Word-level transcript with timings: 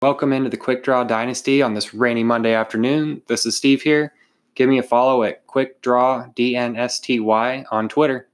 Welcome 0.00 0.32
into 0.32 0.48
the 0.48 0.56
Quick 0.56 0.84
Draw 0.84 1.02
Dynasty 1.02 1.60
on 1.60 1.74
this 1.74 1.92
rainy 1.92 2.22
Monday 2.22 2.54
afternoon. 2.54 3.20
This 3.26 3.44
is 3.44 3.56
Steve 3.56 3.82
here. 3.82 4.14
Give 4.54 4.68
me 4.68 4.78
a 4.78 4.82
follow 4.84 5.24
at 5.24 5.44
Quick 5.48 5.82
Draw 5.82 6.26
DNSTY 6.36 7.64
on 7.72 7.88
Twitter. 7.88 8.28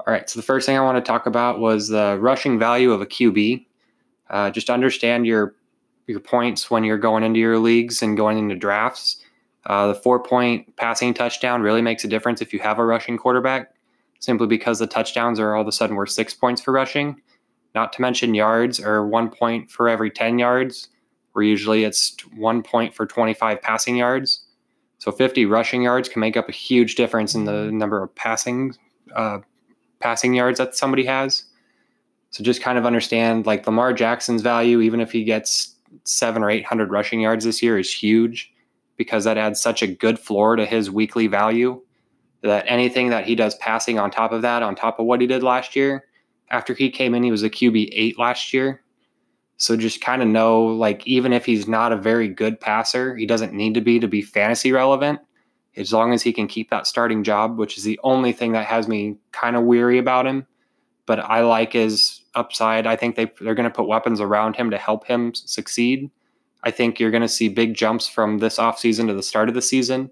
All 0.00 0.10
right, 0.10 0.30
so 0.30 0.38
the 0.38 0.46
first 0.46 0.64
thing 0.64 0.78
I 0.78 0.80
want 0.80 0.96
to 0.96 1.06
talk 1.06 1.26
about 1.26 1.58
was 1.58 1.88
the 1.88 2.16
rushing 2.18 2.58
value 2.58 2.90
of 2.90 3.02
a 3.02 3.06
QB. 3.06 3.66
Uh, 4.30 4.50
just 4.50 4.70
understand 4.70 5.26
your 5.26 5.54
your 6.06 6.20
points 6.20 6.70
when 6.70 6.84
you're 6.84 6.96
going 6.96 7.22
into 7.22 7.38
your 7.38 7.58
leagues 7.58 8.00
and 8.00 8.16
going 8.16 8.38
into 8.38 8.54
drafts. 8.54 9.22
Uh, 9.66 9.88
the 9.88 9.94
four 9.94 10.22
point 10.22 10.74
passing 10.76 11.12
touchdown 11.12 11.60
really 11.60 11.82
makes 11.82 12.02
a 12.02 12.08
difference 12.08 12.40
if 12.40 12.50
you 12.50 12.60
have 12.60 12.78
a 12.78 12.86
rushing 12.86 13.18
quarterback, 13.18 13.74
simply 14.20 14.46
because 14.46 14.78
the 14.78 14.86
touchdowns 14.86 15.38
are 15.38 15.54
all 15.54 15.60
of 15.60 15.68
a 15.68 15.72
sudden 15.72 15.96
worth 15.96 16.08
six 16.08 16.32
points 16.32 16.62
for 16.62 16.72
rushing 16.72 17.20
not 17.74 17.92
to 17.94 18.02
mention 18.02 18.34
yards 18.34 18.80
are 18.80 19.06
one 19.06 19.30
point 19.30 19.70
for 19.70 19.88
every 19.88 20.10
10 20.10 20.38
yards, 20.38 20.88
where 21.32 21.44
usually 21.44 21.84
it's 21.84 22.16
one 22.36 22.62
point 22.62 22.94
for 22.94 23.06
25 23.06 23.62
passing 23.62 23.96
yards. 23.96 24.44
So 24.98 25.10
50 25.10 25.46
rushing 25.46 25.82
yards 25.82 26.08
can 26.08 26.20
make 26.20 26.36
up 26.36 26.48
a 26.48 26.52
huge 26.52 26.94
difference 26.94 27.34
in 27.34 27.44
the 27.44 27.70
number 27.72 28.02
of 28.02 28.14
passing 28.14 28.74
uh, 29.14 29.38
passing 30.00 30.34
yards 30.34 30.58
that 30.58 30.76
somebody 30.76 31.04
has. 31.04 31.44
So 32.30 32.42
just 32.42 32.62
kind 32.62 32.78
of 32.78 32.86
understand 32.86 33.46
like 33.46 33.66
Lamar 33.66 33.92
Jackson's 33.92 34.42
value, 34.42 34.80
even 34.80 35.00
if 35.00 35.12
he 35.12 35.24
gets 35.24 35.74
seven 36.04 36.42
or 36.42 36.50
800 36.50 36.90
rushing 36.90 37.20
yards 37.20 37.44
this 37.44 37.62
year, 37.62 37.78
is 37.78 37.92
huge 37.92 38.52
because 38.96 39.24
that 39.24 39.38
adds 39.38 39.60
such 39.60 39.82
a 39.82 39.86
good 39.86 40.18
floor 40.18 40.56
to 40.56 40.64
his 40.64 40.90
weekly 40.90 41.26
value 41.26 41.80
that 42.42 42.64
anything 42.66 43.10
that 43.10 43.24
he 43.24 43.34
does 43.34 43.54
passing 43.56 43.98
on 43.98 44.10
top 44.10 44.32
of 44.32 44.42
that, 44.42 44.62
on 44.62 44.74
top 44.74 44.98
of 44.98 45.06
what 45.06 45.20
he 45.20 45.26
did 45.26 45.42
last 45.42 45.76
year, 45.76 46.04
after 46.52 46.74
he 46.74 46.90
came 46.90 47.14
in, 47.14 47.24
he 47.24 47.30
was 47.30 47.42
a 47.42 47.50
QB 47.50 47.88
eight 47.92 48.18
last 48.18 48.52
year. 48.52 48.82
So 49.56 49.76
just 49.76 50.00
kind 50.00 50.22
of 50.22 50.28
know, 50.28 50.64
like, 50.64 51.06
even 51.06 51.32
if 51.32 51.46
he's 51.46 51.66
not 51.66 51.92
a 51.92 51.96
very 51.96 52.28
good 52.28 52.60
passer, 52.60 53.16
he 53.16 53.26
doesn't 53.26 53.52
need 53.52 53.74
to 53.74 53.80
be 53.80 53.98
to 53.98 54.08
be 54.08 54.22
fantasy 54.22 54.70
relevant. 54.72 55.20
As 55.76 55.92
long 55.92 56.12
as 56.12 56.22
he 56.22 56.32
can 56.32 56.48
keep 56.48 56.68
that 56.70 56.86
starting 56.86 57.24
job, 57.24 57.58
which 57.58 57.78
is 57.78 57.84
the 57.84 57.98
only 58.04 58.32
thing 58.32 58.52
that 58.52 58.66
has 58.66 58.86
me 58.86 59.16
kind 59.32 59.56
of 59.56 59.62
weary 59.62 59.98
about 59.98 60.26
him. 60.26 60.46
But 61.06 61.20
I 61.20 61.40
like 61.40 61.72
his 61.72 62.20
upside. 62.34 62.86
I 62.86 62.96
think 62.96 63.16
they 63.16 63.32
they're 63.40 63.54
going 63.54 63.68
to 63.68 63.74
put 63.74 63.88
weapons 63.88 64.20
around 64.20 64.54
him 64.54 64.70
to 64.70 64.78
help 64.78 65.06
him 65.06 65.34
succeed. 65.34 66.10
I 66.62 66.70
think 66.70 67.00
you're 67.00 67.10
going 67.10 67.22
to 67.22 67.28
see 67.28 67.48
big 67.48 67.74
jumps 67.74 68.06
from 68.06 68.38
this 68.38 68.58
offseason 68.58 69.06
to 69.08 69.14
the 69.14 69.22
start 69.22 69.48
of 69.48 69.54
the 69.54 69.62
season, 69.62 70.10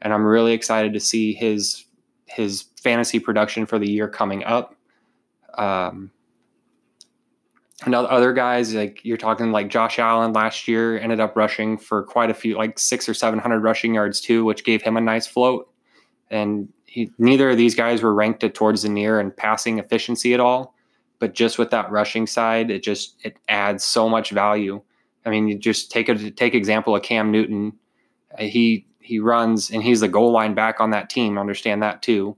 and 0.00 0.12
I'm 0.12 0.24
really 0.24 0.52
excited 0.52 0.94
to 0.94 1.00
see 1.00 1.34
his 1.34 1.84
his 2.26 2.64
fantasy 2.82 3.20
production 3.20 3.66
for 3.66 3.78
the 3.78 3.90
year 3.90 4.08
coming 4.08 4.42
up. 4.44 4.74
Um, 5.58 6.10
and 7.84 7.94
other 7.94 8.32
guys 8.32 8.74
like 8.74 9.04
you're 9.04 9.16
talking 9.16 9.50
like 9.50 9.68
Josh 9.68 9.98
Allen 9.98 10.32
last 10.32 10.68
year 10.68 10.98
ended 10.98 11.20
up 11.20 11.36
rushing 11.36 11.76
for 11.76 12.02
quite 12.04 12.30
a 12.30 12.34
few, 12.34 12.56
like 12.56 12.78
six 12.78 13.08
or 13.08 13.14
seven 13.14 13.38
hundred 13.38 13.60
rushing 13.60 13.94
yards 13.94 14.20
too, 14.20 14.44
which 14.44 14.64
gave 14.64 14.82
him 14.82 14.96
a 14.96 15.00
nice 15.00 15.26
float. 15.26 15.68
And 16.30 16.68
he, 16.86 17.10
neither 17.18 17.50
of 17.50 17.56
these 17.56 17.74
guys 17.74 18.02
were 18.02 18.14
ranked 18.14 18.44
towards 18.54 18.82
the 18.82 18.88
near 18.88 19.18
and 19.18 19.36
passing 19.36 19.78
efficiency 19.78 20.32
at 20.34 20.40
all. 20.40 20.74
But 21.18 21.34
just 21.34 21.58
with 21.58 21.70
that 21.70 21.90
rushing 21.90 22.26
side, 22.26 22.70
it 22.70 22.82
just 22.82 23.16
it 23.24 23.36
adds 23.48 23.84
so 23.84 24.08
much 24.08 24.30
value. 24.30 24.80
I 25.24 25.30
mean, 25.30 25.48
you 25.48 25.58
just 25.58 25.90
take 25.90 26.08
a 26.08 26.30
take 26.30 26.54
example 26.54 26.94
of 26.94 27.02
Cam 27.02 27.30
Newton. 27.32 27.72
He 28.38 28.86
he 29.00 29.18
runs 29.18 29.70
and 29.70 29.82
he's 29.82 30.00
the 30.00 30.08
goal 30.08 30.30
line 30.30 30.54
back 30.54 30.80
on 30.80 30.90
that 30.90 31.10
team. 31.10 31.36
Understand 31.36 31.82
that 31.82 32.02
too. 32.02 32.36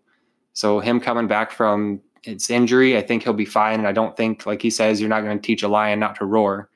So 0.54 0.80
him 0.80 1.00
coming 1.00 1.26
back 1.26 1.50
from 1.50 2.00
it's 2.25 2.50
injury, 2.50 2.97
I 2.97 3.03
think 3.03 3.22
he'll 3.22 3.33
be 3.33 3.44
fine. 3.44 3.78
And 3.78 3.89
I 3.89 3.92
don't 3.92 4.17
think, 4.17 4.47
like 4.47 4.62
he 4.62 4.70
says, 4.70 5.00
you're 5.00 5.11
not 5.11 5.22
going 5.22 5.39
to 5.39 5.47
teach 5.47 5.62
a 5.62 5.69
lion 5.69 6.00
not 6.00 6.16
to 6.16 6.25
roar. 6.25 6.71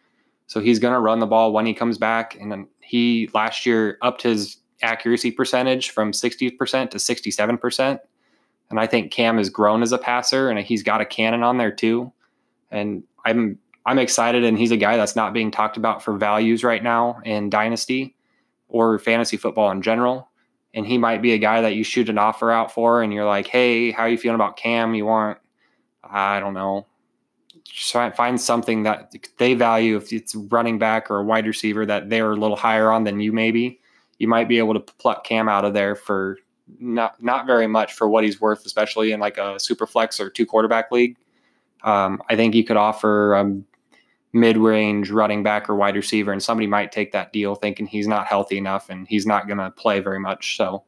So 0.46 0.60
he's 0.60 0.78
going 0.78 0.94
to 0.94 1.00
run 1.00 1.18
the 1.18 1.26
ball 1.26 1.52
when 1.52 1.66
he 1.66 1.74
comes 1.74 1.98
back. 1.98 2.36
And 2.40 2.66
he 2.80 3.28
last 3.34 3.66
year 3.66 3.98
upped 4.02 4.22
his 4.22 4.56
accuracy 4.82 5.30
percentage 5.30 5.90
from 5.90 6.12
60% 6.12 6.90
to 6.90 6.98
67%. 6.98 7.98
And 8.70 8.80
I 8.80 8.86
think 8.86 9.12
Cam 9.12 9.38
has 9.38 9.50
grown 9.50 9.82
as 9.82 9.92
a 9.92 9.98
passer 9.98 10.50
and 10.50 10.58
he's 10.58 10.82
got 10.82 11.00
a 11.00 11.06
cannon 11.06 11.42
on 11.42 11.58
there 11.58 11.72
too. 11.72 12.12
And 12.70 13.02
I'm 13.24 13.58
I'm 13.86 13.98
excited 13.98 14.44
and 14.44 14.58
he's 14.58 14.70
a 14.70 14.76
guy 14.76 14.98
that's 14.98 15.16
not 15.16 15.32
being 15.32 15.50
talked 15.50 15.78
about 15.78 16.02
for 16.02 16.18
values 16.18 16.62
right 16.62 16.82
now 16.82 17.20
in 17.24 17.48
dynasty 17.48 18.14
or 18.68 18.98
fantasy 18.98 19.38
football 19.38 19.70
in 19.70 19.80
general 19.80 20.28
and 20.74 20.86
he 20.86 20.98
might 20.98 21.22
be 21.22 21.32
a 21.32 21.38
guy 21.38 21.62
that 21.62 21.74
you 21.74 21.82
shoot 21.82 22.10
an 22.10 22.18
offer 22.18 22.50
out 22.50 22.70
for 22.70 23.02
and 23.02 23.14
you're 23.14 23.24
like 23.24 23.46
hey 23.46 23.90
how 23.90 24.02
are 24.02 24.08
you 24.08 24.18
feeling 24.18 24.34
about 24.34 24.58
cam 24.58 24.94
you 24.94 25.06
want 25.06 25.38
i 26.10 26.40
don't 26.40 26.54
know 26.54 26.86
find 28.16 28.40
something 28.40 28.82
that 28.84 29.12
they 29.36 29.54
value 29.54 29.96
if 29.96 30.12
it's 30.12 30.34
running 30.34 30.78
back 30.78 31.10
or 31.10 31.18
a 31.18 31.24
wide 31.24 31.46
receiver 31.46 31.84
that 31.84 32.08
they're 32.08 32.32
a 32.32 32.36
little 32.36 32.56
higher 32.56 32.90
on 32.90 33.04
than 33.04 33.20
you 33.20 33.32
maybe 33.32 33.78
you 34.18 34.26
might 34.26 34.48
be 34.48 34.58
able 34.58 34.74
to 34.74 34.80
pluck 34.80 35.24
cam 35.24 35.48
out 35.48 35.64
of 35.64 35.74
there 35.74 35.94
for 35.94 36.38
not 36.80 37.22
not 37.22 37.46
very 37.46 37.66
much 37.66 37.92
for 37.92 38.08
what 38.08 38.24
he's 38.24 38.40
worth 38.40 38.64
especially 38.64 39.12
in 39.12 39.20
like 39.20 39.38
a 39.38 39.58
super 39.58 39.86
flex 39.86 40.18
or 40.18 40.30
two 40.30 40.46
quarterback 40.46 40.90
league 40.90 41.16
um, 41.84 42.20
i 42.28 42.36
think 42.36 42.54
you 42.54 42.64
could 42.64 42.76
offer 42.76 43.34
um, 43.34 43.64
mid-range 44.32 45.10
running 45.10 45.42
back 45.42 45.68
or 45.68 45.74
wide 45.74 45.96
receiver, 45.96 46.32
and 46.32 46.42
somebody 46.42 46.66
might 46.66 46.92
take 46.92 47.12
that 47.12 47.32
deal 47.32 47.54
thinking 47.54 47.86
he's 47.86 48.06
not 48.06 48.26
healthy 48.26 48.58
enough 48.58 48.90
and 48.90 49.06
he's 49.08 49.26
not 49.26 49.46
going 49.46 49.58
to 49.58 49.70
play 49.70 50.00
very 50.00 50.20
much. 50.20 50.56
So 50.56 50.84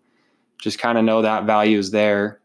just 0.58 0.78
kind 0.78 0.98
of 0.98 1.04
know 1.04 1.22
that 1.22 1.44
value 1.44 1.78
is 1.78 1.90
there. 1.90 2.40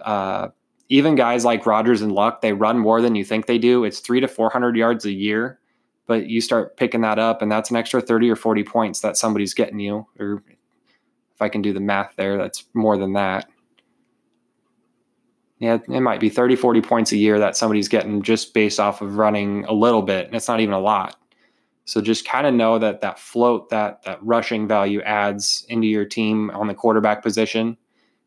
Uh, 0.00 0.48
even 0.90 1.14
guys 1.14 1.44
like 1.44 1.64
Rodgers 1.64 2.02
and 2.02 2.12
Luck, 2.12 2.42
they 2.42 2.52
run 2.52 2.78
more 2.78 3.00
than 3.00 3.14
you 3.14 3.24
think 3.24 3.46
they 3.46 3.58
do. 3.58 3.84
It's 3.84 4.00
three 4.00 4.20
to 4.20 4.28
four 4.28 4.50
hundred 4.50 4.76
yards 4.76 5.06
a 5.06 5.12
year, 5.12 5.58
but 6.06 6.26
you 6.26 6.42
start 6.42 6.76
picking 6.76 7.00
that 7.00 7.18
up, 7.18 7.40
and 7.40 7.50
that's 7.50 7.70
an 7.70 7.76
extra 7.76 8.02
thirty 8.02 8.28
or 8.28 8.36
forty 8.36 8.62
points 8.62 9.00
that 9.00 9.16
somebody's 9.16 9.54
getting 9.54 9.80
you. 9.80 10.06
Or 10.18 10.42
if 11.34 11.40
I 11.40 11.48
can 11.48 11.62
do 11.62 11.72
the 11.72 11.80
math 11.80 12.12
there, 12.16 12.36
that's 12.36 12.66
more 12.74 12.98
than 12.98 13.14
that 13.14 13.48
yeah, 15.60 15.76
it 15.88 16.00
might 16.00 16.20
be 16.20 16.30
30, 16.30 16.56
40 16.56 16.80
points 16.80 17.12
a 17.12 17.18
year 17.18 17.38
that 17.38 17.54
somebody's 17.54 17.86
getting 17.86 18.22
just 18.22 18.54
based 18.54 18.80
off 18.80 19.02
of 19.02 19.18
running 19.18 19.66
a 19.66 19.74
little 19.74 20.00
bit. 20.00 20.26
And 20.26 20.34
it's 20.34 20.48
not 20.48 20.60
even 20.60 20.72
a 20.72 20.80
lot. 20.80 21.16
So 21.84 22.00
just 22.00 22.26
kind 22.26 22.46
of 22.46 22.54
know 22.54 22.78
that 22.78 23.02
that 23.02 23.18
float, 23.18 23.68
that 23.68 24.02
that 24.04 24.22
rushing 24.22 24.66
value 24.66 25.02
adds 25.02 25.66
into 25.68 25.86
your 25.86 26.06
team 26.06 26.50
on 26.52 26.66
the 26.66 26.74
quarterback 26.74 27.22
position. 27.22 27.76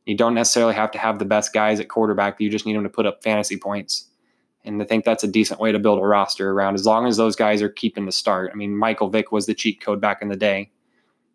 You 0.06 0.18
don't 0.18 0.34
necessarily 0.34 0.74
have 0.74 0.92
to 0.92 0.98
have 0.98 1.20
the 1.20 1.26
best 1.26 1.54
guys 1.54 1.80
at 1.80 1.90
quarterback. 1.90 2.40
You 2.40 2.50
just 2.50 2.66
need 2.66 2.76
them 2.76 2.84
to 2.84 2.90
put 2.90 3.06
up 3.06 3.24
fantasy 3.24 3.58
points. 3.58 4.10
And 4.66 4.82
I 4.82 4.86
think 4.86 5.06
that's 5.06 5.24
a 5.24 5.28
decent 5.28 5.60
way 5.60 5.72
to 5.72 5.80
build 5.80 6.00
a 6.00 6.06
roster 6.06 6.52
around 6.52 6.76
as 6.76 6.86
long 6.86 7.06
as 7.06 7.18
those 7.18 7.36
guys 7.36 7.62
are 7.62 7.70
keeping 7.70 8.06
the 8.06 8.12
start. 8.12 8.52
I 8.54 8.56
mean, 8.56 8.78
Michael 8.78 9.10
Vick 9.10 9.32
was 9.32 9.46
the 9.46 9.54
cheat 9.54 9.82
code 9.82 10.00
back 10.00 10.22
in 10.22 10.30
the 10.30 10.36
day 10.36 10.72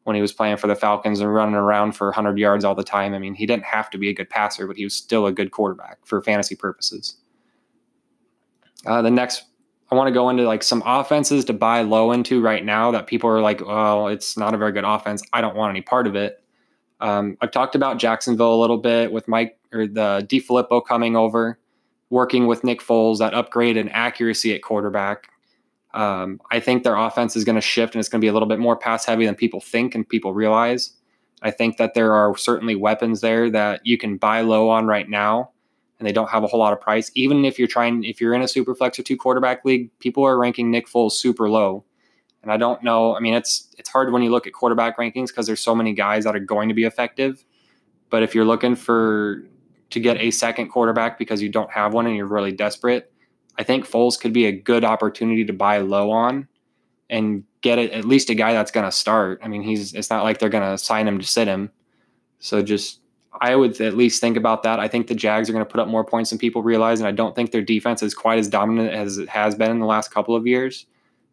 when 0.05 0.15
he 0.17 0.23
was 0.23 0.33
playing 0.33 0.57
for 0.57 0.67
the 0.67 0.75
Falcons 0.75 1.21
and 1.21 1.33
running 1.33 1.55
around 1.55 1.93
for 1.93 2.07
100 2.07 2.39
yards 2.39 2.65
all 2.65 2.75
the 2.75 2.83
time. 2.83 3.13
I 3.13 3.19
mean, 3.19 3.35
he 3.35 3.45
didn't 3.45 3.65
have 3.65 3.91
to 3.91 3.99
be 3.99 4.09
a 4.09 4.15
good 4.15 4.31
passer, 4.31 4.67
but 4.67 4.77
he 4.77 4.85
was 4.85 4.95
still 4.95 5.27
a 5.27 5.33
good 5.33 5.51
quarterback 5.51 5.99
for 6.07 6.23
fantasy 6.23 6.57
purposes. 6.57 7.17
Uh, 8.87 9.03
the 9.03 9.11
next, 9.11 9.45
I 9.91 9.95
want 9.95 10.09
to 10.09 10.15
go 10.15 10.31
into 10.31 10.45
like 10.45 10.63
some 10.63 10.83
offenses 10.87 11.45
to 11.47 11.53
buy 11.53 11.83
low 11.83 12.13
into 12.13 12.41
right 12.41 12.65
now 12.65 12.91
that 12.93 13.07
people 13.07 13.29
are 13.29 13.43
like, 13.43 13.61
well, 13.61 14.09
it's 14.09 14.39
not 14.39 14.55
a 14.55 14.57
very 14.57 14.73
good 14.73 14.85
offense. 14.85 15.23
I 15.35 15.43
don't 15.43 15.57
want 15.57 15.71
any 15.71 15.83
part 15.83 16.07
of 16.07 16.17
it. 16.17 16.43
Um, 17.01 17.37
I've 17.41 17.51
talked 17.51 17.75
about 17.75 17.99
Jacksonville 17.99 18.55
a 18.55 18.61
little 18.61 18.79
bit 18.79 19.13
with 19.13 19.29
Mike 19.29 19.59
or 19.73 19.87
the 19.87 20.27
DeFilippo 20.29 20.85
coming 20.87 21.17
over, 21.17 21.59
working 22.11 22.47
with 22.47 22.65
Nick 22.65 22.81
Foles, 22.81 23.19
that 23.19 23.35
upgrade 23.35 23.77
in 23.77 23.89
accuracy 23.91 24.55
at 24.55 24.63
quarterback. 24.63 25.29
Um, 25.95 26.41
I 26.51 26.61
think 26.61 26.83
their 26.83 26.97
offense 26.97 27.37
is 27.37 27.45
going 27.45 27.57
to 27.57 27.63
shift 27.63 27.95
and 27.95 28.01
it's 28.01 28.09
going 28.09 28.21
to 28.21 28.25
be 28.25 28.29
a 28.29 28.33
little 28.33 28.49
bit 28.49 28.59
more 28.59 28.77
pass 28.77 29.05
heavy 29.05 29.27
than 29.27 29.35
people 29.35 29.61
think 29.61 29.95
and 29.95 30.09
people 30.09 30.35
realize. 30.35 30.93
I 31.43 31.51
think 31.51 31.77
that 31.77 31.95
there 31.95 32.13
are 32.13 32.37
certainly 32.37 32.75
weapons 32.75 33.21
there 33.21 33.49
that 33.51 33.81
you 33.85 33.97
can 33.97 34.17
buy 34.17 34.41
low 34.41 34.69
on 34.69 34.87
right 34.87 35.09
now 35.09 35.51
and 35.99 36.07
they 36.07 36.13
don't 36.13 36.31
have 36.31 36.45
a 36.45 36.47
whole 36.47 36.61
lot 36.61 36.73
of 36.73 36.81
price. 36.81 37.11
Even 37.15 37.45
if 37.45 37.59
you're 37.59 37.69
trying, 37.69 38.05
if 38.05 38.21
you're 38.21 38.35
in 38.35 38.43
a 38.43 38.49
super 38.49 38.75
flex 38.75 38.99
or 38.99 39.03
two 39.03 39.17
quarterback 39.17 39.65
league, 39.65 39.91
people 39.99 40.25
are 40.25 40.39
ranking 40.39 40.71
Nick 40.71 40.89
Foles 40.89 41.13
super 41.13 41.49
low. 41.49 41.85
And 42.43 42.53
I 42.53 42.57
don't 42.57 42.83
know. 42.83 43.17
I 43.17 43.21
mean, 43.21 43.35
it's 43.35 43.69
it's 43.79 43.89
hard 43.89 44.13
when 44.13 44.23
you 44.23 44.31
look 44.31 44.47
at 44.47 44.53
quarterback 44.53 44.97
rankings 44.97 45.29
because 45.29 45.47
there's 45.47 45.61
so 45.61 45.75
many 45.75 45.93
guys 45.93 46.25
that 46.25 46.37
are 46.37 46.41
going 46.41 46.69
to 46.69 46.75
be 46.75 46.85
effective. 46.85 47.45
But 48.11 48.23
if 48.23 48.35
you're 48.35 48.45
looking 48.45 48.75
for 48.75 49.45
to 49.91 50.01
get 50.01 50.19
a 50.19 50.31
second 50.31 50.69
quarterback 50.69 51.19
because 51.19 51.43
you 51.43 51.49
don't 51.49 51.71
have 51.71 51.95
one 51.95 52.07
and 52.07 52.17
you're 52.17 52.27
really 52.27 52.53
desperate, 52.53 53.13
I 53.59 53.65
think 53.65 53.89
Foles 53.89 54.19
could 54.19 54.33
be 54.33 54.47
a 54.47 54.53
good 54.53 54.85
opportunity 54.85 55.45
to 55.45 55.53
buy 55.53 55.79
low 55.79 56.11
on 56.11 56.49
and 57.11 57.45
get 57.61 57.79
it, 57.79 57.93
at 57.93 58.05
least 58.05 58.31
a 58.31 58.35
guy 58.35 58.53
that's 58.53 58.71
going 58.71 58.87
to 58.87 58.93
start. 58.93 59.41
I 59.43 59.49
mean, 59.49 59.63
he's 59.63 59.95
it's 59.95 60.11
not 60.11 60.25
like 60.25 60.39
they're 60.39 60.49
going 60.49 60.71
to 60.71 60.79
sign 60.79 61.09
him 61.09 61.19
to 61.19 61.27
sit 61.27 61.49
him. 61.49 61.71
So 62.39 62.63
just 62.63 63.01
I 63.41 63.57
would 63.57 63.81
at 63.81 63.97
least 63.97 64.21
think 64.21 64.37
about 64.37 64.63
that. 64.63 64.81
I 64.81 64.89
think 64.89 65.07
the 65.07 65.15
Jags 65.15 65.49
are 65.49 65.53
going 65.53 65.65
to 65.65 65.71
put 65.71 65.81
up 65.81 65.89
more 65.89 66.05
points 66.05 66.31
than 66.31 66.39
people 66.39 66.63
realize, 66.63 67.01
and 67.01 67.09
I 67.09 67.13
don't 67.13 67.35
think 67.35 67.51
their 67.51 67.63
defense 67.63 68.03
is 68.03 68.15
quite 68.15 68.39
as 68.39 68.49
dominant 68.49 68.93
as 68.93 69.19
it 69.19 69.29
has 69.29 69.55
been 69.55 69.71
in 69.71 69.81
the 69.81 69.87
last 69.87 70.11
couple 70.11 70.35
of 70.35 70.47
years. 70.47 70.87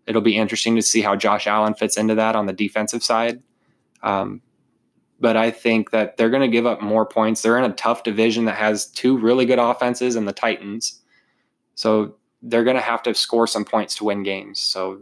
It'll 0.08 0.22
be 0.22 0.38
interesting 0.38 0.76
to 0.76 0.82
see 0.82 1.02
how 1.02 1.16
Josh 1.16 1.48
Allen 1.48 1.74
fits 1.74 1.98
into 1.98 2.16
that 2.16 2.36
on 2.36 2.46
the 2.46 2.54
defensive 2.54 3.04
side. 3.04 3.42
Um, 4.04 4.42
but 5.20 5.38
I 5.38 5.50
think 5.52 5.92
that 5.92 6.18
they're 6.18 6.30
going 6.30 6.42
to 6.42 6.48
give 6.48 6.66
up 6.66 6.82
more 6.82 7.06
points. 7.06 7.42
They're 7.42 7.58
in 7.58 7.70
a 7.70 7.74
tough 7.74 8.04
division 8.04 8.46
that 8.46 8.58
has 8.58 8.88
two 8.88 9.18
really 9.18 9.46
good 9.46 9.60
offenses 9.60 10.16
and 10.16 10.28
the 10.28 10.34
Titans. 10.34 11.02
So 11.76 12.16
they're 12.42 12.64
going 12.64 12.76
to 12.76 12.82
have 12.82 13.02
to 13.04 13.16
score 13.16 13.48
some 13.48 13.66
points 13.66 13.96
to 13.98 14.04
win 14.04 14.24
games. 14.24 14.60
So 14.60 15.02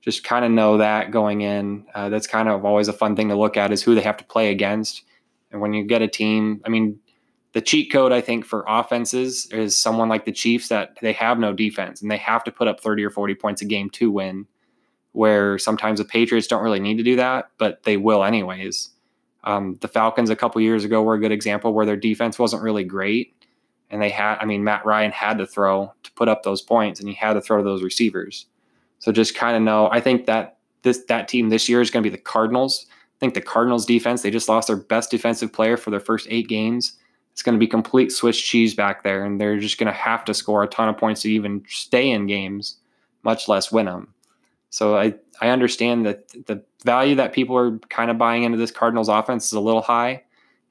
just 0.00 0.24
kind 0.24 0.44
of 0.44 0.50
know 0.50 0.78
that 0.78 1.10
going 1.10 1.42
in. 1.42 1.86
Uh, 1.94 2.08
that's 2.08 2.26
kind 2.26 2.48
of 2.48 2.64
always 2.64 2.88
a 2.88 2.92
fun 2.92 3.14
thing 3.16 3.28
to 3.28 3.36
look 3.36 3.56
at 3.56 3.72
is 3.72 3.82
who 3.82 3.94
they 3.94 4.02
have 4.02 4.16
to 4.18 4.24
play 4.24 4.50
against. 4.50 5.04
And 5.50 5.60
when 5.60 5.72
you 5.72 5.84
get 5.84 6.02
a 6.02 6.08
team, 6.08 6.60
I 6.66 6.68
mean, 6.68 6.98
the 7.52 7.60
cheat 7.60 7.92
code 7.92 8.12
I 8.12 8.20
think 8.20 8.44
for 8.44 8.64
offenses 8.66 9.46
is 9.46 9.76
someone 9.76 10.08
like 10.08 10.24
the 10.24 10.32
Chiefs 10.32 10.68
that 10.68 10.96
they 11.02 11.12
have 11.12 11.38
no 11.38 11.52
defense 11.52 12.00
and 12.00 12.10
they 12.10 12.16
have 12.16 12.44
to 12.44 12.52
put 12.52 12.68
up 12.68 12.80
30 12.80 13.04
or 13.04 13.10
40 13.10 13.34
points 13.34 13.62
a 13.62 13.66
game 13.66 13.90
to 13.90 14.10
win. 14.10 14.46
Where 15.12 15.58
sometimes 15.58 15.98
the 15.98 16.06
Patriots 16.06 16.46
don't 16.46 16.62
really 16.62 16.80
need 16.80 16.96
to 16.96 17.02
do 17.02 17.16
that, 17.16 17.50
but 17.58 17.82
they 17.82 17.98
will 17.98 18.24
anyways. 18.24 18.88
Um, 19.44 19.76
the 19.82 19.88
Falcons 19.88 20.30
a 20.30 20.36
couple 20.36 20.62
years 20.62 20.84
ago 20.84 21.02
were 21.02 21.14
a 21.14 21.20
good 21.20 21.32
example 21.32 21.74
where 21.74 21.84
their 21.84 21.98
defense 21.98 22.38
wasn't 22.38 22.62
really 22.62 22.84
great, 22.84 23.34
and 23.90 24.00
they 24.00 24.08
had, 24.08 24.38
I 24.38 24.46
mean, 24.46 24.64
Matt 24.64 24.86
Ryan 24.86 25.10
had 25.10 25.36
to 25.36 25.46
throw 25.46 25.92
to 26.02 26.12
put 26.12 26.28
up 26.28 26.44
those 26.44 26.62
points, 26.62 26.98
and 26.98 27.10
he 27.10 27.14
had 27.14 27.34
to 27.34 27.42
throw 27.42 27.58
to 27.58 27.62
those 27.62 27.82
receivers. 27.82 28.46
So 29.00 29.12
just 29.12 29.34
kind 29.34 29.54
of 29.54 29.62
know. 29.62 29.90
I 29.90 30.00
think 30.00 30.24
that 30.26 30.56
this 30.80 31.04
that 31.08 31.28
team 31.28 31.50
this 31.50 31.68
year 31.68 31.82
is 31.82 31.90
going 31.90 32.02
to 32.02 32.08
be 32.08 32.16
the 32.16 32.22
Cardinals. 32.22 32.86
I 32.88 33.18
think 33.20 33.34
the 33.34 33.42
Cardinals 33.42 33.84
defense 33.84 34.22
they 34.22 34.30
just 34.30 34.48
lost 34.48 34.68
their 34.68 34.76
best 34.76 35.10
defensive 35.10 35.52
player 35.52 35.76
for 35.76 35.90
their 35.90 36.00
first 36.00 36.26
eight 36.30 36.48
games 36.48 36.96
it's 37.32 37.42
going 37.42 37.54
to 37.54 37.58
be 37.58 37.66
complete 37.66 38.12
Swiss 38.12 38.40
cheese 38.40 38.74
back 38.74 39.02
there, 39.02 39.24
and 39.24 39.40
they're 39.40 39.58
just 39.58 39.78
going 39.78 39.92
to 39.92 39.98
have 39.98 40.24
to 40.26 40.34
score 40.34 40.62
a 40.62 40.68
ton 40.68 40.88
of 40.88 40.98
points 40.98 41.22
to 41.22 41.30
even 41.30 41.64
stay 41.68 42.10
in 42.10 42.26
games, 42.26 42.76
much 43.22 43.48
less 43.48 43.72
win 43.72 43.86
them. 43.86 44.14
So 44.70 44.96
I, 44.96 45.14
I 45.40 45.48
understand 45.48 46.06
that 46.06 46.28
the 46.46 46.62
value 46.84 47.14
that 47.16 47.32
people 47.32 47.56
are 47.56 47.78
kind 47.90 48.10
of 48.10 48.18
buying 48.18 48.42
into 48.42 48.58
this 48.58 48.70
Cardinals 48.70 49.08
offense 49.08 49.46
is 49.46 49.52
a 49.52 49.60
little 49.60 49.82
high. 49.82 50.22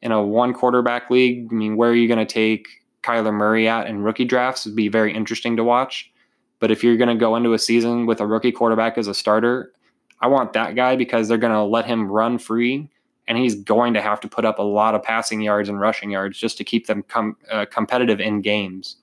In 0.01 0.11
a 0.11 0.21
one 0.23 0.53
quarterback 0.53 1.11
league, 1.11 1.47
I 1.51 1.53
mean, 1.53 1.77
where 1.77 1.91
are 1.91 1.95
you 1.95 2.07
going 2.07 2.25
to 2.25 2.31
take 2.31 2.67
Kyler 3.03 3.33
Murray 3.33 3.67
at 3.67 3.87
in 3.87 4.01
rookie 4.01 4.25
drafts 4.25 4.65
would 4.65 4.75
be 4.75 4.87
very 4.87 5.13
interesting 5.13 5.57
to 5.57 5.63
watch. 5.63 6.11
But 6.59 6.71
if 6.71 6.83
you're 6.83 6.97
going 6.97 7.09
to 7.09 7.15
go 7.15 7.35
into 7.35 7.53
a 7.53 7.59
season 7.59 8.05
with 8.05 8.21
a 8.21 8.27
rookie 8.27 8.51
quarterback 8.51 8.97
as 8.97 9.07
a 9.07 9.13
starter, 9.13 9.73
I 10.19 10.27
want 10.27 10.53
that 10.53 10.75
guy 10.75 10.95
because 10.95 11.27
they're 11.27 11.37
going 11.37 11.53
to 11.53 11.63
let 11.63 11.85
him 11.85 12.11
run 12.11 12.37
free 12.37 12.89
and 13.31 13.39
he's 13.39 13.55
going 13.55 13.93
to 13.93 14.01
have 14.01 14.19
to 14.19 14.27
put 14.27 14.43
up 14.43 14.59
a 14.59 14.61
lot 14.61 14.93
of 14.93 15.01
passing 15.01 15.39
yards 15.39 15.69
and 15.69 15.79
rushing 15.79 16.11
yards 16.11 16.37
just 16.37 16.57
to 16.57 16.65
keep 16.65 16.87
them 16.87 17.01
com- 17.03 17.37
uh, 17.49 17.65
competitive 17.71 18.19
in 18.19 18.41
games. 18.41 18.97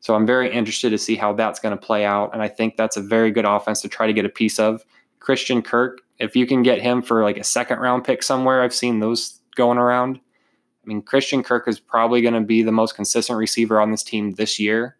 So 0.00 0.14
I'm 0.14 0.24
very 0.24 0.50
interested 0.50 0.88
to 0.88 0.98
see 0.98 1.14
how 1.14 1.34
that's 1.34 1.60
going 1.60 1.76
to 1.76 1.86
play 1.86 2.02
out, 2.02 2.32
and 2.32 2.40
I 2.40 2.48
think 2.48 2.78
that's 2.78 2.96
a 2.96 3.02
very 3.02 3.30
good 3.30 3.44
offense 3.44 3.82
to 3.82 3.88
try 3.90 4.06
to 4.06 4.14
get 4.14 4.24
a 4.24 4.30
piece 4.30 4.58
of. 4.58 4.82
Christian 5.18 5.60
Kirk, 5.60 6.00
if 6.18 6.34
you 6.34 6.46
can 6.46 6.62
get 6.62 6.80
him 6.80 7.02
for 7.02 7.22
like 7.22 7.36
a 7.36 7.44
second 7.44 7.80
round 7.80 8.02
pick 8.04 8.22
somewhere, 8.22 8.62
I've 8.62 8.74
seen 8.74 9.00
those 9.00 9.40
going 9.56 9.76
around. 9.76 10.16
I 10.16 10.86
mean, 10.86 11.02
Christian 11.02 11.42
Kirk 11.42 11.68
is 11.68 11.78
probably 11.78 12.22
going 12.22 12.32
to 12.32 12.40
be 12.40 12.62
the 12.62 12.72
most 12.72 12.96
consistent 12.96 13.38
receiver 13.38 13.78
on 13.78 13.90
this 13.90 14.02
team 14.02 14.30
this 14.36 14.58
year. 14.58 14.96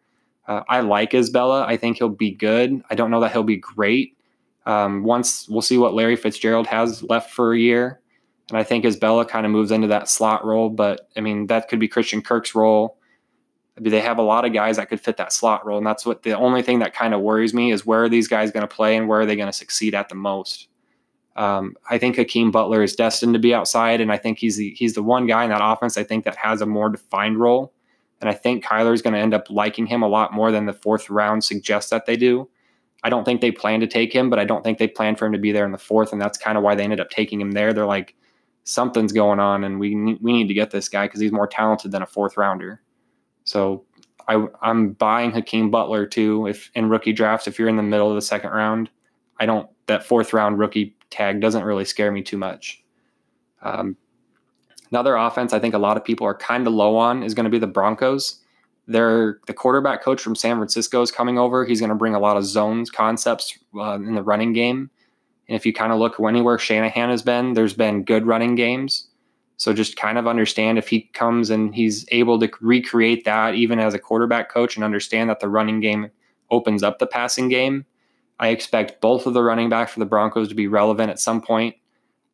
Uh, 0.46 0.64
I 0.69 0.81
like 0.81 1.14
Isabella. 1.14 1.64
I 1.64 1.78
think 1.78 1.96
he'll 1.96 2.11
be 2.11 2.32
good. 2.32 2.84
I 2.90 2.94
don't 2.94 3.11
know 3.11 3.20
that 3.20 3.32
he'll 3.32 3.43
be 3.43 3.56
great. 3.56 4.19
Um, 4.67 5.02
once 5.02 5.49
we'll 5.49 5.62
see 5.62 5.78
what 5.78 5.94
Larry 5.94 6.17
Fitzgerald 6.17 6.67
has 6.67 7.02
left 7.05 7.31
for 7.31 7.55
a 7.55 7.58
year. 7.58 8.00
And 8.48 8.56
I 8.56 8.62
think 8.62 8.84
Isabella 8.84 9.25
kind 9.25 9.44
of 9.44 9.52
moves 9.52 9.70
into 9.70 9.88
that 9.88 10.08
slot 10.08 10.44
role, 10.44 10.70
but 10.70 11.08
I 11.16 11.20
mean, 11.20 11.48
that 11.48 11.69
could 11.69 11.81
be 11.81 11.88
Christian 11.88 12.22
Kirk's 12.22 12.54
role. 12.54 12.98
I 13.76 13.81
mean, 13.81 13.90
they 13.90 14.00
have 14.00 14.19
a 14.19 14.22
lot 14.22 14.44
of 14.44 14.52
guys 14.52 14.76
that 14.76 14.88
could 14.88 15.00
fit 15.00 15.16
that 15.19 15.32
slot 15.32 15.66
role. 15.66 15.78
And 15.78 15.87
that's 15.87 16.06
what 16.06 16.22
the 16.22 16.32
only 16.32 16.62
thing 16.62 16.78
that 16.78 16.94
kind 16.94 17.12
of 17.12 17.20
worries 17.20 17.52
me 17.52 17.72
is 17.72 17.84
where 17.84 18.04
are 18.04 18.08
these 18.08 18.28
guys 18.28 18.50
going 18.50 18.66
to 18.66 18.75
play 18.75 18.96
and 18.96 19.08
where 19.08 19.20
are 19.20 19.26
they 19.26 19.37
going 19.37 19.50
to 19.50 19.52
succeed 19.52 19.94
at 19.94 20.08
the 20.08 20.14
most? 20.14 20.69
Um, 21.34 21.76
I 21.90 21.98
think 21.98 22.16
Hakeem 22.16 22.50
Butler 22.50 22.82
is 22.82 22.96
destined 22.96 23.34
to 23.34 23.38
be 23.38 23.52
outside, 23.52 24.00
and 24.00 24.10
I 24.10 24.16
think 24.16 24.38
he's 24.38 24.56
the, 24.56 24.70
he's 24.70 24.94
the 24.94 25.02
one 25.02 25.26
guy 25.26 25.44
in 25.44 25.50
that 25.50 25.60
offense 25.62 25.99
I 25.99 26.02
think 26.02 26.25
that 26.25 26.37
has 26.37 26.62
a 26.62 26.66
more 26.66 26.88
defined 26.88 27.38
role. 27.38 27.75
And 28.22 28.31
I 28.31 28.32
think 28.32 28.64
Kyler 28.64 28.94
is 28.94 29.02
going 29.02 29.12
to 29.12 29.20
end 29.20 29.34
up 29.34 29.50
liking 29.50 29.84
him 29.84 30.02
a 30.02 30.08
lot 30.08 30.32
more 30.32 30.50
than 30.50 30.64
the 30.64 30.72
fourth 30.72 31.10
round 31.10 31.44
suggests 31.44 31.90
that 31.90 32.06
they 32.06 32.16
do. 32.16 32.49
I 33.04 33.10
don't 33.10 33.25
think 33.25 33.42
they 33.42 33.50
plan 33.50 33.81
to 33.81 33.87
take 33.87 34.14
him, 34.14 34.31
but 34.31 34.38
I 34.38 34.46
don't 34.46 34.64
think 34.64 34.78
they 34.78 34.88
plan 34.88 35.16
for 35.16 35.26
him 35.26 35.32
to 35.32 35.38
be 35.38 35.52
there 35.52 35.66
in 35.66 35.72
the 35.72 35.78
fourth, 35.78 36.12
and 36.12 36.20
that's 36.20 36.38
kind 36.38 36.56
of 36.56 36.64
why 36.64 36.75
they 36.75 36.84
ended 36.84 37.00
up 37.00 37.10
taking 37.10 37.38
him 37.38 37.52
there. 37.52 37.75
They're 37.75 37.84
like, 37.84 38.14
something's 38.66 39.12
going 39.12 39.40
on, 39.40 39.64
and 39.64 39.80
we 39.80 39.94
we 40.20 40.32
need 40.32 40.48
to 40.48 40.54
get 40.54 40.70
this 40.70 40.88
guy 40.88 41.06
because 41.06 41.20
he's 41.20 41.32
more 41.32 41.46
talented 41.46 41.92
than 41.92 42.02
a 42.02 42.06
fourth 42.06 42.36
rounder. 42.36 42.82
So 43.44 43.84
I, 44.28 44.44
I'm 44.60 44.90
buying 44.92 45.30
Hakeem 45.30 45.70
Butler 45.70 46.04
too. 46.04 46.46
If 46.46 46.70
in 46.74 46.88
rookie 46.88 47.12
drafts, 47.12 47.46
if 47.46 47.58
you're 47.58 47.68
in 47.68 47.76
the 47.76 47.82
middle 47.82 48.10
of 48.10 48.16
the 48.16 48.22
second 48.22 48.50
round, 48.50 48.90
I 49.38 49.46
don't 49.46 49.70
that 49.86 50.04
fourth 50.04 50.32
round 50.32 50.58
rookie 50.58 50.96
tag 51.10 51.40
doesn't 51.40 51.62
really 51.64 51.84
scare 51.84 52.10
me 52.10 52.22
too 52.22 52.36
much. 52.36 52.82
Um, 53.62 53.96
another 54.90 55.16
offense 55.16 55.52
I 55.52 55.60
think 55.60 55.74
a 55.74 55.78
lot 55.78 55.96
of 55.96 56.04
people 56.04 56.26
are 56.26 56.36
kind 56.36 56.66
of 56.66 56.74
low 56.74 56.96
on 56.96 57.22
is 57.22 57.34
going 57.34 57.44
to 57.44 57.50
be 57.50 57.58
the 57.58 57.66
Broncos. 57.66 58.42
They're, 58.88 59.40
the 59.48 59.54
quarterback 59.54 60.02
coach 60.02 60.20
from 60.20 60.36
San 60.36 60.56
Francisco 60.56 61.02
is 61.02 61.10
coming 61.10 61.38
over. 61.38 61.64
He's 61.64 61.80
going 61.80 61.90
to 61.90 61.96
bring 61.96 62.14
a 62.14 62.20
lot 62.20 62.36
of 62.36 62.44
zones 62.44 62.88
concepts 62.88 63.58
uh, 63.76 63.94
in 63.96 64.14
the 64.14 64.22
running 64.22 64.52
game. 64.52 64.90
And 65.48 65.56
if 65.56 65.64
you 65.64 65.72
kind 65.72 65.93
of 65.93 65.98
look 65.98 66.19
anywhere 66.20 66.58
Shanahan 66.58 67.10
has 67.10 67.22
been, 67.22 67.54
there's 67.54 67.75
been 67.75 68.04
good 68.04 68.26
running 68.26 68.54
games. 68.54 69.08
So 69.58 69.72
just 69.72 69.96
kind 69.96 70.19
of 70.19 70.26
understand 70.26 70.76
if 70.76 70.88
he 70.88 71.02
comes 71.14 71.50
and 71.50 71.75
he's 71.75 72.04
able 72.10 72.38
to 72.40 72.50
recreate 72.60 73.25
that 73.25 73.54
even 73.54 73.78
as 73.78 73.94
a 73.94 73.98
quarterback 73.98 74.50
coach 74.50 74.76
and 74.76 74.84
understand 74.84 75.31
that 75.31 75.40
the 75.40 75.48
running 75.48 75.81
game 75.81 76.10
opens 76.50 76.82
up 76.82 76.98
the 76.98 77.06
passing 77.06 77.48
game. 77.48 77.87
I 78.38 78.48
expect 78.48 79.00
both 79.00 79.26
of 79.26 79.32
the 79.32 79.43
running 79.43 79.70
backs 79.70 79.93
for 79.93 80.00
the 80.00 80.06
Broncos 80.06 80.48
to 80.48 80.54
be 80.54 80.66
relevant 80.66 81.10
at 81.10 81.19
some 81.19 81.40
point. 81.40 81.76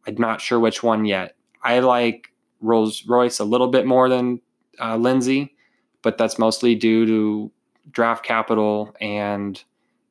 I'm 0.06 0.16
not 0.16 0.40
sure 0.40 0.58
which 0.58 0.82
one 0.82 1.04
yet. 1.04 1.36
I 1.62 1.78
like 1.78 2.32
Rolls 2.60 3.06
Royce 3.06 3.38
a 3.38 3.44
little 3.44 3.68
bit 3.68 3.86
more 3.86 4.08
than 4.08 4.40
uh, 4.80 4.96
Lindsay, 4.96 5.54
but 6.02 6.18
that's 6.18 6.38
mostly 6.38 6.74
due 6.74 7.06
to 7.06 7.52
draft 7.92 8.24
capital 8.24 8.94
and 9.00 9.62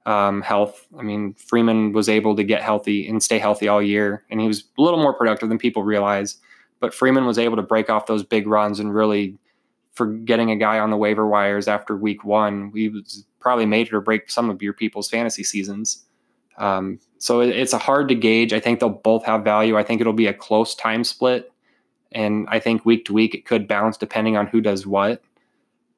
um, 0.06 0.42
health. 0.42 0.88
I 0.98 1.04
mean, 1.04 1.34
Freeman 1.34 1.94
was 1.94 2.10
able 2.10 2.36
to 2.36 2.44
get 2.44 2.62
healthy 2.62 3.08
and 3.08 3.22
stay 3.22 3.40
healthy 3.40 3.68
all 3.68 3.82
year, 3.82 4.24
and 4.30 4.42
he 4.42 4.48
was 4.48 4.64
a 4.78 4.82
little 4.82 5.02
more 5.02 5.14
productive 5.14 5.50
than 5.50 5.58
people 5.58 5.84
realize. 5.84 6.38
But 6.80 6.94
Freeman 6.94 7.26
was 7.26 7.38
able 7.38 7.58
to 7.58 7.62
break 7.62 7.90
off 7.90 8.08
those 8.08 8.24
big 8.24 8.48
runs 8.48 8.80
and 8.80 8.94
really, 8.94 9.38
for 9.94 10.08
getting 10.08 10.50
a 10.50 10.56
guy 10.56 10.80
on 10.80 10.90
the 10.90 10.98
waiver 10.98 11.28
wires 11.28 11.68
after 11.68 11.96
week 11.96 12.24
one, 12.24 12.72
we 12.72 12.90
was 12.90 13.26
probably 13.40 13.66
made 13.66 13.88
it 13.88 13.94
or 13.94 14.02
break 14.02 14.32
some 14.32 14.50
of 14.50 14.62
your 14.62 14.74
people's 14.74 15.10
fantasy 15.10 15.44
seasons. 15.44 16.06
Um, 16.58 17.00
so 17.18 17.42
it, 17.42 17.50
it's 17.50 17.74
a 17.74 17.78
hard 17.78 18.08
to 18.10 18.16
gauge. 18.16 18.54
I 18.54 18.60
think 18.60 18.80
they'll 18.80 18.90
both 18.90 19.26
have 19.26 19.44
value. 19.44 19.78
I 19.78 19.84
think 19.84 20.02
it'll 20.02 20.14
be 20.14 20.28
a 20.28 20.34
close 20.34 20.74
time 20.76 21.04
split, 21.04 21.52
and 22.12 22.48
I 22.50 22.60
think 22.60 22.86
week 22.86 23.06
to 23.06 23.14
week 23.14 23.36
it 23.36 23.46
could 23.46 23.68
bounce 23.68 23.98
depending 23.98 24.38
on 24.38 24.48
who 24.48 24.62
does 24.62 24.88
what. 24.88 25.22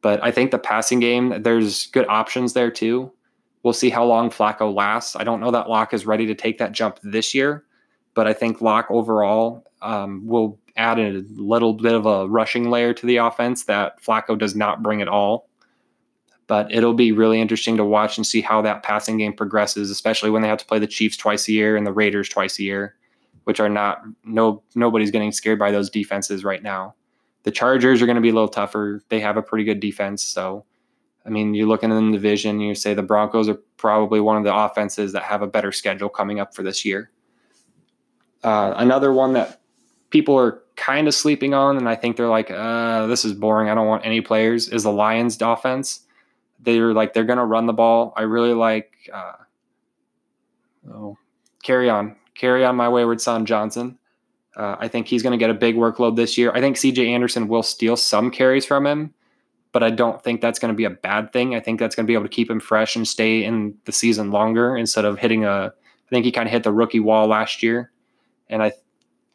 But 0.02 0.22
I 0.22 0.32
think 0.32 0.52
the 0.52 0.60
passing 0.60 1.00
game, 1.00 1.44
there's 1.44 1.88
good 1.88 2.08
options 2.10 2.54
there 2.54 2.72
too. 2.72 3.12
We'll 3.64 3.74
see 3.74 3.90
how 3.90 4.04
long 4.04 4.30
Flacco 4.30 4.74
lasts. 4.74 5.16
I 5.16 5.24
don't 5.24 5.40
know 5.40 5.52
that 5.52 5.70
Lock 5.70 5.94
is 5.94 6.06
ready 6.06 6.26
to 6.28 6.36
take 6.36 6.58
that 6.58 6.74
jump 6.74 7.00
this 7.02 7.34
year, 7.34 7.64
but 8.14 8.28
I 8.28 8.34
think 8.34 8.62
Lock 8.62 8.88
overall 8.90 9.66
um, 9.82 10.26
will 10.28 10.60
add 10.76 11.00
a 11.00 11.24
little 11.36 11.74
bit 11.74 11.94
of 11.94 12.06
a 12.06 12.28
rushing 12.28 12.70
layer 12.70 12.94
to 12.94 13.06
the 13.06 13.18
offense 13.18 13.66
that 13.66 14.02
Flacco 14.04 14.38
does 14.38 14.56
not 14.56 14.84
bring 14.84 15.02
at 15.02 15.08
all. 15.08 15.48
But 16.48 16.74
it'll 16.74 16.94
be 16.94 17.14
really 17.14 17.40
interesting 17.40 17.78
to 17.78 17.86
watch 17.86 18.18
and 18.18 18.28
see 18.28 18.42
how 18.42 18.62
that 18.64 18.84
passing 18.84 19.18
game 19.18 19.34
progresses, 19.34 19.90
especially 19.90 20.30
when 20.30 20.42
they 20.42 20.50
have 20.50 20.60
to 20.60 20.66
play 20.66 20.78
the 20.78 20.88
Chiefs 20.88 21.16
twice 21.16 21.48
a 21.48 21.54
year 21.54 21.78
and 21.78 21.88
the 21.88 21.94
Raiders 21.94 22.28
twice 22.28 22.60
a 22.60 22.64
year, 22.64 22.96
which 23.46 23.62
are 23.62 23.70
not 23.70 24.02
no 24.26 24.62
nobody's 24.76 25.10
getting 25.10 25.32
scared 25.32 25.58
by 25.58 25.72
those 25.72 25.90
defenses 25.90 26.44
right 26.44 26.62
now. 26.62 26.96
The 27.44 27.52
Chargers 27.52 28.02
are 28.02 28.06
going 28.06 28.18
to 28.18 28.22
be 28.22 28.30
a 28.30 28.34
little 28.34 28.50
tougher. 28.50 29.02
They 29.08 29.22
have 29.22 29.38
a 29.38 29.42
pretty 29.42 29.64
good 29.64 29.80
defense, 29.80 30.22
so 30.22 30.66
I 31.26 31.30
mean, 31.30 31.54
you 31.54 31.68
look 31.68 31.84
in 31.84 31.90
the 31.90 32.12
division, 32.12 32.60
you 32.60 32.76
say 32.76 32.94
the 32.94 33.04
Broncos 33.04 33.48
are 33.48 33.58
probably 33.78 34.20
one 34.20 34.38
of 34.38 34.44
the 34.44 34.54
offenses 34.54 35.14
that 35.14 35.24
have 35.24 35.42
a 35.42 35.48
better 35.48 35.72
schedule 35.72 36.10
coming 36.10 36.40
up 36.40 36.54
for 36.54 36.64
this 36.64 36.84
year. 36.84 37.12
Uh, 38.44 38.74
another 38.76 39.14
one 39.14 39.34
that 39.34 39.62
people 40.10 40.38
are 40.38 40.62
kind 40.76 41.08
of 41.08 41.14
sleeping 41.16 41.54
on, 41.54 41.78
and 41.78 41.88
I 41.88 41.96
think 41.96 42.18
they're 42.18 42.28
like, 42.28 42.52
uh, 42.52 43.08
this 43.08 43.24
is 43.24 43.34
boring. 43.34 43.70
I 43.70 43.76
don't 43.76 43.88
want 43.88 44.06
any 44.06 44.20
players, 44.20 44.68
is 44.68 44.84
the 44.84 44.92
Lions' 44.92 45.42
offense. 45.42 46.02
They're 46.60 46.94
like, 46.94 47.14
they're 47.14 47.24
going 47.24 47.38
to 47.38 47.46
run 47.46 47.68
the 47.68 47.74
ball. 47.74 48.14
I 48.18 48.24
really 48.24 48.54
like, 48.54 48.92
uh, 49.14 49.34
oh, 50.92 51.18
carry 51.64 51.90
on, 51.90 52.18
carry 52.36 52.66
on 52.66 52.76
my 52.76 52.90
wayward 52.90 53.22
son, 53.22 53.46
Johnson. 53.46 53.98
Uh, 54.58 54.76
I 54.78 54.88
think 54.90 55.08
he's 55.08 55.24
going 55.24 55.32
to 55.32 55.38
get 55.38 55.50
a 55.50 55.54
big 55.54 55.76
workload 55.76 56.16
this 56.16 56.38
year. 56.38 56.52
I 56.54 56.60
think 56.60 56.76
CJ 56.76 57.08
Anderson 57.10 57.48
will 57.48 57.64
steal 57.64 57.96
some 57.96 58.30
carries 58.30 58.66
from 58.66 58.86
him 58.86 59.14
but 59.74 59.84
I 59.84 59.90
don't 59.90 60.24
think 60.24 60.40
that's 60.40 60.60
going 60.60 60.72
to 60.72 60.78
be 60.78 60.86
a 60.86 60.92
bad 60.92 61.34
thing. 61.34 61.56
I 61.56 61.60
think 61.60 61.80
that's 61.80 61.96
going 61.96 62.06
to 62.06 62.08
be 62.08 62.14
able 62.14 62.26
to 62.26 62.30
keep 62.30 62.50
him 62.50 62.60
fresh 62.60 62.96
and 62.96 63.08
stay 63.08 63.44
in 63.44 63.76
the 63.86 63.92
season 63.92 64.32
longer 64.32 64.78
instead 64.78 65.04
of 65.04 65.20
hitting 65.20 65.44
a. 65.44 65.74
I 65.74 66.10
think 66.10 66.26
he 66.26 66.32
kind 66.32 66.48
of 66.48 66.52
hit 66.52 66.64
the 66.64 66.72
rookie 66.72 67.00
wall 67.00 67.28
last 67.28 67.64
year, 67.64 67.92
and 68.48 68.62
I, 68.62 68.72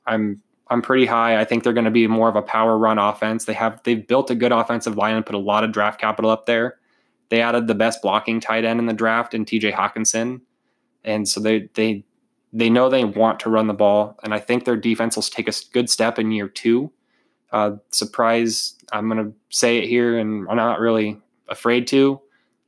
I'm 0.06 0.40
I'm 0.68 0.80
pretty 0.80 1.06
high. 1.06 1.40
I 1.40 1.44
think 1.44 1.64
they're 1.64 1.72
going 1.72 1.84
to 1.86 1.90
be 1.90 2.06
more 2.06 2.28
of 2.28 2.36
a 2.36 2.42
power 2.42 2.78
run 2.78 2.98
offense. 2.98 3.44
They 3.46 3.52
have 3.54 3.82
they've 3.82 4.06
built 4.06 4.30
a 4.30 4.36
good 4.36 4.52
offensive 4.52 4.96
line 4.96 5.16
and 5.16 5.26
put 5.26 5.34
a 5.34 5.38
lot 5.38 5.64
of 5.64 5.72
draft 5.72 6.00
capital 6.00 6.30
up 6.30 6.46
there. 6.46 6.78
They 7.30 7.42
added 7.42 7.66
the 7.66 7.74
best 7.74 8.00
blocking 8.00 8.40
tight 8.40 8.64
end 8.64 8.78
in 8.78 8.86
the 8.86 8.92
draft 8.92 9.34
in 9.34 9.44
T.J. 9.44 9.72
Hockenson, 9.72 10.40
and 11.04 11.28
so 11.28 11.40
they 11.40 11.68
they 11.74 12.04
they 12.52 12.70
know 12.70 12.88
they 12.88 13.04
want 13.04 13.40
to 13.40 13.50
run 13.50 13.66
the 13.66 13.74
ball, 13.74 14.16
and 14.22 14.32
I 14.32 14.38
think 14.38 14.64
their 14.64 14.76
defense 14.76 15.16
will 15.16 15.24
take 15.24 15.48
a 15.48 15.52
good 15.72 15.90
step 15.90 16.16
in 16.16 16.30
year 16.30 16.48
two 16.48 16.92
uh, 17.52 17.72
surprise, 17.90 18.74
I'm 18.92 19.08
going 19.08 19.24
to 19.24 19.32
say 19.50 19.78
it 19.78 19.88
here, 19.88 20.18
and 20.18 20.46
I'm 20.48 20.56
not 20.56 20.80
really 20.80 21.18
afraid 21.48 21.86
to, 21.88 22.20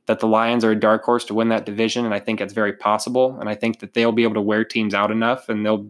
that 0.07 0.19
the 0.19 0.27
Lions 0.27 0.63
are 0.63 0.71
a 0.71 0.79
dark 0.79 1.03
horse 1.03 1.25
to 1.25 1.33
win 1.33 1.49
that 1.49 1.65
division, 1.65 2.05
and 2.05 2.13
I 2.13 2.19
think 2.19 2.41
it's 2.41 2.53
very 2.53 2.73
possible. 2.73 3.37
And 3.39 3.47
I 3.47 3.55
think 3.55 3.79
that 3.79 3.93
they'll 3.93 4.11
be 4.11 4.23
able 4.23 4.33
to 4.35 4.41
wear 4.41 4.63
teams 4.63 4.93
out 4.93 5.11
enough, 5.11 5.49
and 5.49 5.65
they'll 5.65 5.89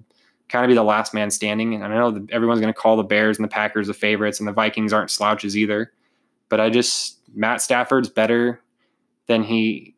kind 0.50 0.65
of 0.65 0.69
be 0.69 0.75
the 0.75 0.83
last 0.83 1.13
man 1.13 1.31
standing. 1.31 1.74
And 1.74 1.83
I 1.83 1.88
know 1.88 2.27
everyone's 2.31 2.60
going 2.60 2.74
to 2.74 2.79
call 2.79 2.98
the 2.98 3.03
Bears 3.03 3.38
and 3.38 3.43
the 3.43 3.50
Packers 3.50 3.88
the 3.88 3.93
favorites, 3.93 4.39
and 4.39 4.48
the 4.48 4.53
Vikings 4.53 4.93
aren't 4.93 5.10
slouches 5.10 5.57
either. 5.57 5.91
But 6.50 6.60
I 6.60 6.69
just 6.69 7.19
Matt 7.33 7.62
Stafford's 7.62 8.10
better 8.10 8.62
than 9.27 9.43
he 9.43 9.95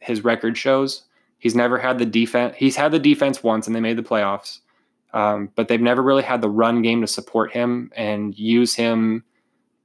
his 0.00 0.22
record 0.22 0.56
shows. 0.56 1.04
He's 1.38 1.54
never 1.54 1.78
had 1.78 1.98
the 1.98 2.04
defense. 2.04 2.54
He's 2.58 2.76
had 2.76 2.92
the 2.92 2.98
defense 2.98 3.42
once, 3.42 3.66
and 3.66 3.74
they 3.74 3.80
made 3.80 3.96
the 3.96 4.02
playoffs. 4.02 4.60
Um, 5.12 5.50
but 5.56 5.68
they've 5.68 5.80
never 5.80 6.02
really 6.02 6.22
had 6.22 6.40
the 6.40 6.48
run 6.48 6.82
game 6.82 7.00
to 7.00 7.06
support 7.06 7.52
him 7.52 7.90
and 7.96 8.38
use 8.38 8.74
him 8.74 9.24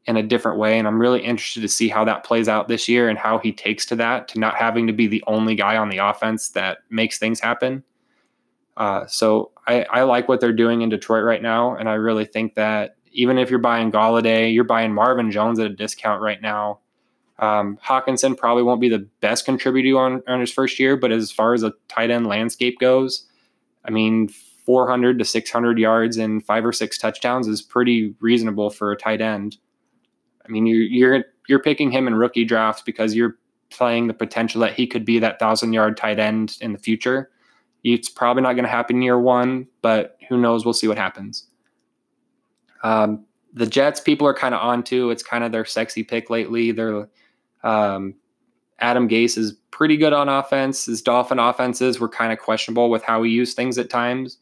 in 0.06 0.18
a 0.18 0.24
different 0.24 0.60
way. 0.60 0.78
And 0.78 0.88
I'm 0.88 1.00
really 1.00 1.22
interested 1.22 1.62
to 1.62 1.68
see 1.68 1.90
how 1.90 2.06
that 2.06 2.24
plays 2.24 2.48
out 2.48 2.68
this 2.68 2.88
year 2.88 3.10
and 3.10 3.18
how 3.18 3.40
he 3.40 3.52
takes 3.52 3.86
to 3.88 3.96
that, 3.96 4.28
to 4.30 4.40
not 4.40 4.56
having 4.56 4.86
to 4.88 4.94
be 4.94 5.08
the 5.08 5.24
only 5.26 5.56
guy 5.56 5.78
on 5.78 5.90
the 5.90 5.98
offense 5.98 6.50
that 6.50 6.80
makes 6.90 7.18
things 7.18 7.40
happen. 7.40 7.84
Uh, 8.78 9.06
so 9.08 9.52
I, 9.68 9.84
I, 9.84 10.04
like 10.04 10.28
what 10.28 10.42
they're 10.42 10.54
doing 10.54 10.82
in 10.82 10.90
Detroit 10.90 11.24
right 11.24 11.42
now. 11.42 11.76
And 11.76 11.90
I 11.90 11.94
really 11.94 12.26
think 12.26 12.56
that 12.56 12.98
even 13.14 13.38
if 13.38 13.50
you're 13.50 13.58
buying 13.58 13.92
Golladay, 13.92 14.54
you're 14.54 14.66
buying 14.66 14.94
Marvin 14.94 15.32
Jones 15.32 15.60
at 15.60 15.66
a 15.66 15.74
discount 15.74 16.22
right 16.22 16.42
now. 16.42 16.80
Um, 17.40 17.80
Hockenson 17.84 18.38
probably 18.38 18.64
won't 18.64 18.82
be 18.82 18.90
the 18.90 19.08
best 19.22 19.46
contributor 19.46 19.98
on, 19.98 20.22
on 20.28 20.40
his 20.42 20.52
first 20.52 20.78
year, 20.78 20.98
but 20.98 21.12
as 21.12 21.32
far 21.32 21.54
as 21.54 21.64
a 21.64 21.74
tight 21.88 22.12
end 22.12 22.28
landscape 22.28 22.80
goes, 22.80 23.26
I 23.86 23.92
mean, 23.92 24.30
400 24.66 25.20
to 25.20 25.26
600 25.26 25.78
yards 25.78 26.18
and 26.18 26.44
five 26.44 26.66
or 26.66 26.72
six 26.72 26.98
touchdowns 26.98 27.48
is 27.48 27.62
pretty 27.62 28.16
reasonable 28.20 28.70
for 28.70 28.92
a 28.92 28.98
tight 28.98 29.22
end. 29.22 29.58
I 30.46 30.52
mean, 30.52 30.66
you're 30.66 30.82
you're 30.82 31.26
you're 31.48 31.60
picking 31.60 31.92
him 31.92 32.08
in 32.08 32.16
rookie 32.16 32.46
drafts 32.46 32.82
because 32.82 33.16
you're 33.16 33.38
playing 33.70 34.08
the 34.08 34.14
potential 34.14 34.62
that 34.62 34.74
he 34.74 34.88
could 34.88 35.06
be 35.06 35.20
that 35.20 35.40
thousand 35.40 35.74
yard 35.74 35.98
tight 35.98 36.20
end 36.20 36.58
in 36.62 36.74
the 36.74 36.80
future. 36.80 37.32
It's 37.84 38.10
probably 38.10 38.42
not 38.42 38.54
going 38.54 38.66
to 38.66 38.70
happen 38.70 39.02
year 39.02 39.20
one, 39.20 39.68
but 39.82 40.18
who 40.28 40.38
knows? 40.38 40.66
We'll 40.66 40.74
see 40.74 40.88
what 40.88 40.98
happens. 40.98 41.48
Um, 42.84 43.26
the 43.54 43.68
Jets, 43.68 44.00
people 44.00 44.28
are 44.28 44.34
kind 44.34 44.56
of 44.56 44.62
onto. 44.62 45.12
It's 45.12 45.24
kind 45.24 45.44
of 45.44 45.52
their 45.52 45.66
sexy 45.66 46.04
pick 46.04 46.30
lately. 46.30 46.72
They're 46.72 47.08
um, 47.64 48.16
Adam 48.80 49.08
Gase 49.08 49.38
is 49.38 49.54
pretty 49.72 49.98
good 49.98 50.14
on 50.14 50.30
offense. 50.30 50.86
His 50.86 51.02
Dolphin 51.02 51.40
offenses 51.40 52.00
were 52.00 52.10
kind 52.10 52.34
of 52.34 52.40
questionable 52.40 52.90
with 52.90 53.04
how 53.04 53.24
he 53.24 53.32
used 53.32 53.56
things 53.56 53.78
at 53.78 53.90
times, 53.90 54.38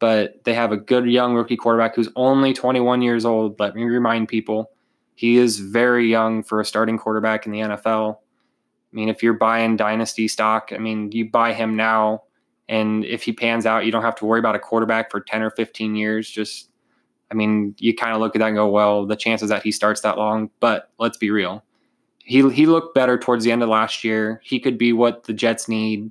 but 0.00 0.42
they 0.44 0.54
have 0.54 0.72
a 0.72 0.76
good 0.76 1.06
young 1.06 1.34
rookie 1.34 1.56
quarterback 1.56 1.94
who's 1.94 2.08
only 2.16 2.52
21 2.52 3.02
years 3.02 3.24
old. 3.24 3.60
Let 3.60 3.76
me 3.76 3.84
remind 3.84 4.28
people 4.28 4.70
he 5.14 5.36
is 5.36 5.60
very 5.60 6.08
young 6.10 6.42
for 6.42 6.60
a 6.60 6.64
starting 6.64 6.98
quarterback 6.98 7.44
in 7.44 7.52
the 7.52 7.60
NFL. 7.60 8.16
I 8.16 8.96
mean, 8.96 9.10
if 9.10 9.22
you're 9.22 9.34
buying 9.34 9.76
dynasty 9.76 10.26
stock, 10.26 10.70
I 10.74 10.78
mean, 10.78 11.12
you 11.12 11.30
buy 11.30 11.52
him 11.52 11.76
now, 11.76 12.22
and 12.70 13.04
if 13.04 13.22
he 13.22 13.32
pans 13.32 13.66
out, 13.66 13.84
you 13.84 13.92
don't 13.92 14.02
have 14.02 14.16
to 14.16 14.24
worry 14.24 14.40
about 14.40 14.56
a 14.56 14.58
quarterback 14.58 15.10
for 15.10 15.20
10 15.20 15.42
or 15.42 15.50
15 15.50 15.94
years. 15.94 16.28
Just, 16.28 16.70
I 17.30 17.34
mean, 17.34 17.74
you 17.78 17.94
kind 17.94 18.14
of 18.14 18.20
look 18.20 18.34
at 18.34 18.38
that 18.38 18.48
and 18.48 18.56
go, 18.56 18.68
well, 18.68 19.06
the 19.06 19.14
chances 19.14 19.50
that 19.50 19.62
he 19.62 19.70
starts 19.70 20.00
that 20.00 20.16
long, 20.16 20.50
but 20.58 20.90
let's 20.98 21.18
be 21.18 21.30
real. 21.30 21.62
He, 22.24 22.48
he 22.50 22.64
looked 22.64 22.94
better 22.94 23.18
towards 23.18 23.44
the 23.44 23.52
end 23.52 23.62
of 23.62 23.68
last 23.68 24.02
year. 24.02 24.40
He 24.42 24.58
could 24.58 24.78
be 24.78 24.94
what 24.94 25.24
the 25.24 25.34
Jets 25.34 25.68
need. 25.68 26.10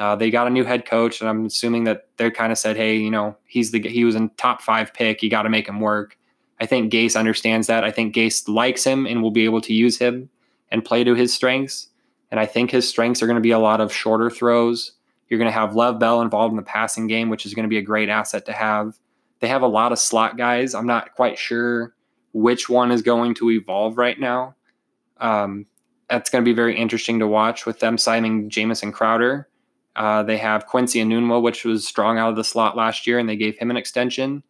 Uh, 0.00 0.16
they 0.16 0.30
got 0.30 0.46
a 0.46 0.50
new 0.50 0.64
head 0.64 0.86
coach, 0.86 1.20
and 1.20 1.28
I'm 1.28 1.44
assuming 1.44 1.84
that 1.84 2.08
they 2.16 2.30
kind 2.30 2.50
of 2.50 2.56
said, 2.56 2.76
"Hey, 2.76 2.96
you 2.96 3.10
know, 3.10 3.36
he's 3.44 3.70
the 3.70 3.80
he 3.80 4.02
was 4.04 4.14
in 4.14 4.30
top 4.30 4.62
five 4.62 4.94
pick. 4.94 5.22
You 5.22 5.28
got 5.28 5.42
to 5.42 5.50
make 5.50 5.68
him 5.68 5.78
work." 5.78 6.16
I 6.58 6.64
think 6.64 6.90
Gase 6.90 7.18
understands 7.18 7.66
that. 7.66 7.84
I 7.84 7.90
think 7.90 8.14
Gase 8.14 8.48
likes 8.48 8.82
him 8.82 9.06
and 9.06 9.22
will 9.22 9.30
be 9.30 9.44
able 9.44 9.60
to 9.60 9.74
use 9.74 9.98
him 9.98 10.30
and 10.70 10.84
play 10.84 11.04
to 11.04 11.14
his 11.14 11.34
strengths. 11.34 11.88
And 12.30 12.40
I 12.40 12.46
think 12.46 12.70
his 12.70 12.88
strengths 12.88 13.22
are 13.22 13.26
going 13.26 13.36
to 13.36 13.42
be 13.42 13.50
a 13.50 13.58
lot 13.58 13.80
of 13.80 13.92
shorter 13.92 14.30
throws. 14.30 14.92
You're 15.28 15.38
going 15.38 15.50
to 15.50 15.58
have 15.58 15.76
Lev 15.76 15.98
Bell 15.98 16.22
involved 16.22 16.52
in 16.52 16.56
the 16.56 16.62
passing 16.62 17.06
game, 17.06 17.28
which 17.28 17.44
is 17.44 17.54
going 17.54 17.64
to 17.64 17.68
be 17.68 17.78
a 17.78 17.82
great 17.82 18.08
asset 18.08 18.46
to 18.46 18.52
have. 18.52 18.98
They 19.40 19.48
have 19.48 19.62
a 19.62 19.66
lot 19.66 19.92
of 19.92 19.98
slot 19.98 20.36
guys. 20.36 20.74
I'm 20.74 20.86
not 20.86 21.14
quite 21.14 21.38
sure 21.38 21.94
which 22.32 22.68
one 22.68 22.90
is 22.90 23.02
going 23.02 23.34
to 23.34 23.50
evolve 23.50 23.98
right 23.98 24.18
now. 24.18 24.54
Um, 25.18 25.66
that's 26.08 26.30
going 26.30 26.44
to 26.44 26.48
be 26.48 26.54
very 26.54 26.76
interesting 26.76 27.18
to 27.18 27.26
watch 27.26 27.66
with 27.66 27.80
them 27.80 27.98
signing 27.98 28.48
Jamison 28.48 28.92
Crowder. 28.92 29.48
Uh, 29.96 30.22
they 30.22 30.36
have 30.36 30.66
Quincy 30.66 31.00
Enunwa, 31.00 31.42
which 31.42 31.64
was 31.64 31.86
strong 31.86 32.18
out 32.18 32.30
of 32.30 32.36
the 32.36 32.44
slot 32.44 32.76
last 32.76 33.06
year, 33.06 33.18
and 33.18 33.28
they 33.28 33.36
gave 33.36 33.58
him 33.58 33.70
an 33.70 33.76
extension. 33.76 34.42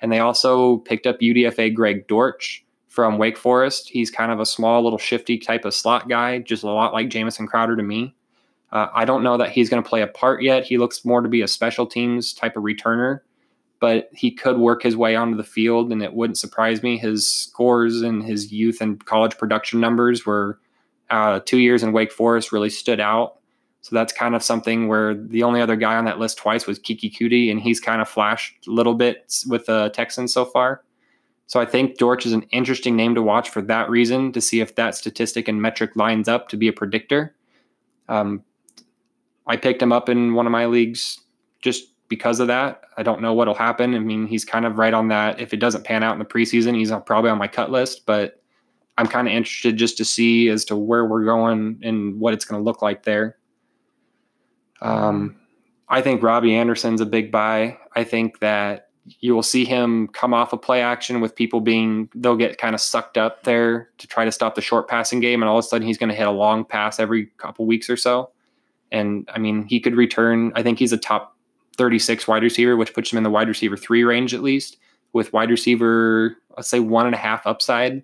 And 0.00 0.12
they 0.12 0.18
also 0.18 0.78
picked 0.78 1.06
up 1.06 1.20
UDFA 1.20 1.74
Greg 1.74 2.06
Dortch 2.06 2.64
from 2.88 3.18
Wake 3.18 3.36
Forest. 3.36 3.88
He's 3.88 4.10
kind 4.10 4.32
of 4.32 4.40
a 4.40 4.46
small, 4.46 4.82
little 4.82 4.98
shifty 4.98 5.38
type 5.38 5.64
of 5.64 5.74
slot 5.74 6.08
guy, 6.08 6.38
just 6.40 6.64
a 6.64 6.66
lot 6.66 6.92
like 6.92 7.10
Jamison 7.10 7.46
Crowder 7.46 7.76
to 7.76 7.82
me. 7.82 8.14
Uh, 8.70 8.88
I 8.92 9.04
don't 9.04 9.22
know 9.22 9.36
that 9.38 9.50
he's 9.50 9.70
going 9.70 9.82
to 9.82 9.88
play 9.88 10.02
a 10.02 10.06
part 10.06 10.42
yet. 10.42 10.64
He 10.64 10.78
looks 10.78 11.04
more 11.04 11.20
to 11.20 11.28
be 11.28 11.42
a 11.42 11.48
special 11.48 11.86
teams 11.86 12.34
type 12.34 12.56
of 12.56 12.64
returner, 12.64 13.20
but 13.80 14.10
he 14.12 14.30
could 14.30 14.58
work 14.58 14.82
his 14.82 14.96
way 14.96 15.16
onto 15.16 15.36
the 15.36 15.44
field, 15.44 15.90
and 15.90 16.02
it 16.02 16.12
wouldn't 16.12 16.38
surprise 16.38 16.82
me. 16.82 16.98
His 16.98 17.26
scores 17.26 18.02
and 18.02 18.22
his 18.22 18.52
youth 18.52 18.80
and 18.80 19.02
college 19.06 19.38
production 19.38 19.80
numbers 19.80 20.26
were 20.26 20.58
uh, 21.08 21.40
two 21.46 21.58
years 21.58 21.82
in 21.82 21.92
Wake 21.92 22.12
Forest 22.12 22.52
really 22.52 22.70
stood 22.70 23.00
out. 23.00 23.37
So 23.80 23.94
that's 23.94 24.12
kind 24.12 24.34
of 24.34 24.42
something 24.42 24.88
where 24.88 25.14
the 25.14 25.42
only 25.42 25.60
other 25.60 25.76
guy 25.76 25.96
on 25.96 26.04
that 26.04 26.18
list 26.18 26.38
twice 26.38 26.66
was 26.66 26.78
Keke 26.78 27.12
Coutee, 27.14 27.50
and 27.50 27.60
he's 27.60 27.80
kind 27.80 28.02
of 28.02 28.08
flashed 28.08 28.66
a 28.66 28.70
little 28.70 28.94
bit 28.94 29.42
with 29.48 29.66
the 29.66 29.90
Texans 29.90 30.32
so 30.32 30.44
far. 30.44 30.82
So 31.46 31.60
I 31.60 31.64
think 31.64 31.96
Dortch 31.96 32.26
is 32.26 32.32
an 32.32 32.42
interesting 32.50 32.94
name 32.94 33.14
to 33.14 33.22
watch 33.22 33.48
for 33.48 33.62
that 33.62 33.88
reason 33.88 34.32
to 34.32 34.40
see 34.40 34.60
if 34.60 34.74
that 34.74 34.94
statistic 34.94 35.48
and 35.48 35.62
metric 35.62 35.96
lines 35.96 36.28
up 36.28 36.48
to 36.48 36.56
be 36.58 36.68
a 36.68 36.72
predictor. 36.72 37.34
Um, 38.08 38.42
I 39.46 39.56
picked 39.56 39.80
him 39.80 39.92
up 39.92 40.10
in 40.10 40.34
one 40.34 40.44
of 40.44 40.52
my 40.52 40.66
leagues 40.66 41.18
just 41.62 41.84
because 42.08 42.40
of 42.40 42.48
that. 42.48 42.82
I 42.98 43.02
don't 43.02 43.22
know 43.22 43.32
what'll 43.32 43.54
happen. 43.54 43.94
I 43.94 43.98
mean, 43.98 44.26
he's 44.26 44.44
kind 44.44 44.66
of 44.66 44.76
right 44.76 44.92
on 44.92 45.08
that. 45.08 45.40
If 45.40 45.54
it 45.54 45.58
doesn't 45.58 45.84
pan 45.84 46.02
out 46.02 46.12
in 46.12 46.18
the 46.18 46.24
preseason, 46.26 46.76
he's 46.76 46.92
probably 47.06 47.30
on 47.30 47.38
my 47.38 47.48
cut 47.48 47.70
list, 47.70 48.04
but 48.04 48.42
I'm 48.98 49.06
kind 49.06 49.26
of 49.26 49.32
interested 49.32 49.78
just 49.78 49.96
to 49.98 50.04
see 50.04 50.50
as 50.50 50.66
to 50.66 50.76
where 50.76 51.06
we're 51.06 51.24
going 51.24 51.80
and 51.82 52.20
what 52.20 52.34
it's 52.34 52.44
going 52.44 52.60
to 52.60 52.64
look 52.64 52.82
like 52.82 53.04
there. 53.04 53.37
Um, 54.80 55.36
I 55.88 56.02
think 56.02 56.22
Robbie 56.22 56.54
Anderson's 56.54 57.00
a 57.00 57.06
big 57.06 57.32
buy. 57.32 57.78
I 57.96 58.04
think 58.04 58.40
that 58.40 58.88
you 59.20 59.34
will 59.34 59.42
see 59.42 59.64
him 59.64 60.08
come 60.08 60.34
off 60.34 60.52
a 60.52 60.56
of 60.56 60.62
play 60.62 60.82
action 60.82 61.20
with 61.20 61.34
people 61.34 61.60
being 61.60 62.10
they'll 62.14 62.36
get 62.36 62.58
kind 62.58 62.74
of 62.74 62.80
sucked 62.80 63.16
up 63.16 63.44
there 63.44 63.88
to 63.96 64.06
try 64.06 64.26
to 64.26 64.32
stop 64.32 64.54
the 64.54 64.60
short 64.60 64.88
passing 64.88 65.20
game, 65.20 65.42
and 65.42 65.48
all 65.48 65.58
of 65.58 65.64
a 65.64 65.68
sudden 65.68 65.86
he's 65.86 65.98
going 65.98 66.10
to 66.10 66.14
hit 66.14 66.26
a 66.26 66.32
long 66.32 66.64
pass 66.64 67.00
every 67.00 67.26
couple 67.38 67.66
weeks 67.66 67.88
or 67.88 67.96
so. 67.96 68.30
And 68.92 69.28
I 69.34 69.38
mean, 69.38 69.64
he 69.64 69.80
could 69.80 69.96
return. 69.96 70.52
I 70.54 70.62
think 70.62 70.78
he's 70.78 70.92
a 70.92 70.98
top 70.98 71.36
36 71.76 72.28
wide 72.28 72.42
receiver, 72.42 72.76
which 72.76 72.92
puts 72.92 73.12
him 73.12 73.18
in 73.18 73.22
the 73.22 73.30
wide 73.30 73.48
receiver 73.48 73.76
three 73.76 74.04
range 74.04 74.34
at 74.34 74.42
least, 74.42 74.76
with 75.12 75.32
wide 75.32 75.50
receiver, 75.50 76.36
let's 76.56 76.68
say 76.68 76.80
one 76.80 77.06
and 77.06 77.14
a 77.14 77.18
half 77.18 77.46
upside. 77.46 78.02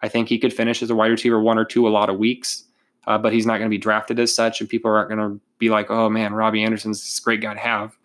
I 0.00 0.08
think 0.08 0.28
he 0.28 0.38
could 0.38 0.52
finish 0.52 0.82
as 0.82 0.90
a 0.90 0.94
wide 0.94 1.10
receiver 1.10 1.40
one 1.40 1.58
or 1.58 1.64
two 1.64 1.86
a 1.86 1.90
lot 1.90 2.08
of 2.08 2.18
weeks 2.18 2.64
uh, 3.08 3.16
but 3.16 3.32
he's 3.32 3.46
not 3.46 3.54
going 3.54 3.68
to 3.68 3.74
be 3.74 3.78
drafted 3.78 4.20
as 4.20 4.34
such, 4.34 4.60
and 4.60 4.68
people 4.68 4.90
aren't 4.90 5.08
going 5.08 5.18
to 5.18 5.40
be 5.58 5.70
like, 5.70 5.90
"Oh 5.90 6.10
man, 6.10 6.34
Robbie 6.34 6.62
Anderson's 6.62 7.00
this 7.00 7.18
great 7.18 7.40
guy 7.40 7.54
to 7.54 7.58
have." 7.58 7.96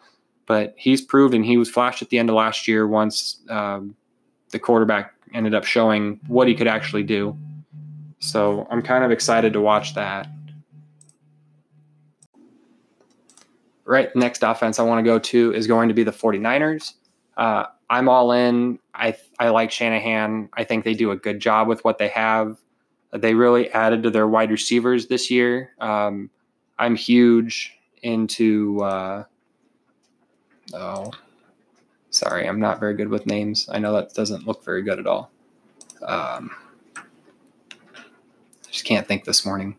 But 0.45 0.73
he's 0.77 1.01
proved, 1.01 1.33
and 1.33 1.45
he 1.45 1.57
was 1.57 1.69
flashed 1.69 2.01
at 2.01 2.09
the 2.09 2.17
end 2.17 2.29
of 2.29 2.35
last 2.35 2.69
year 2.69 2.87
once 2.87 3.41
um, 3.49 3.95
the 4.51 4.59
quarterback 4.59 5.13
ended 5.33 5.53
up 5.53 5.65
showing 5.65 6.21
what 6.27 6.47
he 6.47 6.55
could 6.55 6.67
actually 6.67 7.03
do. 7.03 7.37
So 8.19 8.65
I'm 8.71 8.81
kind 8.81 9.03
of 9.03 9.11
excited 9.11 9.51
to 9.53 9.61
watch 9.61 9.93
that. 9.95 10.27
Right, 13.83 14.15
next 14.15 14.41
offense 14.41 14.79
I 14.79 14.83
want 14.83 14.99
to 14.99 15.03
go 15.03 15.19
to 15.19 15.53
is 15.53 15.67
going 15.67 15.89
to 15.89 15.93
be 15.93 16.03
the 16.03 16.11
49ers. 16.11 16.93
Uh, 17.35 17.65
I'm 17.89 18.07
all 18.07 18.31
in. 18.31 18.79
I 18.95 19.17
I 19.37 19.49
like 19.49 19.69
Shanahan. 19.69 20.47
I 20.53 20.63
think 20.63 20.85
they 20.85 20.93
do 20.93 21.11
a 21.11 21.17
good 21.17 21.41
job 21.41 21.67
with 21.67 21.83
what 21.83 21.97
they 21.97 22.07
have. 22.07 22.62
They 23.13 23.35
really 23.35 23.69
added 23.69 24.03
to 24.03 24.09
their 24.09 24.27
wide 24.27 24.49
receivers 24.49 25.07
this 25.07 25.29
year. 25.29 25.71
Um, 25.79 26.29
I'm 26.79 26.95
huge 26.95 27.77
into. 28.01 28.81
Uh, 28.81 29.23
oh, 30.73 31.11
sorry, 32.09 32.47
I'm 32.47 32.59
not 32.59 32.79
very 32.79 32.95
good 32.95 33.09
with 33.09 33.27
names. 33.27 33.69
I 33.71 33.79
know 33.79 33.93
that 33.93 34.13
doesn't 34.13 34.47
look 34.47 34.65
very 34.65 34.81
good 34.81 34.99
at 34.99 35.05
all. 35.05 35.31
Um, 36.01 36.51
just 38.71 38.85
can't 38.85 39.07
think 39.07 39.25
this 39.25 39.45
morning. 39.45 39.77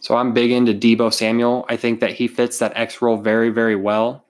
So 0.00 0.16
I'm 0.16 0.32
big 0.32 0.50
into 0.50 0.74
Deebo 0.74 1.12
Samuel. 1.12 1.64
I 1.68 1.76
think 1.76 2.00
that 2.00 2.14
he 2.14 2.26
fits 2.26 2.58
that 2.58 2.72
X 2.74 3.00
role 3.00 3.18
very, 3.18 3.50
very 3.50 3.76
well. 3.76 4.24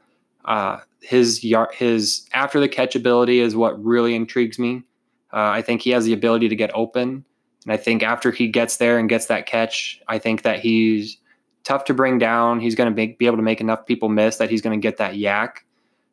Uh, 0.45 0.79
his 1.01 1.43
yard, 1.45 1.71
his 1.75 2.29
after 2.33 2.61
the 2.61 2.69
catch 2.69 2.95
ability 2.95 3.41
is 3.41 3.57
what 3.57 3.83
really 3.83 4.15
intrigues 4.15 4.59
me. 4.59 4.85
Uh, 5.33 5.49
I 5.51 5.63
think 5.63 5.83
he 5.83 5.91
has 5.91 6.05
the 6.05 6.13
ability 6.13 6.49
to 6.49 6.57
get 6.57 6.71
open, 6.75 7.25
and 7.65 7.73
I 7.73 7.77
think 7.77 8.03
after 8.03 8.31
he 8.31 8.49
gets 8.49 8.77
there 8.77 8.99
and 8.99 9.09
gets 9.09 9.27
that 9.27 9.47
catch, 9.47 10.01
I 10.09 10.19
think 10.19 10.43
that 10.43 10.61
he's 10.61 11.19
tough 11.65 11.85
to 11.87 11.95
bring 11.95 12.19
down. 12.19 12.61
He's 12.61 12.75
going 12.75 12.95
to 12.95 13.15
be 13.17 13.27
able 13.27 13.37
to 13.37 13.43
make 13.43 13.61
enough 13.61 13.87
people 13.87 14.09
miss 14.09 14.37
that 14.37 14.51
he's 14.51 14.63
going 14.63 14.79
to 14.79 14.83
get 14.83 14.99
that 14.99 15.15
YAC. 15.15 15.59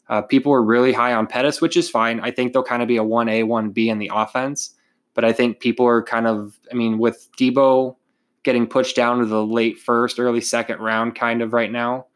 Uh, 0.08 0.22
people 0.24 0.52
were 0.52 0.64
really 0.64 0.92
high 0.92 1.14
on 1.14 1.28
Pettis, 1.28 1.62
which 1.62 1.78
is 1.78 1.90
fine. 1.90 2.20
I 2.20 2.32
think 2.32 2.54
they'll 2.54 2.64
kind 2.64 2.82
of 2.82 2.88
be 2.88 2.98
a 2.98 3.04
1A, 3.04 3.46
1B 3.46 3.88
in 3.88 4.00
the 4.00 4.12
offense. 4.14 4.76
But 5.14 5.24
I 5.24 5.34
think 5.34 5.60
people 5.60 5.86
are 5.86 6.02
kind 6.02 6.28
of, 6.28 6.58
I 6.72 6.76
mean, 6.76 6.98
with 6.98 7.30
Deebo 7.38 7.96
getting 8.44 8.68
pushed 8.68 8.96
down 8.96 9.20
to 9.20 9.26
the 9.26 9.46
late 9.46 9.78
first, 9.78 10.20
early 10.20 10.42
second 10.42 10.80
round 10.80 11.16
kind 11.16 11.42
of 11.42 11.54
right 11.54 11.72
now. 11.72 12.08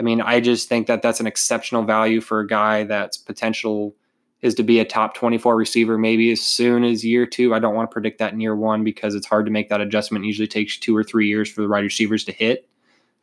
I 0.00 0.02
mean, 0.02 0.22
I 0.22 0.40
just 0.40 0.66
think 0.66 0.86
that 0.86 1.02
that's 1.02 1.20
an 1.20 1.26
exceptional 1.26 1.82
value 1.82 2.22
for 2.22 2.40
a 2.40 2.46
guy 2.46 2.84
that's 2.84 3.18
potential 3.18 3.94
is 4.40 4.54
to 4.54 4.62
be 4.62 4.78
a 4.80 4.84
top 4.86 5.12
24 5.12 5.54
receiver 5.54 5.98
maybe 5.98 6.32
as 6.32 6.40
soon 6.40 6.84
as 6.84 7.04
year 7.04 7.26
two. 7.26 7.54
I 7.54 7.58
don't 7.58 7.74
want 7.74 7.90
to 7.90 7.92
predict 7.92 8.18
that 8.18 8.32
in 8.32 8.40
year 8.40 8.56
one 8.56 8.82
because 8.82 9.14
it's 9.14 9.26
hard 9.26 9.44
to 9.44 9.52
make 9.52 9.68
that 9.68 9.82
adjustment. 9.82 10.24
It 10.24 10.28
usually 10.28 10.48
takes 10.48 10.78
two 10.78 10.96
or 10.96 11.04
three 11.04 11.28
years 11.28 11.50
for 11.50 11.60
the 11.60 11.68
wide 11.68 11.84
receivers 11.84 12.24
to 12.24 12.32
hit. 12.32 12.66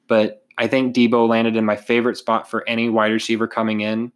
But 0.07 0.45
I 0.59 0.67
think 0.67 0.95
Deebo 0.95 1.27
landed 1.27 1.55
in 1.55 1.65
my 1.65 1.75
favorite 1.75 2.15
spot 2.15 2.47
for 2.47 2.63
any 2.69 2.89
wide 2.89 3.11
receiver 3.11 3.47
coming 3.47 3.81
in. 3.81 4.11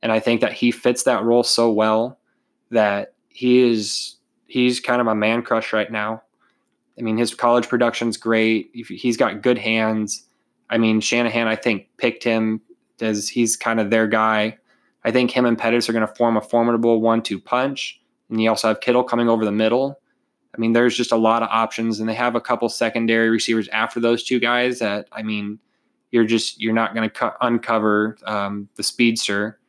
And 0.00 0.12
I 0.12 0.20
think 0.20 0.42
that 0.42 0.52
he 0.52 0.70
fits 0.70 1.02
that 1.02 1.24
role 1.24 1.42
so 1.42 1.72
well 1.72 2.20
that 2.70 3.14
he 3.30 3.58
is 3.58 4.14
he's 4.46 4.78
kind 4.78 5.00
of 5.00 5.08
a 5.08 5.14
man 5.16 5.42
crush 5.42 5.72
right 5.72 5.90
now. 5.90 6.22
I 6.96 7.02
mean, 7.02 7.18
his 7.18 7.34
college 7.34 7.68
production's 7.68 8.16
great. 8.16 8.70
He's 8.72 9.16
got 9.16 9.42
good 9.42 9.58
hands. 9.58 10.25
I 10.70 10.78
mean, 10.78 11.00
Shanahan, 11.00 11.46
I 11.46 11.56
think, 11.56 11.88
picked 11.96 12.24
him 12.24 12.60
as 13.00 13.28
he's 13.28 13.56
kind 13.56 13.80
of 13.80 13.90
their 13.90 14.06
guy. 14.06 14.58
I 15.04 15.12
think 15.12 15.30
him 15.30 15.44
and 15.44 15.56
Pettis 15.56 15.88
are 15.88 15.92
going 15.92 16.06
to 16.06 16.14
form 16.14 16.36
a 16.36 16.40
formidable 16.40 17.00
one-two 17.00 17.40
punch. 17.40 18.00
And 18.28 18.42
you 18.42 18.48
also 18.48 18.68
have 18.68 18.80
Kittle 18.80 19.04
coming 19.04 19.28
over 19.28 19.44
the 19.44 19.52
middle. 19.52 20.00
I 20.54 20.58
mean, 20.58 20.72
there's 20.72 20.96
just 20.96 21.12
a 21.12 21.16
lot 21.16 21.42
of 21.42 21.48
options, 21.50 22.00
and 22.00 22.08
they 22.08 22.14
have 22.14 22.34
a 22.34 22.40
couple 22.40 22.68
secondary 22.68 23.28
receivers 23.28 23.68
after 23.68 24.00
those 24.00 24.24
two 24.24 24.40
guys. 24.40 24.78
That 24.78 25.06
I 25.12 25.22
mean, 25.22 25.58
you're 26.10 26.24
just 26.24 26.60
you're 26.60 26.72
not 26.72 26.94
going 26.94 27.08
to 27.08 27.14
cu- 27.14 27.36
uncover 27.40 28.16
um, 28.24 28.68
the 28.76 28.82
speedster, 28.82 29.60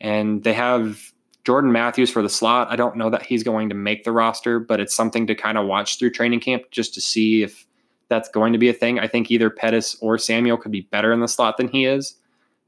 and 0.00 0.44
they 0.44 0.52
have 0.52 1.12
Jordan 1.44 1.72
Matthews 1.72 2.10
for 2.10 2.22
the 2.22 2.28
slot. 2.28 2.68
I 2.70 2.76
don't 2.76 2.96
know 2.96 3.10
that 3.10 3.26
he's 3.26 3.42
going 3.42 3.68
to 3.70 3.74
make 3.74 4.04
the 4.04 4.12
roster, 4.12 4.60
but 4.60 4.80
it's 4.80 4.94
something 4.94 5.26
to 5.26 5.34
kind 5.34 5.58
of 5.58 5.66
watch 5.66 5.98
through 5.98 6.10
training 6.10 6.40
camp 6.40 6.70
just 6.70 6.94
to 6.94 7.00
see 7.00 7.42
if 7.42 7.66
that's 8.08 8.28
going 8.28 8.52
to 8.52 8.58
be 8.58 8.68
a 8.68 8.72
thing. 8.72 8.98
I 8.98 9.08
think 9.08 9.30
either 9.30 9.50
Pettis 9.50 9.96
or 10.00 10.18
Samuel 10.18 10.56
could 10.56 10.72
be 10.72 10.82
better 10.82 11.12
in 11.12 11.20
the 11.20 11.28
slot 11.28 11.56
than 11.56 11.68
he 11.68 11.84
is 11.84 12.16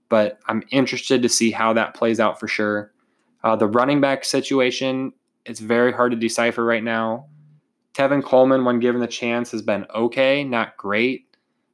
but 0.08 0.38
I'm 0.46 0.62
interested 0.70 1.22
to 1.22 1.28
see 1.28 1.50
how 1.50 1.72
that 1.74 1.94
plays 1.94 2.20
out 2.20 2.40
for 2.40 2.48
sure. 2.48 2.92
Uh, 3.44 3.56
the 3.56 3.66
running 3.66 4.00
back 4.00 4.24
situation, 4.24 5.12
it's 5.44 5.60
very 5.60 5.92
hard 5.92 6.12
to 6.12 6.16
decipher 6.16 6.64
right 6.64 6.82
now. 6.82 7.26
Tevin 7.94 8.22
Coleman, 8.22 8.64
when 8.64 8.80
given 8.80 9.00
the 9.00 9.06
chance, 9.06 9.50
has 9.50 9.62
been 9.62 9.86
okay, 9.94 10.44
not 10.44 10.76
great. 10.76 11.24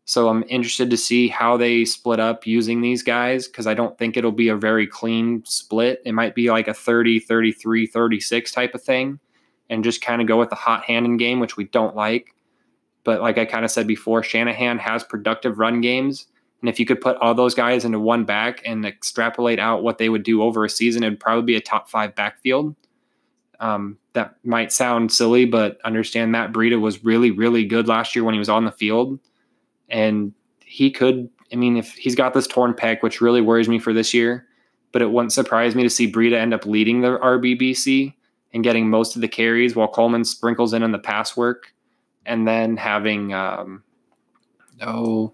So 0.06 0.28
I'm 0.28 0.44
interested 0.48 0.90
to 0.90 0.96
see 0.98 1.28
how 1.28 1.56
they 1.56 1.84
split 1.84 2.20
up 2.20 2.46
using 2.46 2.82
these 2.82 3.02
guys 3.02 3.46
because 3.46 3.66
I 3.66 3.72
don't 3.72 3.96
think 3.96 4.16
it'll 4.16 4.32
be 4.32 4.48
a 4.48 4.56
very 4.56 4.86
clean 4.86 5.42
split. 5.46 6.02
It 6.04 6.12
might 6.12 6.34
be 6.34 6.50
like 6.50 6.68
a 6.68 6.74
30, 6.74 7.20
33, 7.20 7.86
36 7.86 8.52
type 8.52 8.74
of 8.74 8.82
thing 8.82 9.18
and 9.70 9.82
just 9.82 10.02
kind 10.02 10.20
of 10.20 10.28
go 10.28 10.38
with 10.38 10.50
the 10.50 10.56
hot 10.56 10.84
hand 10.84 11.06
in 11.06 11.16
game, 11.16 11.40
which 11.40 11.56
we 11.56 11.64
don't 11.64 11.96
like. 11.96 12.33
But 13.04 13.20
like 13.20 13.38
I 13.38 13.44
kind 13.44 13.64
of 13.64 13.70
said 13.70 13.86
before, 13.86 14.22
Shanahan 14.22 14.78
has 14.78 15.04
productive 15.04 15.58
run 15.58 15.80
games 15.80 16.26
and 16.64 16.68
if 16.70 16.80
you 16.80 16.86
could 16.86 17.02
put 17.02 17.18
all 17.18 17.34
those 17.34 17.54
guys 17.54 17.84
into 17.84 18.00
one 18.00 18.24
back 18.24 18.62
and 18.64 18.86
extrapolate 18.86 19.58
out 19.58 19.82
what 19.82 19.98
they 19.98 20.08
would 20.08 20.22
do 20.22 20.42
over 20.42 20.64
a 20.64 20.70
season, 20.70 21.02
it'd 21.02 21.20
probably 21.20 21.44
be 21.44 21.56
a 21.56 21.60
top 21.60 21.90
five 21.90 22.14
backfield. 22.14 22.74
Um, 23.60 23.98
that 24.14 24.36
might 24.44 24.72
sound 24.72 25.12
silly, 25.12 25.44
but 25.44 25.78
understand 25.84 26.32
Matt 26.32 26.54
Breida 26.54 26.80
was 26.80 27.04
really, 27.04 27.30
really 27.30 27.66
good 27.66 27.86
last 27.86 28.16
year 28.16 28.24
when 28.24 28.32
he 28.32 28.38
was 28.38 28.48
on 28.48 28.64
the 28.64 28.72
field. 28.72 29.20
And 29.90 30.32
he 30.64 30.90
could, 30.90 31.28
I 31.52 31.56
mean, 31.56 31.76
if 31.76 31.92
he's 31.96 32.14
got 32.14 32.32
this 32.32 32.46
torn 32.46 32.72
pec, 32.72 33.02
which 33.02 33.20
really 33.20 33.42
worries 33.42 33.68
me 33.68 33.78
for 33.78 33.92
this 33.92 34.14
year, 34.14 34.46
but 34.90 35.02
it 35.02 35.10
wouldn't 35.10 35.34
surprise 35.34 35.74
me 35.74 35.82
to 35.82 35.90
see 35.90 36.10
Breida 36.10 36.36
end 36.36 36.54
up 36.54 36.64
leading 36.64 37.02
the 37.02 37.18
RBBC 37.18 38.14
and 38.54 38.64
getting 38.64 38.88
most 38.88 39.16
of 39.16 39.20
the 39.20 39.28
carries 39.28 39.76
while 39.76 39.88
Coleman 39.88 40.24
sprinkles 40.24 40.72
in 40.72 40.82
on 40.82 40.92
the 40.92 40.98
pass 40.98 41.36
work 41.36 41.73
and 42.26 42.46
then 42.46 42.76
having, 42.76 43.32
um, 43.32 43.82
oh, 44.80 45.32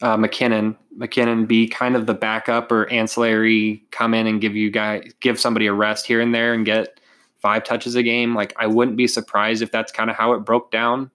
uh, 0.00 0.16
McKinnon, 0.16 0.76
McKinnon 0.98 1.46
be 1.46 1.68
kind 1.68 1.94
of 1.96 2.06
the 2.06 2.14
backup 2.14 2.72
or 2.72 2.90
ancillary, 2.90 3.84
come 3.90 4.14
in 4.14 4.26
and 4.26 4.40
give 4.40 4.56
you 4.56 4.70
guys 4.70 5.10
give 5.20 5.38
somebody 5.38 5.66
a 5.66 5.72
rest 5.72 6.06
here 6.06 6.20
and 6.20 6.34
there 6.34 6.52
and 6.54 6.66
get 6.66 7.00
five 7.40 7.64
touches 7.64 7.94
a 7.94 8.02
game. 8.02 8.34
Like 8.34 8.52
I 8.56 8.66
wouldn't 8.66 8.96
be 8.96 9.06
surprised 9.06 9.62
if 9.62 9.70
that's 9.70 9.92
kind 9.92 10.10
of 10.10 10.16
how 10.16 10.32
it 10.32 10.40
broke 10.40 10.70
down. 10.70 11.10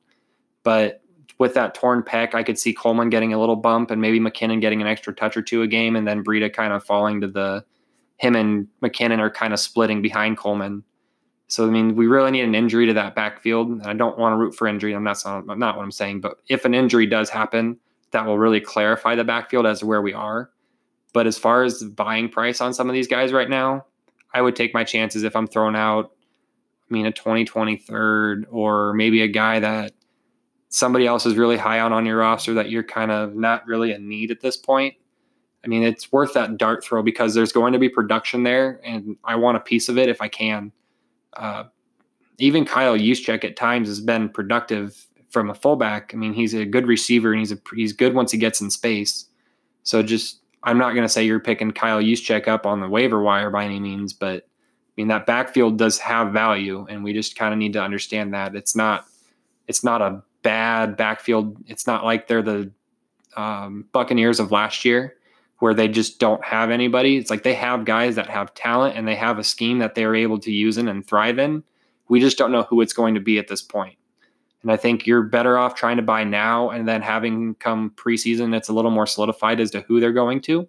But 0.64 1.02
with 1.38 1.54
that 1.54 1.76
torn 1.76 2.02
pec, 2.02 2.34
I 2.34 2.44
could 2.44 2.58
see 2.58 2.74
Coleman 2.74 3.10
getting 3.10 3.34
a 3.34 3.40
little 3.40 3.56
bump 3.56 3.92
and 3.92 4.02
maybe 4.02 4.20
McKinnon 4.20 4.62
getting 4.62 4.82
an 4.82 4.88
extra 4.88 5.14
touch 5.14 5.38
or 5.38 5.42
two 5.42 5.62
a 5.62 5.68
game, 5.68 5.96
and 5.96 6.08
then 6.08 6.24
Breida 6.24 6.52
kind 6.52 6.74
of 6.74 6.84
falling 6.84 7.22
to 7.22 7.28
the 7.28 7.64
him 8.18 8.36
and 8.36 8.68
McKinnon 8.82 9.20
are 9.20 9.30
kind 9.30 9.54
of 9.54 9.60
splitting 9.60 10.02
behind 10.02 10.38
Coleman. 10.38 10.84
So 11.48 11.66
I 11.66 11.70
mean, 11.70 11.96
we 11.96 12.08
really 12.08 12.32
need 12.32 12.42
an 12.42 12.56
injury 12.56 12.86
to 12.88 12.94
that 12.94 13.16
backfield. 13.16 13.70
And 13.70 13.84
I 13.84 13.94
don't 13.94 14.18
want 14.18 14.34
to 14.34 14.38
root 14.38 14.56
for 14.56 14.68
injury. 14.68 14.94
I'm 14.94 15.04
not, 15.04 15.24
not 15.26 15.78
what 15.78 15.84
I'm 15.84 15.92
saying. 15.92 16.22
But 16.22 16.38
if 16.48 16.66
an 16.66 16.74
injury 16.74 17.06
does 17.06 17.30
happen, 17.30 17.78
that 18.12 18.26
will 18.26 18.38
really 18.38 18.62
clarify 18.62 19.16
the 19.16 19.24
backfield 19.24 19.66
as 19.66 19.80
to 19.80 19.86
where 19.86 20.02
we 20.02 20.14
are. 20.14 20.50
But 21.14 21.28
as 21.28 21.38
far 21.38 21.64
as 21.64 21.80
the 21.80 21.90
buying 21.90 22.30
price 22.30 22.62
on 22.62 22.74
some 22.74 22.90
of 22.90 22.94
these 22.94 23.08
guys 23.08 23.32
right 23.32 23.50
now, 23.50 23.86
I 24.34 24.42
would 24.42 24.56
take 24.56 24.74
my 24.74 24.84
chances 24.84 25.24
if 25.24 25.36
I'm 25.36 25.48
throwing 25.48 25.76
out, 25.76 26.12
I 26.90 26.94
mean, 26.94 27.06
a 27.06 27.12
2023rd 27.12 28.46
or 28.52 28.94
maybe 28.94 29.22
a 29.22 29.28
guy 29.28 29.60
that 29.60 29.94
somebody 30.70 31.08
else 31.08 31.26
is 31.26 31.36
really 31.36 31.58
high 31.58 31.80
on 31.80 31.94
on 31.94 32.06
your 32.06 32.18
roster 32.18 32.54
that 32.54 32.70
you're 32.70 32.84
kind 32.84 33.12
of 33.12 33.36
not 33.36 33.66
really 33.66 33.92
a 33.92 34.00
need 34.00 34.32
at 34.32 34.42
this 34.42 34.58
point. 34.58 34.96
I 35.64 35.68
mean, 35.68 35.84
it's 35.84 36.12
worth 36.12 36.34
that 36.34 36.58
dart 36.58 36.84
throw 36.84 37.02
because 37.02 37.34
there's 37.34 37.52
going 37.52 37.74
to 37.74 37.80
be 37.80 37.90
production 37.90 38.44
there, 38.44 38.80
and 38.84 39.18
I 39.24 39.36
want 39.36 39.58
a 39.58 39.62
piece 39.62 39.90
of 39.90 39.98
it 39.98 40.08
if 40.08 40.22
I 40.22 40.28
can. 40.28 40.72
Uh, 41.34 41.66
even 42.40 42.66
Kyle 42.66 42.98
Juszczyk 42.98 43.44
at 43.44 43.56
times 43.56 43.88
has 43.88 44.00
been 44.00 44.30
productive 44.30 45.08
from 45.30 45.50
a 45.50 45.56
fullback. 45.56 46.12
I 46.14 46.18
mean, 46.18 46.34
he's 46.34 46.54
a 46.54 46.66
good 46.66 46.88
receiver 46.88 47.32
and 47.32 47.40
he's 47.40 47.52
a 47.52 47.60
he's 47.76 47.94
good 47.94 48.14
once 48.14 48.32
he 48.32 48.38
gets 48.38 48.62
in 48.62 48.70
space. 48.70 49.26
So 49.84 50.04
just 50.04 50.40
I'm 50.64 50.78
not 50.78 50.92
going 50.92 51.04
to 51.04 51.10
say 51.10 51.24
you're 51.26 51.40
picking 51.40 51.72
Kyle 51.72 52.02
Juszczyk 52.02 52.48
up 52.48 52.66
on 52.66 52.80
the 52.80 52.88
waiver 52.88 53.22
wire 53.22 53.50
by 53.50 53.66
any 53.66 53.80
means, 53.80 54.14
but 54.14 54.44
I 54.44 54.92
mean 54.96 55.08
that 55.08 55.26
backfield 55.26 55.78
does 55.78 56.00
have 56.00 56.34
value, 56.34 56.86
and 56.90 57.04
we 57.04 57.14
just 57.14 57.36
kind 57.36 57.54
of 57.54 57.60
need 57.60 57.74
to 57.74 57.82
understand 57.82 58.34
that 58.34 58.56
it's 58.56 58.76
not 58.76 59.06
it's 59.68 59.84
not 59.84 60.02
a 60.02 60.22
bad 60.44 60.96
backfield. 60.96 61.58
It's 61.68 61.88
not 61.88 62.06
like 62.06 62.28
they're 62.28 62.42
the 62.42 62.72
um, 63.36 63.86
Buccaneers 63.92 64.40
of 64.40 64.52
last 64.52 64.86
year 64.86 65.18
where 65.60 65.74
they 65.74 65.88
just 65.88 66.20
don't 66.20 66.44
have 66.44 66.70
anybody. 66.70 67.18
It's 67.18 67.30
like 67.30 67.44
they 67.44 67.56
have 67.56 67.86
guys 67.86 68.16
that 68.16 68.30
have 68.30 68.54
talent 68.54 68.96
and 68.96 69.08
they 69.08 69.16
have 69.16 69.40
a 69.40 69.44
scheme 69.44 69.80
that 69.80 69.96
they're 69.96 70.16
able 70.16 70.40
to 70.40 70.52
use 70.52 70.78
in 70.78 70.88
and 70.88 71.06
thrive 71.06 71.40
in. 71.40 71.64
We 72.10 72.20
just 72.20 72.38
don't 72.38 72.52
know 72.52 72.64
who 72.64 72.82
it's 72.82 72.94
going 72.94 73.16
to 73.16 73.20
be 73.20 73.40
at 73.40 73.48
this 73.48 73.62
point. 73.62 73.98
And 74.62 74.72
I 74.72 74.78
think 74.78 75.08
you're 75.08 75.24
better 75.24 75.58
off 75.58 75.76
trying 75.76 75.98
to 75.98 76.04
buy 76.04 76.24
now 76.24 76.70
and 76.70 76.88
then 76.88 77.02
having 77.02 77.56
come 77.56 77.92
preseason, 77.92 78.56
it's 78.56 78.70
a 78.70 78.74
little 78.74 78.92
more 78.92 79.08
solidified 79.08 79.60
as 79.60 79.72
to 79.72 79.82
who 79.82 80.00
they're 80.00 80.14
going 80.14 80.42
to 80.42 80.68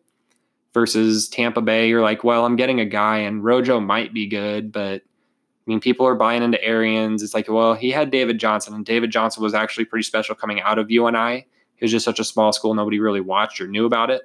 versus 0.73 1.29
Tampa 1.29 1.61
Bay. 1.61 1.89
You're 1.89 2.03
like, 2.03 2.25
well, 2.25 2.45
I'm 2.45 2.57
getting 2.57 2.81
a 2.81 2.85
guy 2.85 3.19
and 3.19 3.45
Rojo 3.45 3.81
might 3.81 4.15
be 4.15 4.27
good, 4.27 4.73
but 4.73 5.03
I 5.03 5.71
mean, 5.71 5.81
people 5.81 6.07
are 6.07 6.15
buying 6.15 6.43
into 6.43 6.63
Arians. 6.65 7.23
It's 7.23 7.35
like, 7.35 7.49
well, 7.49 7.75
he 7.75 7.91
had 7.91 8.11
David 8.11 8.39
Johnson, 8.39 8.73
and 8.73 8.87
David 8.87 9.11
Johnson 9.11 9.43
was 9.43 9.53
actually 9.53 9.85
pretty 9.85 10.05
special 10.05 10.35
coming 10.35 10.63
out 10.63 10.79
of 10.79 10.91
UNI. 10.91 11.47
He 11.75 11.85
was 11.85 11.91
just 11.91 12.07
such 12.07 12.19
a 12.19 12.25
small 12.25 12.53
school, 12.53 12.73
nobody 12.73 13.01
really 13.01 13.21
watched 13.21 13.61
or 13.61 13.67
knew 13.67 13.85
about 13.85 14.11
it. 14.11 14.23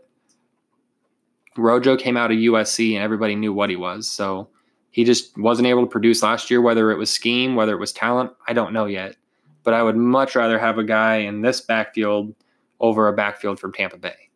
Rojo 1.58 1.96
came 1.98 2.18
out 2.18 2.32
of 2.32 2.38
USC, 2.38 2.94
and 2.94 3.04
everybody 3.04 3.36
knew 3.36 3.54
what 3.54 3.70
he 3.70 3.76
was. 3.76 4.08
So 4.08 4.50
he 4.92 5.04
just 5.04 5.38
wasn't 5.38 5.68
able 5.68 5.82
to 5.82 5.90
produce 5.90 6.24
last 6.24 6.52
year, 6.52 6.62
whether 6.62 6.92
it 6.92 6.98
was 6.98 7.12
scheme, 7.12 7.56
whether 7.56 7.74
it 7.74 7.80
was 7.80 7.92
talent. 7.92 8.32
I 8.48 8.54
don't 8.54 8.74
know 8.74 8.86
yet 8.86 9.16
but 9.64 9.74
I 9.74 9.82
would 9.82 9.96
much 9.96 10.36
rather 10.36 10.60
have 10.60 10.78
a 10.78 10.84
guy 10.84 11.18
in 11.18 11.42
this 11.42 11.62
backfield 11.62 12.36
over 12.80 13.08
a 13.08 13.14
backfield 13.14 13.60
from 13.60 13.74
Tampa 13.74 13.98
Bay. 13.98 14.30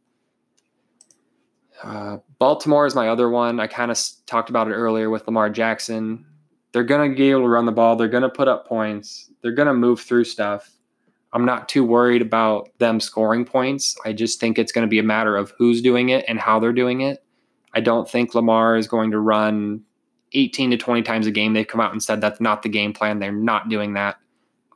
Uh, 1.84 2.18
Baltimore 2.40 2.86
is 2.86 2.96
my 2.96 3.10
other 3.10 3.30
one. 3.30 3.60
I 3.60 3.68
kind 3.68 3.92
of 3.92 4.00
talked 4.26 4.50
about 4.50 4.68
it 4.68 4.74
earlier 4.74 5.10
with 5.10 5.28
Lamar 5.28 5.50
Jackson. 5.50 6.26
They're 6.72 6.84
going 6.84 7.12
to 7.12 7.16
be 7.16 7.30
able 7.30 7.42
to 7.42 7.50
run 7.50 7.66
the 7.66 7.72
ball. 7.72 7.96
They're 7.96 8.08
going 8.08 8.24
to 8.24 8.30
put 8.30 8.48
up 8.48 8.68
points. 8.68 9.30
They're 9.42 9.52
going 9.52 9.68
to 9.68 9.74
move 9.74 10.00
through 10.02 10.24
stuff. 10.24 10.72
I'm 11.34 11.46
not 11.46 11.68
too 11.68 11.84
worried 11.84 12.22
about 12.22 12.70
them 12.80 13.00
scoring 13.00 13.46
points. 13.46 13.96
I 14.06 14.14
just 14.14 14.40
think 14.40 14.58
it's 14.58 14.72
going 14.72 14.88
to 14.88 14.90
be 14.90 15.00
a 15.00 15.04
matter 15.04 15.36
of 15.36 15.54
who's 15.58 15.82
doing 15.82 16.10
it 16.10 16.26
and 16.28 16.40
how 16.40 16.60
they're 16.60 16.74
doing 16.74 17.02
it. 17.02 17.24
I 17.74 17.82
don't 17.82 18.10
think 18.10 18.34
Lamar 18.34 18.78
is 18.78 18.88
going 18.88 19.12
to 19.12 19.20
run 19.20 19.84
18 20.34 20.72
to 20.72 20.78
20 20.78 21.02
times 21.04 21.28
a 21.28 21.32
game. 21.32 21.54
They've 21.54 21.68
come 21.68 21.82
out 21.82 21.92
and 21.92 22.02
said 22.02 22.22
that's 22.22 22.42
not 22.42 22.64
the 22.64 22.70
game 22.70 22.94
plan. 22.94 23.20
They're 23.20 23.32
not 23.32 23.70
doing 23.70 23.94
that. 23.94 24.18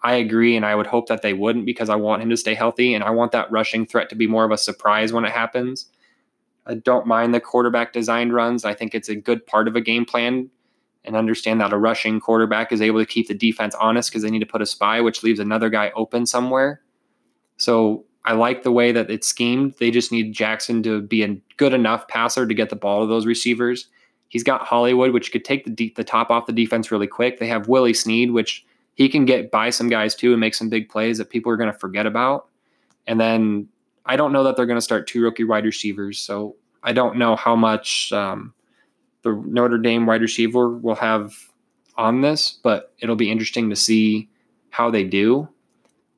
I 0.03 0.15
agree, 0.15 0.55
and 0.55 0.65
I 0.65 0.75
would 0.75 0.87
hope 0.87 1.07
that 1.07 1.21
they 1.21 1.33
wouldn't 1.33 1.65
because 1.65 1.89
I 1.89 1.95
want 1.95 2.23
him 2.23 2.29
to 2.31 2.37
stay 2.37 2.55
healthy 2.55 2.95
and 2.95 3.03
I 3.03 3.11
want 3.11 3.31
that 3.33 3.51
rushing 3.51 3.85
threat 3.85 4.09
to 4.09 4.15
be 4.15 4.27
more 4.27 4.43
of 4.43 4.51
a 4.51 4.57
surprise 4.57 5.13
when 5.13 5.25
it 5.25 5.31
happens. 5.31 5.87
I 6.65 6.75
don't 6.75 7.05
mind 7.05 7.33
the 7.33 7.39
quarterback 7.39 7.93
designed 7.93 8.33
runs. 8.33 8.65
I 8.65 8.73
think 8.73 8.95
it's 8.95 9.09
a 9.09 9.15
good 9.15 9.45
part 9.45 9.67
of 9.67 9.75
a 9.75 9.81
game 9.81 10.05
plan 10.05 10.49
and 11.03 11.15
understand 11.15 11.59
that 11.61 11.73
a 11.73 11.77
rushing 11.77 12.19
quarterback 12.19 12.71
is 12.71 12.81
able 12.81 12.99
to 12.99 13.05
keep 13.05 13.27
the 13.27 13.33
defense 13.33 13.75
honest 13.75 14.09
because 14.09 14.23
they 14.23 14.29
need 14.29 14.39
to 14.39 14.45
put 14.45 14.61
a 14.61 14.65
spy, 14.65 15.01
which 15.01 15.23
leaves 15.23 15.39
another 15.39 15.69
guy 15.69 15.91
open 15.95 16.25
somewhere. 16.25 16.81
So 17.57 18.05
I 18.23 18.33
like 18.33 18.63
the 18.63 18.71
way 18.71 18.91
that 18.91 19.09
it's 19.09 19.27
schemed. 19.27 19.75
They 19.79 19.89
just 19.89 20.11
need 20.11 20.33
Jackson 20.33 20.83
to 20.83 21.01
be 21.01 21.23
a 21.23 21.35
good 21.57 21.73
enough 21.73 22.07
passer 22.07 22.45
to 22.45 22.53
get 22.53 22.69
the 22.69 22.75
ball 22.75 23.01
to 23.01 23.07
those 23.07 23.25
receivers. 23.25 23.87
He's 24.29 24.43
got 24.43 24.61
Hollywood, 24.61 25.11
which 25.11 25.31
could 25.31 25.43
take 25.43 25.65
the 25.65 25.71
de- 25.71 25.93
the 25.95 26.03
top 26.03 26.29
off 26.29 26.45
the 26.45 26.53
defense 26.53 26.91
really 26.91 27.07
quick. 27.07 27.39
They 27.39 27.47
have 27.47 27.67
Willie 27.67 27.93
Snead, 27.93 28.31
which 28.31 28.65
he 28.93 29.09
can 29.09 29.25
get 29.25 29.51
by 29.51 29.71
some 29.71 29.89
guys 29.89 30.15
too 30.15 30.31
and 30.31 30.39
make 30.39 30.53
some 30.53 30.69
big 30.69 30.89
plays 30.89 31.17
that 31.17 31.29
people 31.29 31.51
are 31.51 31.57
going 31.57 31.71
to 31.71 31.77
forget 31.77 32.05
about. 32.05 32.47
And 33.07 33.19
then 33.19 33.67
I 34.05 34.15
don't 34.15 34.31
know 34.31 34.43
that 34.43 34.55
they're 34.55 34.65
going 34.65 34.77
to 34.77 34.81
start 34.81 35.07
two 35.07 35.23
rookie 35.23 35.43
wide 35.43 35.65
receivers, 35.65 36.19
so 36.19 36.55
I 36.83 36.93
don't 36.93 37.17
know 37.17 37.35
how 37.35 37.55
much 37.55 38.13
um, 38.13 38.53
the 39.23 39.41
Notre 39.45 39.77
Dame 39.77 40.05
wide 40.05 40.21
receiver 40.21 40.69
will 40.69 40.95
have 40.95 41.33
on 41.97 42.21
this, 42.21 42.59
but 42.63 42.93
it'll 42.99 43.15
be 43.15 43.31
interesting 43.31 43.69
to 43.69 43.75
see 43.75 44.29
how 44.69 44.89
they 44.89 45.03
do. 45.03 45.47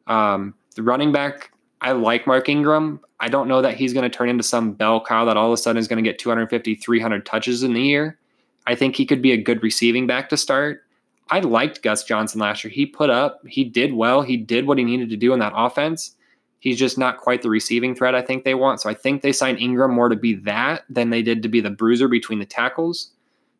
Um, 0.07 0.53
the 0.75 0.83
running 0.83 1.11
back, 1.11 1.51
I 1.81 1.91
like 1.91 2.27
Mark 2.27 2.47
Ingram. 2.47 2.99
I 3.19 3.29
don't 3.29 3.47
know 3.47 3.61
that 3.61 3.75
he's 3.75 3.93
going 3.93 4.09
to 4.09 4.15
turn 4.15 4.29
into 4.29 4.43
some 4.43 4.73
bell 4.73 5.03
cow 5.03 5.25
that 5.25 5.37
all 5.37 5.47
of 5.47 5.53
a 5.53 5.57
sudden 5.57 5.79
is 5.79 5.87
going 5.87 6.03
to 6.03 6.09
get 6.09 6.19
250, 6.19 6.75
300 6.75 7.25
touches 7.25 7.63
in 7.63 7.73
the 7.73 7.81
year. 7.81 8.17
I 8.65 8.75
think 8.75 8.95
he 8.95 9.05
could 9.05 9.21
be 9.21 9.31
a 9.31 9.37
good 9.37 9.61
receiving 9.61 10.07
back 10.07 10.29
to 10.29 10.37
start. 10.37 10.83
I 11.29 11.39
liked 11.39 11.81
Gus 11.81 12.03
Johnson 12.03 12.39
last 12.39 12.63
year. 12.63 12.71
He 12.71 12.85
put 12.85 13.09
up, 13.09 13.45
he 13.47 13.63
did 13.63 13.93
well. 13.93 14.21
He 14.21 14.37
did 14.37 14.67
what 14.67 14.77
he 14.77 14.83
needed 14.83 15.09
to 15.09 15.17
do 15.17 15.33
in 15.33 15.39
that 15.39 15.53
offense. 15.55 16.15
He's 16.63 16.79
just 16.79 16.97
not 16.97 17.17
quite 17.17 17.41
the 17.41 17.49
receiving 17.49 17.93
threat 17.93 18.15
I 18.15 18.21
think 18.21 18.45
they 18.45 18.55
want. 18.55 18.79
So 18.79 18.89
I 18.89 18.93
think 18.93 19.21
they 19.21 19.33
signed 19.33 19.59
Ingram 19.59 19.91
more 19.91 20.07
to 20.07 20.15
be 20.15 20.35
that 20.35 20.85
than 20.89 21.09
they 21.09 21.21
did 21.21 21.43
to 21.43 21.49
be 21.49 21.59
the 21.59 21.69
bruiser 21.69 22.07
between 22.07 22.39
the 22.39 22.45
tackles. 22.45 23.11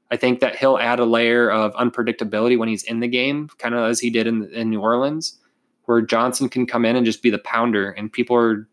I 0.09 0.15
think 0.15 0.39
that 0.39 0.55
he'll 0.55 0.77
add 0.77 0.99
a 0.99 1.05
layer 1.05 1.51
of 1.51 1.73
unpredictability 1.73 2.57
when 2.57 2.69
he's 2.69 2.83
in 2.83 3.01
the 3.01 3.09
game, 3.09 3.49
kind 3.57 3.75
of 3.75 3.89
as 3.89 3.99
he 3.99 4.09
did 4.09 4.25
in, 4.25 4.45
in 4.53 4.69
New 4.69 4.79
Orleans, 4.79 5.37
where 5.83 5.99
Johnson 5.99 6.47
can 6.47 6.65
come 6.65 6.85
in 6.85 6.95
and 6.95 7.05
just 7.05 7.21
be 7.21 7.29
the 7.29 7.39
pounder, 7.39 7.91
and 7.91 8.09
people 8.09 8.37
are 8.37 8.69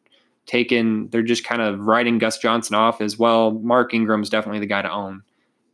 taking, 0.46 1.08
they're 1.08 1.24
just 1.24 1.42
kind 1.42 1.60
of 1.60 1.80
writing 1.80 2.18
Gus 2.18 2.38
Johnson 2.38 2.76
off 2.76 3.00
as 3.00 3.18
well. 3.18 3.50
Mark 3.50 3.92
Ingram's 3.92 4.30
definitely 4.30 4.60
the 4.60 4.66
guy 4.66 4.82
to 4.82 4.92
own. 4.92 5.22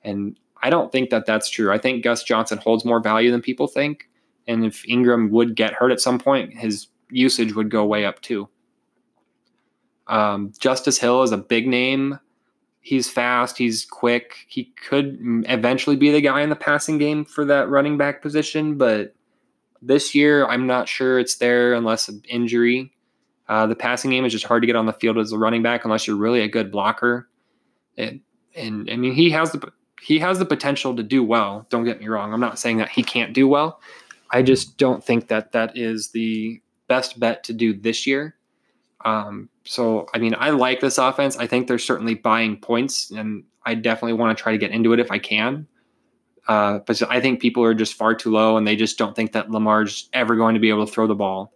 And 0.02 0.40
I 0.62 0.70
don't 0.70 0.90
think 0.90 1.10
that 1.10 1.26
that's 1.26 1.50
true. 1.50 1.70
I 1.70 1.76
think 1.76 2.02
Gus 2.02 2.24
Johnson 2.24 2.56
holds 2.56 2.86
more 2.86 3.00
value 3.00 3.30
than 3.30 3.42
people 3.42 3.66
think. 3.66 4.08
And 4.46 4.64
if 4.64 4.82
Ingram 4.88 5.30
would 5.30 5.56
get 5.56 5.74
hurt 5.74 5.92
at 5.92 6.00
some 6.00 6.18
point, 6.18 6.56
his 6.56 6.86
usage 7.10 7.54
would 7.54 7.70
go 7.70 7.84
way 7.84 8.04
up 8.04 8.20
too. 8.20 8.48
Um, 10.06 10.52
Justice 10.58 10.98
Hill 10.98 11.22
is 11.22 11.32
a 11.32 11.38
big 11.38 11.66
name. 11.66 12.18
He's 12.80 13.10
fast. 13.10 13.58
He's 13.58 13.84
quick. 13.84 14.36
He 14.46 14.72
could 14.88 15.18
eventually 15.48 15.96
be 15.96 16.12
the 16.12 16.20
guy 16.20 16.42
in 16.42 16.50
the 16.50 16.56
passing 16.56 16.98
game 16.98 17.24
for 17.24 17.44
that 17.46 17.68
running 17.68 17.98
back 17.98 18.22
position, 18.22 18.78
but 18.78 19.14
this 19.82 20.14
year 20.14 20.46
I'm 20.46 20.66
not 20.66 20.88
sure 20.88 21.18
it's 21.18 21.36
there 21.36 21.74
unless 21.74 22.08
an 22.08 22.22
injury. 22.28 22.92
Uh, 23.48 23.66
the 23.66 23.76
passing 23.76 24.10
game 24.10 24.24
is 24.24 24.32
just 24.32 24.44
hard 24.44 24.62
to 24.62 24.66
get 24.66 24.76
on 24.76 24.86
the 24.86 24.92
field 24.92 25.18
as 25.18 25.32
a 25.32 25.38
running 25.38 25.62
back 25.62 25.84
unless 25.84 26.06
you're 26.06 26.16
really 26.16 26.40
a 26.40 26.48
good 26.48 26.70
blocker. 26.70 27.28
And, 27.96 28.20
and 28.54 28.88
I 28.90 28.96
mean, 28.96 29.14
he 29.14 29.30
has 29.30 29.52
the 29.52 29.72
he 30.02 30.18
has 30.18 30.38
the 30.38 30.44
potential 30.44 30.94
to 30.94 31.02
do 31.02 31.24
well. 31.24 31.66
Don't 31.70 31.84
get 31.84 32.00
me 32.00 32.08
wrong. 32.08 32.32
I'm 32.32 32.40
not 32.40 32.58
saying 32.58 32.76
that 32.78 32.90
he 32.90 33.02
can't 33.02 33.32
do 33.32 33.48
well. 33.48 33.80
I 34.30 34.42
just 34.42 34.76
don't 34.76 35.02
think 35.02 35.28
that 35.28 35.52
that 35.52 35.76
is 35.76 36.10
the 36.10 36.60
best 36.88 37.18
bet 37.18 37.44
to 37.44 37.52
do 37.52 37.74
this 37.74 38.06
year. 38.06 38.36
Um, 39.04 39.48
so, 39.64 40.06
I 40.14 40.18
mean, 40.18 40.34
I 40.38 40.50
like 40.50 40.80
this 40.80 40.98
offense. 40.98 41.36
I 41.36 41.46
think 41.46 41.68
they're 41.68 41.78
certainly 41.78 42.14
buying 42.14 42.56
points, 42.56 43.10
and 43.10 43.44
I 43.64 43.74
definitely 43.74 44.14
want 44.14 44.36
to 44.36 44.42
try 44.42 44.52
to 44.52 44.58
get 44.58 44.70
into 44.70 44.92
it 44.92 45.00
if 45.00 45.10
I 45.10 45.18
can. 45.18 45.66
Uh, 46.48 46.78
but 46.86 47.00
I 47.10 47.20
think 47.20 47.40
people 47.40 47.62
are 47.64 47.74
just 47.74 47.94
far 47.94 48.14
too 48.14 48.30
low, 48.30 48.56
and 48.56 48.66
they 48.66 48.76
just 48.76 48.98
don't 48.98 49.14
think 49.14 49.32
that 49.32 49.50
Lamar's 49.50 50.08
ever 50.12 50.36
going 50.36 50.54
to 50.54 50.60
be 50.60 50.68
able 50.68 50.86
to 50.86 50.92
throw 50.92 51.06
the 51.06 51.14
ball. 51.14 51.52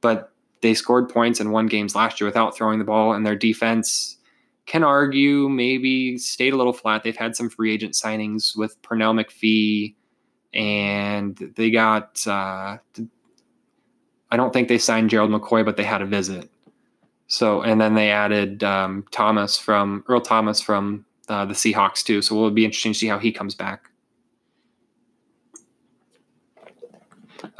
But 0.00 0.32
they 0.60 0.74
scored 0.74 1.08
points 1.08 1.40
and 1.40 1.52
won 1.52 1.66
games 1.66 1.94
last 1.94 2.20
year 2.20 2.26
without 2.26 2.56
throwing 2.56 2.78
the 2.78 2.84
ball, 2.84 3.12
and 3.12 3.26
their 3.26 3.36
defense 3.36 4.18
can 4.66 4.82
argue 4.82 5.48
maybe 5.48 6.18
stayed 6.18 6.52
a 6.52 6.56
little 6.56 6.72
flat. 6.72 7.02
They've 7.02 7.16
had 7.16 7.36
some 7.36 7.48
free 7.48 7.72
agent 7.72 7.94
signings 7.94 8.56
with 8.56 8.80
Pernell 8.82 9.18
McPhee, 9.18 9.94
and 10.52 11.36
they 11.56 11.70
got 11.70 12.26
uh, 12.26 12.78
I 14.30 14.36
don't 14.36 14.52
think 14.52 14.68
they 14.68 14.78
signed 14.78 15.10
Gerald 15.10 15.30
McCoy, 15.30 15.64
but 15.64 15.76
they 15.76 15.84
had 15.84 16.02
a 16.02 16.06
visit. 16.06 16.50
So, 17.28 17.62
and 17.62 17.80
then 17.80 17.94
they 17.94 18.10
added 18.10 18.62
um, 18.62 19.04
Thomas 19.10 19.58
from 19.58 20.04
Earl 20.08 20.20
Thomas 20.20 20.60
from 20.60 21.04
uh, 21.28 21.44
the 21.44 21.54
Seahawks 21.54 22.04
too. 22.04 22.22
So 22.22 22.34
it'll 22.36 22.50
be 22.50 22.64
interesting 22.64 22.92
to 22.92 22.98
see 22.98 23.08
how 23.08 23.18
he 23.18 23.32
comes 23.32 23.54
back. 23.54 23.90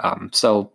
Um, 0.01 0.31
so 0.33 0.71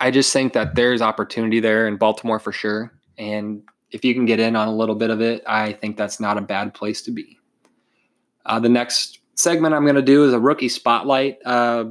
I 0.00 0.10
just 0.10 0.32
think 0.32 0.52
that 0.54 0.74
there's 0.74 1.02
opportunity 1.02 1.60
there 1.60 1.86
in 1.86 1.96
Baltimore 1.96 2.38
for 2.38 2.52
sure. 2.52 2.92
And 3.18 3.62
if 3.90 4.04
you 4.04 4.14
can 4.14 4.24
get 4.24 4.40
in 4.40 4.56
on 4.56 4.68
a 4.68 4.74
little 4.74 4.94
bit 4.94 5.10
of 5.10 5.20
it, 5.20 5.42
I 5.46 5.72
think 5.72 5.96
that's 5.96 6.18
not 6.18 6.38
a 6.38 6.40
bad 6.40 6.74
place 6.74 7.02
to 7.02 7.10
be. 7.10 7.38
Uh, 8.46 8.58
the 8.58 8.68
next 8.68 9.20
segment 9.34 9.74
I'm 9.74 9.84
going 9.84 9.94
to 9.94 10.02
do 10.02 10.24
is 10.24 10.32
a 10.32 10.40
rookie 10.40 10.68
spotlight. 10.68 11.38
Uh, 11.44 11.86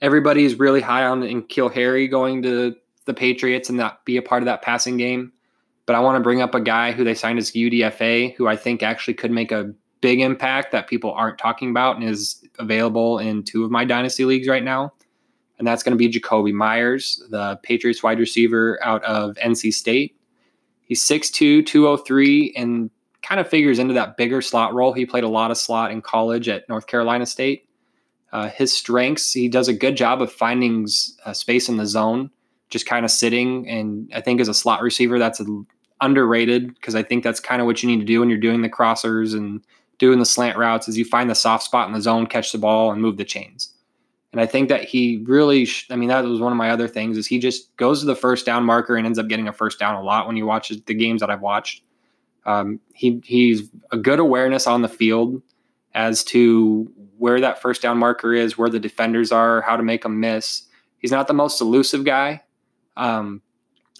everybody's 0.00 0.58
really 0.58 0.80
high 0.80 1.04
on 1.04 1.22
N'Keal 1.22 1.72
Harry 1.72 2.08
going 2.08 2.42
to 2.42 2.74
the 3.04 3.14
Patriots 3.14 3.68
and 3.68 3.78
not 3.78 4.04
be 4.04 4.16
a 4.16 4.22
part 4.22 4.42
of 4.42 4.46
that 4.46 4.62
passing 4.62 4.96
game. 4.96 5.32
But 5.86 5.96
I 5.96 6.00
want 6.00 6.16
to 6.16 6.22
bring 6.22 6.40
up 6.40 6.54
a 6.54 6.60
guy 6.60 6.92
who 6.92 7.04
they 7.04 7.14
signed 7.14 7.38
as 7.38 7.50
UDFA, 7.52 8.34
who 8.36 8.46
I 8.46 8.56
think 8.56 8.82
actually 8.82 9.14
could 9.14 9.30
make 9.30 9.50
a 9.50 9.72
big 10.00 10.20
impact 10.20 10.72
that 10.72 10.86
people 10.86 11.12
aren't 11.12 11.38
talking 11.38 11.70
about 11.70 11.96
and 11.96 12.08
is 12.08 12.44
available 12.58 13.18
in 13.18 13.42
two 13.42 13.64
of 13.64 13.70
my 13.70 13.84
dynasty 13.84 14.24
leagues 14.24 14.48
right 14.48 14.64
now. 14.64 14.92
And 15.58 15.66
that's 15.66 15.82
going 15.82 15.92
to 15.92 15.98
be 15.98 16.10
Jakobi 16.10 16.52
Meyers, 16.52 17.22
the 17.30 17.58
Patriots 17.62 18.02
wide 18.02 18.18
receiver 18.18 18.78
out 18.82 19.04
of 19.04 19.34
NC 19.36 19.74
State. 19.74 20.16
He's 20.82 21.02
6'2, 21.02 21.66
203, 21.66 22.54
and 22.56 22.90
kind 23.22 23.40
of 23.40 23.48
figures 23.48 23.78
into 23.78 23.94
that 23.94 24.16
bigger 24.16 24.40
slot 24.40 24.72
role. 24.72 24.92
He 24.92 25.04
played 25.04 25.24
a 25.24 25.28
lot 25.28 25.50
of 25.50 25.58
slot 25.58 25.90
in 25.90 26.00
college 26.00 26.48
at 26.48 26.68
North 26.68 26.86
Carolina 26.86 27.26
State. 27.26 27.68
Uh, 28.32 28.48
his 28.48 28.76
strengths, 28.76 29.32
he 29.32 29.48
does 29.48 29.68
a 29.68 29.72
good 29.72 29.96
job 29.96 30.22
of 30.22 30.32
finding 30.32 30.86
uh, 31.24 31.32
space 31.32 31.68
in 31.68 31.76
the 31.76 31.86
zone, 31.86 32.30
just 32.68 32.86
kind 32.86 33.04
of 33.04 33.10
sitting. 33.10 33.68
And 33.68 34.10
I 34.14 34.20
think 34.20 34.40
as 34.40 34.48
a 34.48 34.54
slot 34.54 34.82
receiver, 34.82 35.18
that's 35.18 35.40
a, 35.40 35.44
underrated 36.00 36.74
because 36.74 36.94
I 36.94 37.02
think 37.02 37.24
that's 37.24 37.40
kind 37.40 37.60
of 37.60 37.66
what 37.66 37.82
you 37.82 37.88
need 37.88 38.00
to 38.00 38.06
do 38.06 38.20
when 38.20 38.30
you're 38.30 38.38
doing 38.38 38.62
the 38.62 38.68
crossers 38.68 39.34
and 39.34 39.62
doing 39.98 40.18
the 40.18 40.24
slant 40.24 40.56
routes 40.56 40.88
is 40.88 40.96
you 40.96 41.04
find 41.04 41.28
the 41.28 41.34
soft 41.34 41.64
spot 41.64 41.86
in 41.86 41.92
the 41.92 42.00
zone, 42.00 42.26
catch 42.26 42.52
the 42.52 42.58
ball, 42.58 42.90
and 42.90 43.02
move 43.02 43.18
the 43.18 43.24
chains. 43.24 43.74
And 44.32 44.40
I 44.40 44.46
think 44.46 44.68
that 44.68 44.84
he 44.84 45.22
really, 45.24 45.68
I 45.90 45.96
mean, 45.96 46.08
that 46.08 46.24
was 46.24 46.40
one 46.40 46.52
of 46.52 46.58
my 46.58 46.70
other 46.70 46.88
things 46.88 47.18
is 47.18 47.26
he 47.26 47.38
just 47.38 47.74
goes 47.76 48.00
to 48.00 48.06
the 48.06 48.14
first 48.14 48.46
down 48.46 48.64
marker 48.64 48.96
and 48.96 49.04
ends 49.04 49.18
up 49.18 49.28
getting 49.28 49.48
a 49.48 49.52
first 49.52 49.78
down 49.78 49.96
a 49.96 50.02
lot 50.02 50.26
when 50.26 50.36
you 50.36 50.46
watch 50.46 50.68
the 50.68 50.94
games 50.94 51.20
that 51.20 51.30
I've 51.30 51.40
watched. 51.40 51.82
Um, 52.46 52.80
he 52.94 53.20
he's 53.24 53.68
a 53.90 53.98
good 53.98 54.18
awareness 54.18 54.66
on 54.66 54.82
the 54.82 54.88
field 54.88 55.42
as 55.94 56.24
to 56.24 56.90
where 57.20 57.38
that 57.38 57.60
first 57.60 57.82
down 57.82 57.98
marker 57.98 58.32
is, 58.32 58.56
where 58.56 58.70
the 58.70 58.80
defenders 58.80 59.30
are, 59.30 59.60
how 59.60 59.76
to 59.76 59.82
make 59.82 60.02
them 60.02 60.20
miss. 60.20 60.62
He's 60.98 61.10
not 61.10 61.28
the 61.28 61.34
most 61.34 61.60
elusive 61.60 62.02
guy. 62.02 62.42
Um, 62.96 63.42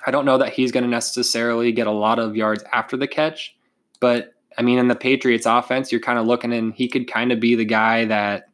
I 0.07 0.11
don't 0.11 0.25
know 0.25 0.39
that 0.39 0.55
he's 0.55 0.73
going 0.73 0.85
to 0.85 0.91
necessarily 0.91 1.71
get 1.71 1.87
a 1.87 1.93
lot 1.93 2.19
of 2.19 2.35
yards 2.35 2.65
after 2.73 2.97
the 2.97 3.07
catch, 3.07 3.55
but 4.01 4.33
I 4.57 4.63
mean, 4.63 4.79
in 4.79 4.89
the 4.89 4.97
Patriots 4.97 5.45
offense, 5.45 5.93
you're 5.93 6.01
kind 6.01 6.19
of 6.19 6.27
looking 6.27 6.53
and 6.53 6.73
he 6.73 6.89
could 6.89 7.13
kind 7.13 7.31
of 7.31 7.41
be 7.41 7.55
the 7.57 7.65
guy 7.67 8.07
that 8.07 8.49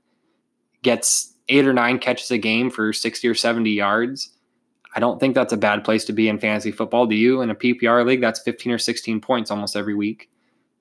gets 0.83 1.33
eight 1.49 1.67
or 1.67 1.73
nine 1.73 2.01
catches 2.01 2.33
a 2.33 2.39
game 2.39 2.69
for 2.69 2.93
60 2.93 3.29
or 3.29 3.35
70 3.35 3.71
yards. 3.71 4.31
I 4.97 5.01
don't 5.01 5.21
think 5.21 5.37
that's 5.37 5.53
a 5.53 5.57
bad 5.57 5.85
place 5.85 6.05
to 6.07 6.13
be 6.13 6.29
in 6.29 6.41
fantasy 6.41 6.73
football. 6.73 7.07
Do 7.07 7.15
you? 7.15 7.41
In 7.41 7.51
a 7.51 7.55
PPR 7.55 8.05
league, 8.05 8.21
that's 8.21 8.41
15 8.41 8.73
or 8.73 8.79
16 8.79 9.21
points 9.21 9.53
almost 9.53 9.77
every 9.77 9.95
week. 9.95 10.29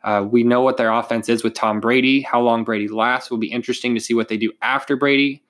Uh, 0.06 0.22
we 0.22 0.44
know 0.44 0.62
what 0.62 0.78
their 0.78 0.92
offense 0.92 1.28
is 1.30 1.44
with 1.44 1.56
Tom 1.56 1.80
Brady. 1.80 2.22
How 2.22 2.40
long 2.40 2.64
Brady 2.64 2.88
lasts 2.88 3.32
will 3.32 3.40
be 3.40 3.52
interesting 3.52 3.96
to 3.96 4.00
see 4.00 4.14
what 4.14 4.28
they 4.28 4.38
do 4.38 4.52
after 4.62 4.96
Brady. 4.96 5.42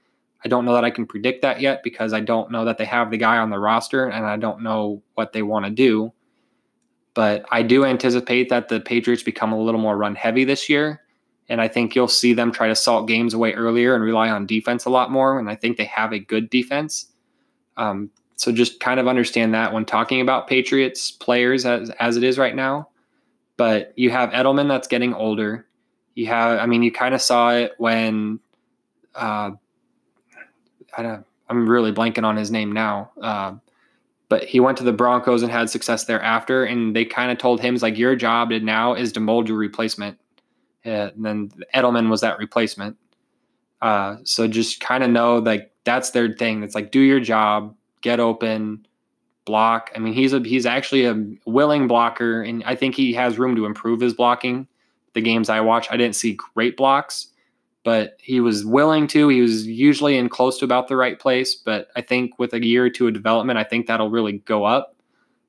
I 0.46 0.48
don't 0.48 0.64
know 0.64 0.74
that 0.74 0.86
I 0.86 0.92
can 0.92 1.06
predict 1.06 1.42
that 1.42 1.60
yet 1.60 1.84
because 1.84 2.14
I 2.14 2.22
don't 2.22 2.50
know 2.50 2.64
that 2.64 2.78
they 2.78 2.86
have 2.86 3.12
the 3.12 3.18
guy 3.18 3.38
on 3.38 3.50
the 3.50 3.60
roster 3.60 4.08
and 4.08 4.26
I 4.26 4.38
don't 4.38 4.64
know 4.64 5.04
what 5.16 5.34
they 5.34 5.42
want 5.42 5.66
to 5.66 5.72
do. 5.72 6.14
But 7.16 7.46
I 7.52 7.64
do 7.64 7.84
anticipate 7.84 8.48
that 8.48 8.70
the 8.70 8.80
Patriots 8.80 9.24
become 9.24 9.52
a 9.52 9.60
little 9.60 9.82
more 9.82 9.98
run 9.98 10.16
heavy 10.16 10.46
this 10.46 10.70
year. 10.70 11.02
And 11.50 11.60
I 11.60 11.68
think 11.68 11.94
you'll 11.94 12.08
see 12.08 12.34
them 12.34 12.54
try 12.54 12.70
to 12.70 12.76
salt 12.76 13.10
games 13.10 13.34
away 13.34 13.54
earlier 13.54 13.94
and 13.94 14.04
rely 14.04 14.30
on 14.30 14.46
defense 14.46 14.86
a 14.86 14.90
lot 14.90 15.12
more. 15.12 15.38
And 15.38 15.50
I 15.50 15.56
think 15.56 15.76
they 15.76 15.86
have 15.86 16.14
a 16.14 16.20
good 16.20 16.50
defense. 16.50 17.12
Um, 17.76 18.10
so 18.38 18.54
just 18.54 18.80
kind 18.80 19.02
of 19.02 19.08
understand 19.08 19.54
that 19.54 19.74
when 19.74 19.84
talking 19.84 20.22
about 20.22 20.48
Patriots 20.48 21.12
players 21.12 21.66
as, 21.66 21.90
as 22.00 22.16
it 22.16 22.24
is 22.24 22.38
right 22.38 22.56
now. 22.56 22.88
But 23.58 23.94
you 23.96 24.10
have 24.12 24.32
Edelman 24.32 24.68
that's 24.68 24.88
getting 24.88 25.14
older. 25.14 25.66
You 26.16 26.28
have, 26.28 26.60
I 26.60 26.66
mean, 26.66 26.84
you 26.84 26.92
kind 26.92 27.16
of 27.16 27.22
saw 27.22 27.52
it 27.52 27.74
when, 27.78 28.40
uh, 29.14 29.52
I 30.98 31.02
don't, 31.02 31.26
I'm 31.50 31.68
really 31.70 31.92
blanking 31.92 32.24
on 32.24 32.36
his 32.36 32.52
name 32.52 32.72
now. 32.72 33.12
Uh, 33.22 33.56
but 34.30 34.44
he 34.44 34.60
went 34.60 34.78
to 34.80 34.84
the 34.84 34.94
Broncos 34.94 35.44
and 35.44 35.52
had 35.52 35.70
success 35.70 36.06
thereafter. 36.06 36.66
And 36.66 36.96
they 36.96 37.06
kind 37.06 37.32
of 37.32 37.38
told 37.38 37.62
him, 37.62 37.76
like, 37.82 37.98
your 37.98 38.16
job 38.16 38.50
now 38.52 38.94
is 38.94 39.12
to 39.14 39.20
mold 39.20 39.48
your 39.48 39.58
replacement. 39.58 40.20
Uh, 40.86 41.10
and 41.16 41.26
then 41.26 41.52
Edelman 41.74 42.10
was 42.10 42.22
that 42.22 42.38
replacement. 42.38 42.98
Uh, 43.82 44.18
so 44.24 44.48
just 44.48 44.80
kind 44.80 45.04
of 45.04 45.10
know 45.10 45.38
like 45.38 45.72
that's 45.84 46.12
their 46.12 46.34
thing. 46.34 46.64
It's 46.64 46.76
like 46.76 46.92
do 46.92 47.00
your 47.00 47.20
job, 47.20 47.76
get 48.02 48.20
open, 48.20 48.88
block. 49.46 49.92
I 49.96 50.00
mean, 50.00 50.14
he's 50.14 50.34
a 50.34 50.40
he's 50.40 50.66
actually 50.66 51.06
a 51.06 51.24
willing 51.46 51.88
blocker, 51.88 52.42
and 52.42 52.64
I 52.66 52.76
think 52.76 52.96
he 52.96 53.14
has 53.14 53.40
room 53.40 53.56
to 53.56 53.66
improve 53.66 54.02
his 54.02 54.14
blocking. 54.14 54.68
The 55.14 55.22
games 55.22 55.50
I 55.50 55.62
watch, 55.62 55.88
I 55.90 55.98
didn't 55.98 56.16
see 56.16 56.38
great 56.54 56.76
blocks, 56.76 57.28
but 57.84 58.18
he 58.20 58.42
was 58.42 58.66
willing 58.66 59.08
to. 59.08 59.30
He 59.30 59.42
was 59.42 59.66
usually 59.66 60.18
in 60.18 60.28
close 60.28 60.58
to 60.60 60.66
about 60.66 60.88
the 60.88 60.98
right 60.98 61.18
place. 61.18 61.56
But 61.56 61.88
I 61.96 62.02
think 62.02 62.38
with 62.38 62.54
a 62.54 62.66
year 62.66 62.86
or 62.86 62.90
two 62.90 63.08
of 63.08 63.14
development, 63.14 63.58
I 63.58 63.64
think 63.64 63.88
that'll 63.88 64.10
really 64.10 64.40
go 64.40 64.66
up. 64.66 64.96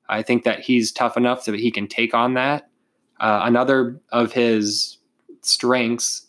I 0.07 0.21
think 0.21 0.43
that 0.45 0.61
he's 0.61 0.91
tough 0.91 1.17
enough 1.17 1.43
so 1.43 1.51
that 1.51 1.59
he 1.59 1.71
can 1.71 1.87
take 1.87 2.13
on 2.13 2.35
that. 2.35 2.69
Uh, 3.19 3.41
another 3.43 3.99
of 4.11 4.31
his 4.31 4.99
strengths, 5.41 6.27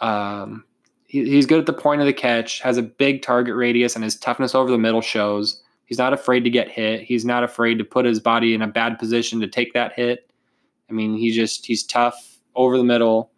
um, 0.00 0.64
he, 1.08 1.24
he's 1.24 1.46
good 1.46 1.58
at 1.58 1.66
the 1.66 1.72
point 1.72 2.00
of 2.00 2.06
the 2.06 2.12
catch, 2.12 2.60
has 2.60 2.78
a 2.78 2.82
big 2.82 3.22
target 3.22 3.54
radius, 3.54 3.94
and 3.96 4.04
his 4.04 4.16
toughness 4.16 4.54
over 4.54 4.70
the 4.70 4.78
middle 4.78 5.00
shows. 5.02 5.60
He's 5.92 5.98
not 5.98 6.14
afraid 6.14 6.42
to 6.44 6.48
get 6.48 6.70
hit. 6.70 7.02
He's 7.02 7.26
not 7.26 7.44
afraid 7.44 7.76
to 7.76 7.84
put 7.84 8.06
his 8.06 8.18
body 8.18 8.54
in 8.54 8.62
a 8.62 8.66
bad 8.66 8.98
position 8.98 9.40
to 9.40 9.46
take 9.46 9.74
that 9.74 9.92
hit. 9.92 10.26
I 10.88 10.94
mean, 10.94 11.18
he 11.18 11.32
just 11.32 11.66
he's 11.66 11.82
tough 11.82 12.38
over 12.54 12.78
the 12.78 12.82
middle. 12.82 13.30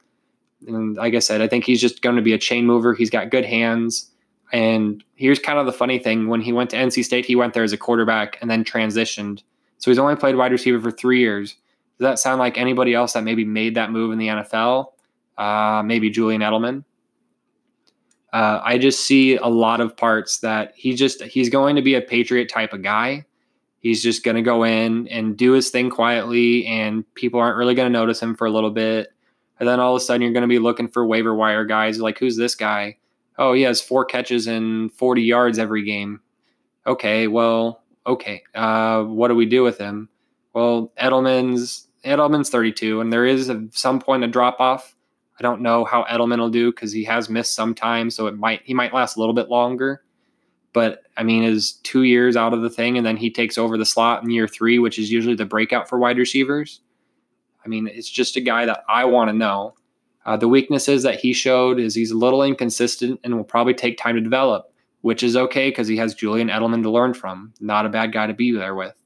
And 0.69 0.95
like 0.95 1.17
I 1.17 1.19
said, 1.19 1.41
I 1.41 1.49
think 1.49 1.65
he's 1.65 1.81
just 1.81 2.01
going 2.01 2.15
to 2.15 2.23
be 2.23 2.33
a 2.33 2.39
chain 2.39 2.65
mover. 2.65 2.95
He's 2.95 3.11
got 3.11 3.31
good 3.31 3.45
hands. 3.45 4.09
And 4.53 5.03
here's 5.17 5.41
kind 5.41 5.59
of 5.59 5.67
the 5.67 5.73
funny 5.73 5.99
thing 5.99 6.29
when 6.29 6.41
he 6.41 6.53
went 6.53 6.71
to 6.71 6.77
NC 6.77 7.05
State, 7.05 7.25
he 7.25 7.35
went 7.35 7.55
there 7.55 7.65
as 7.65 7.73
a 7.73 7.77
quarterback 7.77 8.39
and 8.41 8.49
then 8.49 8.63
transitioned. 8.63 9.43
So 9.79 9.91
he's 9.91 9.99
only 9.99 10.15
played 10.15 10.37
wide 10.37 10.53
receiver 10.53 10.81
for 10.81 10.93
three 10.93 11.19
years. 11.19 11.57
Does 11.99 12.05
that 12.05 12.21
sound 12.21 12.39
like 12.39 12.57
anybody 12.57 12.95
else 12.95 13.15
that 13.15 13.25
maybe 13.25 13.45
made 13.45 13.75
that 13.75 13.91
move 13.91 14.13
in 14.13 14.19
the 14.19 14.29
NFL? 14.29 14.93
Uh, 15.37 15.83
maybe 15.85 16.09
Julian 16.09 16.41
Edelman. 16.41 16.85
Uh, 18.35 18.61
I 18.65 18.79
just 18.79 19.07
see 19.07 19.37
a 19.37 19.47
lot 19.47 19.81
of 19.81 19.97
parts 19.97 20.39
that 20.39 20.73
he 20.75 20.97
just 20.97 21.23
he's 21.23 21.49
going 21.49 21.77
to 21.77 21.83
be 21.83 21.95
a 21.95 22.01
Patriot 22.01 22.49
type 22.49 22.73
of 22.73 22.83
guy. 22.83 23.27
He's 23.79 24.03
just 24.03 24.25
going 24.25 24.35
to 24.35 24.43
go 24.43 24.65
in 24.65 25.07
and 25.07 25.37
do 25.37 25.53
his 25.53 25.71
thing 25.71 25.89
quietly, 25.89 26.67
and 26.67 27.05
people 27.15 27.39
aren't 27.39 27.57
really 27.57 27.77
going 27.77 27.87
to 27.87 27.97
notice 27.97 28.21
him 28.21 28.35
for 28.35 28.49
a 28.49 28.51
little 28.51 28.73
bit. 28.73 29.13
And 29.61 29.69
then 29.69 29.79
all 29.79 29.95
of 29.95 30.03
a 30.03 30.05
sudden, 30.05 30.23
you're 30.23 30.33
going 30.33 30.43
to 30.43 30.49
be 30.49 30.59
looking 30.59 30.89
for 30.89 31.07
waiver 31.07 31.33
wire 31.33 31.65
guys 31.65 32.01
like, 32.01 32.19
who's 32.19 32.37
this 32.37 32.57
guy? 32.57 32.97
Oh, 33.39 33.53
he 33.53 33.63
has 33.63 33.81
four 33.81 34.05
catches 34.05 34.49
and 34.49 34.93
40 34.93 35.23
yards 35.23 35.61
every 35.61 35.85
game. 35.85 36.21
Okay, 36.89 37.29
well, 37.29 37.85
okay. 38.05 38.43
Uh, 38.53 39.05
what 39.05 39.29
do 39.29 39.37
we 39.37 39.47
do 39.47 39.63
with 39.63 39.79
him? 39.79 40.09
Well, 40.55 40.93
Edelman's 41.01 41.87
Edelman's 42.05 42.51
32, 42.51 43.01
and 43.01 43.13
there 43.13 43.25
is 43.25 43.49
at 43.49 43.59
some 43.71 44.01
point 44.01 44.25
a 44.25 44.27
drop 44.27 44.59
off. 44.59 44.97
I 45.39 45.43
don't 45.43 45.63
know 45.63 45.85
how 45.85 46.05
Edelman 46.05 46.39
will 46.39 46.51
do 46.51 46.71
because 46.71 46.93
he 46.93 47.05
has 47.05 47.29
missed 47.29 47.55
some 47.55 47.75
time, 47.75 48.11
so 48.11 48.27
it 48.27 48.39
might 48.39 48.63
he 48.65 48.75
might 48.75 48.95
last 48.95 49.17
a 49.17 49.21
little 49.21 49.35
bit 49.35 49.49
longer. 49.49 50.03
But 50.73 51.03
I 51.17 51.23
mean, 51.23 51.45
is 51.45 51.73
two 51.85 52.03
years 52.03 52.37
out 52.37 52.53
of 52.53 52.63
the 52.63 52.71
thing, 52.71 52.97
and 52.97 53.07
then 53.07 53.17
he 53.17 53.31
takes 53.31 53.59
over 53.59 53.77
the 53.77 53.87
slot 53.87 54.23
in 54.23 54.31
year 54.31 54.49
three, 54.49 54.79
which 54.79 54.99
is 54.99 55.11
usually 55.11 55.35
the 55.35 55.45
breakout 55.45 55.89
for 55.89 55.99
wide 55.99 56.19
receivers. 56.19 56.81
I 57.65 57.69
mean, 57.69 57.87
it's 57.87 58.11
just 58.11 58.37
a 58.37 58.41
guy 58.41 58.67
that 58.67 58.85
I 58.89 59.05
want 59.05 59.31
to 59.31 59.37
know. 59.37 59.75
Uh, 60.27 60.37
the 60.37 60.49
weaknesses 60.49 61.03
that 61.03 61.21
he 61.21 61.33
showed 61.33 61.79
is 61.79 61.95
he's 61.95 62.11
a 62.11 62.17
little 62.17 62.43
inconsistent 62.43 63.21
and 63.25 63.37
will 63.37 63.45
probably 63.45 63.75
take 63.75 63.99
time 63.99 64.15
to 64.15 64.21
develop, 64.21 64.73
which 65.03 65.23
is 65.23 65.37
okay 65.37 65.69
because 65.69 65.89
he 65.89 65.97
has 65.97 66.15
Julian 66.15 66.49
Edelman 66.49 66.83
to 66.83 66.91
learn 66.91 67.15
from. 67.15 67.53
Not 67.61 67.87
a 67.87 67.91
bad 67.91 68.13
guy 68.13 68.27
to 68.27 68.35
be 68.35 68.53
there 68.53 68.75
with. 68.75 68.97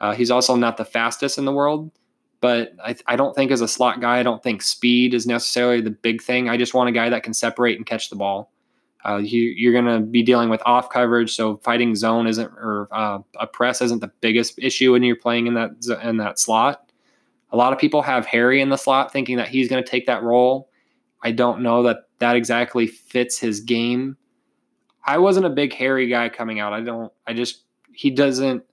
Uh, 0.00 0.14
he's 0.14 0.30
also 0.30 0.56
not 0.56 0.76
the 0.76 0.84
fastest 0.84 1.38
in 1.38 1.44
the 1.44 1.52
world, 1.52 1.90
but 2.40 2.72
I, 2.82 2.96
I 3.06 3.16
don't 3.16 3.34
think 3.34 3.50
as 3.50 3.60
a 3.60 3.68
slot 3.68 4.00
guy, 4.00 4.18
I 4.18 4.22
don't 4.22 4.42
think 4.42 4.62
speed 4.62 5.14
is 5.14 5.26
necessarily 5.26 5.80
the 5.80 5.90
big 5.90 6.22
thing. 6.22 6.48
I 6.48 6.56
just 6.56 6.74
want 6.74 6.88
a 6.88 6.92
guy 6.92 7.10
that 7.10 7.22
can 7.22 7.34
separate 7.34 7.76
and 7.76 7.86
catch 7.86 8.08
the 8.08 8.16
ball. 8.16 8.50
Uh, 9.04 9.16
you, 9.16 9.70
are 9.70 9.72
going 9.72 9.86
to 9.86 10.00
be 10.00 10.22
dealing 10.22 10.50
with 10.50 10.60
off 10.66 10.90
coverage, 10.90 11.34
so 11.34 11.56
fighting 11.58 11.94
zone 11.94 12.26
isn't 12.26 12.50
or 12.52 12.88
uh, 12.92 13.18
a 13.38 13.46
press 13.46 13.80
isn't 13.80 14.00
the 14.00 14.10
biggest 14.20 14.58
issue 14.58 14.92
when 14.92 15.02
you're 15.02 15.16
playing 15.16 15.46
in 15.46 15.54
that 15.54 15.70
in 16.02 16.18
that 16.18 16.38
slot. 16.38 16.90
A 17.52 17.56
lot 17.56 17.72
of 17.72 17.78
people 17.78 18.02
have 18.02 18.26
Harry 18.26 18.60
in 18.60 18.68
the 18.68 18.76
slot, 18.76 19.12
thinking 19.12 19.38
that 19.38 19.48
he's 19.48 19.68
going 19.68 19.82
to 19.82 19.88
take 19.88 20.06
that 20.06 20.22
role. 20.22 20.68
I 21.22 21.32
don't 21.32 21.62
know 21.62 21.82
that 21.84 22.08
that 22.18 22.36
exactly 22.36 22.86
fits 22.86 23.38
his 23.38 23.60
game. 23.60 24.16
I 25.04 25.18
wasn't 25.18 25.46
a 25.46 25.50
big 25.50 25.72
Harry 25.74 26.06
guy 26.06 26.28
coming 26.28 26.60
out. 26.60 26.72
I 26.74 26.80
don't. 26.80 27.12
I 27.26 27.32
just 27.32 27.62
he 27.92 28.10
doesn't. 28.10 28.64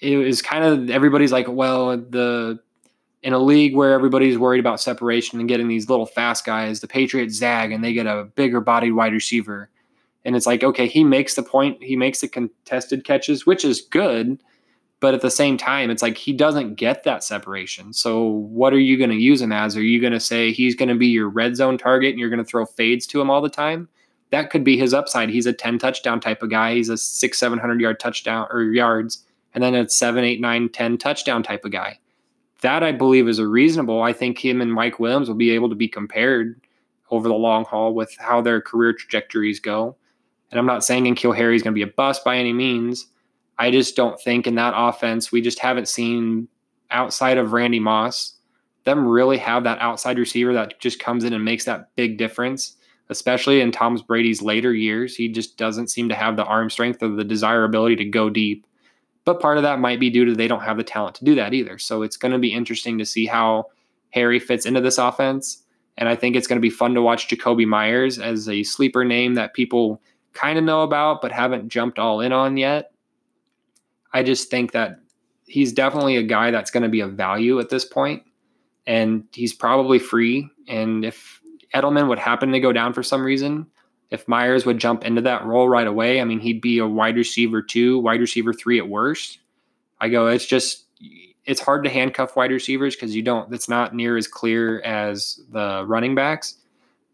It 0.00 0.16
was 0.16 0.42
kind 0.42 0.64
of 0.64 0.90
everybody's 0.90 1.30
like, 1.30 1.46
well, 1.48 1.96
the 1.96 2.58
in 3.22 3.32
a 3.32 3.38
league 3.38 3.76
where 3.76 3.92
everybody's 3.92 4.36
worried 4.36 4.60
about 4.60 4.80
separation 4.80 5.38
and 5.38 5.48
getting 5.48 5.68
these 5.68 5.88
little 5.88 6.06
fast 6.06 6.44
guys, 6.44 6.80
the 6.80 6.88
Patriots 6.88 7.34
zag 7.34 7.70
and 7.70 7.82
they 7.82 7.92
get 7.92 8.06
a 8.06 8.24
bigger 8.34 8.60
bodied 8.60 8.94
wide 8.94 9.12
receiver. 9.12 9.70
And 10.24 10.34
it's 10.34 10.46
like, 10.46 10.64
okay, 10.64 10.86
he 10.86 11.04
makes 11.04 11.34
the 11.34 11.42
point, 11.42 11.82
he 11.82 11.96
makes 11.96 12.20
the 12.20 12.28
contested 12.28 13.04
catches, 13.04 13.46
which 13.46 13.64
is 13.64 13.80
good. 13.80 14.42
But 15.00 15.14
at 15.14 15.20
the 15.20 15.30
same 15.30 15.56
time, 15.56 15.90
it's 15.90 16.02
like 16.02 16.16
he 16.16 16.32
doesn't 16.32 16.76
get 16.76 17.02
that 17.04 17.24
separation. 17.24 17.92
So 17.92 18.24
what 18.24 18.72
are 18.72 18.78
you 18.78 18.96
going 18.96 19.10
to 19.10 19.16
use 19.16 19.40
him 19.40 19.50
as? 19.50 19.76
Are 19.76 19.82
you 19.82 20.00
going 20.00 20.12
to 20.12 20.20
say 20.20 20.52
he's 20.52 20.76
going 20.76 20.88
to 20.90 20.94
be 20.94 21.08
your 21.08 21.28
red 21.28 21.56
zone 21.56 21.76
target 21.76 22.10
and 22.10 22.20
you're 22.20 22.28
going 22.28 22.38
to 22.38 22.44
throw 22.44 22.64
fades 22.64 23.06
to 23.08 23.20
him 23.20 23.28
all 23.28 23.40
the 23.40 23.48
time? 23.48 23.88
That 24.30 24.50
could 24.50 24.62
be 24.62 24.76
his 24.78 24.94
upside. 24.94 25.28
He's 25.28 25.46
a 25.46 25.52
10 25.52 25.78
touchdown 25.78 26.20
type 26.20 26.42
of 26.42 26.50
guy. 26.50 26.74
He's 26.74 26.88
a 26.88 26.96
six, 26.96 27.38
700 27.38 27.80
yard 27.80 27.98
touchdown 27.98 28.46
or 28.50 28.62
yards. 28.62 29.24
And 29.54 29.62
then 29.62 29.74
a 29.74 29.88
seven, 29.88 30.24
eight, 30.24 30.40
nine, 30.40 30.68
10 30.68 30.98
touchdown 30.98 31.42
type 31.42 31.64
of 31.64 31.72
guy 31.72 31.98
that 32.62 32.82
I 32.82 32.92
believe 32.92 33.28
is 33.28 33.38
a 33.38 33.46
reasonable. 33.46 34.02
I 34.02 34.12
think 34.12 34.38
him 34.38 34.60
and 34.60 34.72
Mike 34.72 34.98
Williams 34.98 35.28
will 35.28 35.36
be 35.36 35.50
able 35.50 35.68
to 35.68 35.74
be 35.74 35.88
compared 35.88 36.60
over 37.10 37.28
the 37.28 37.34
long 37.34 37.64
haul 37.64 37.94
with 37.94 38.16
how 38.18 38.40
their 38.40 38.60
career 38.60 38.94
trajectories 38.94 39.60
go. 39.60 39.96
And 40.50 40.58
I'm 40.58 40.66
not 40.66 40.84
saying 40.84 41.04
N'Keal 41.04 41.36
Harry 41.36 41.56
is 41.56 41.62
going 41.62 41.74
to 41.74 41.78
be 41.78 41.82
a 41.82 41.94
bust 41.94 42.24
by 42.24 42.36
any 42.36 42.52
means. 42.52 43.06
I 43.58 43.70
just 43.70 43.96
don't 43.96 44.20
think 44.20 44.46
in 44.46 44.54
that 44.56 44.74
offense, 44.76 45.30
we 45.30 45.40
just 45.40 45.58
haven't 45.58 45.88
seen 45.88 46.48
outside 46.90 47.38
of 47.38 47.52
Randy 47.52 47.80
Moss, 47.80 48.34
them 48.84 49.06
really 49.06 49.38
have 49.38 49.64
that 49.64 49.78
outside 49.80 50.18
receiver 50.18 50.52
that 50.54 50.78
just 50.80 50.98
comes 50.98 51.24
in 51.24 51.32
and 51.32 51.44
makes 51.44 51.64
that 51.64 51.94
big 51.96 52.18
difference, 52.18 52.76
especially 53.08 53.60
in 53.60 53.72
Tom's 53.72 54.02
Brady's 54.02 54.42
later 54.42 54.74
years. 54.74 55.14
He 55.14 55.28
just 55.28 55.56
doesn't 55.56 55.88
seem 55.88 56.08
to 56.08 56.14
have 56.14 56.36
the 56.36 56.44
arm 56.44 56.70
strength 56.70 57.02
or 57.02 57.08
the 57.08 57.24
desirability 57.24 57.96
to 57.96 58.04
go 58.04 58.30
deep. 58.30 58.66
But 59.24 59.40
part 59.40 59.56
of 59.56 59.62
that 59.62 59.78
might 59.78 60.00
be 60.00 60.10
due 60.10 60.24
to 60.24 60.34
they 60.34 60.48
don't 60.48 60.62
have 60.62 60.76
the 60.76 60.84
talent 60.84 61.16
to 61.16 61.24
do 61.24 61.34
that 61.36 61.54
either. 61.54 61.78
So 61.78 62.02
it's 62.02 62.16
going 62.16 62.32
to 62.32 62.38
be 62.38 62.52
interesting 62.52 62.98
to 62.98 63.06
see 63.06 63.26
how 63.26 63.66
Harry 64.10 64.38
fits 64.38 64.66
into 64.66 64.80
this 64.80 64.98
offense. 64.98 65.62
And 65.96 66.08
I 66.08 66.16
think 66.16 66.34
it's 66.34 66.46
going 66.46 66.56
to 66.56 66.62
be 66.62 66.70
fun 66.70 66.94
to 66.94 67.02
watch 67.02 67.28
Jakobi 67.28 67.66
Meyers 67.66 68.18
as 68.18 68.48
a 68.48 68.62
sleeper 68.62 69.04
name 69.04 69.34
that 69.34 69.54
people 69.54 70.00
kind 70.32 70.58
of 70.58 70.64
know 70.64 70.82
about 70.82 71.20
but 71.20 71.32
haven't 71.32 71.68
jumped 71.68 71.98
all 71.98 72.20
in 72.20 72.32
on 72.32 72.56
yet. 72.56 72.92
I 74.12 74.22
just 74.22 74.50
think 74.50 74.72
that 74.72 74.98
he's 75.46 75.72
definitely 75.72 76.16
a 76.16 76.22
guy 76.22 76.50
that's 76.50 76.70
going 76.70 76.82
to 76.82 76.88
be 76.88 77.00
of 77.00 77.12
value 77.12 77.60
at 77.60 77.68
this 77.68 77.84
point, 77.84 78.22
and 78.86 79.24
he's 79.32 79.52
probably 79.52 79.98
free. 79.98 80.48
And 80.68 81.04
if 81.04 81.40
Edelman 81.74 82.08
would 82.08 82.18
happen 82.18 82.52
to 82.52 82.60
go 82.60 82.72
down 82.72 82.92
for 82.92 83.02
some 83.02 83.22
reason, 83.22 83.66
if 84.12 84.28
Meyers 84.28 84.66
would 84.66 84.78
jump 84.78 85.04
into 85.06 85.22
that 85.22 85.42
role 85.46 85.70
right 85.70 85.86
away, 85.86 86.20
I 86.20 86.24
mean, 86.24 86.38
he'd 86.38 86.60
be 86.60 86.76
a 86.76 86.86
wide 86.86 87.16
receiver 87.16 87.62
two, 87.62 87.98
wide 87.98 88.20
receiver 88.20 88.52
three 88.52 88.78
at 88.78 88.86
worst. 88.86 89.38
I 90.02 90.10
go, 90.10 90.26
it's 90.26 90.44
just, 90.44 90.84
it's 91.46 91.62
hard 91.62 91.82
to 91.84 91.90
handcuff 91.90 92.36
wide 92.36 92.50
receivers 92.50 92.94
because 92.94 93.16
you 93.16 93.22
don't, 93.22 93.52
it's 93.54 93.70
not 93.70 93.94
near 93.94 94.18
as 94.18 94.28
clear 94.28 94.82
as 94.82 95.40
the 95.50 95.84
running 95.86 96.14
backs. 96.14 96.56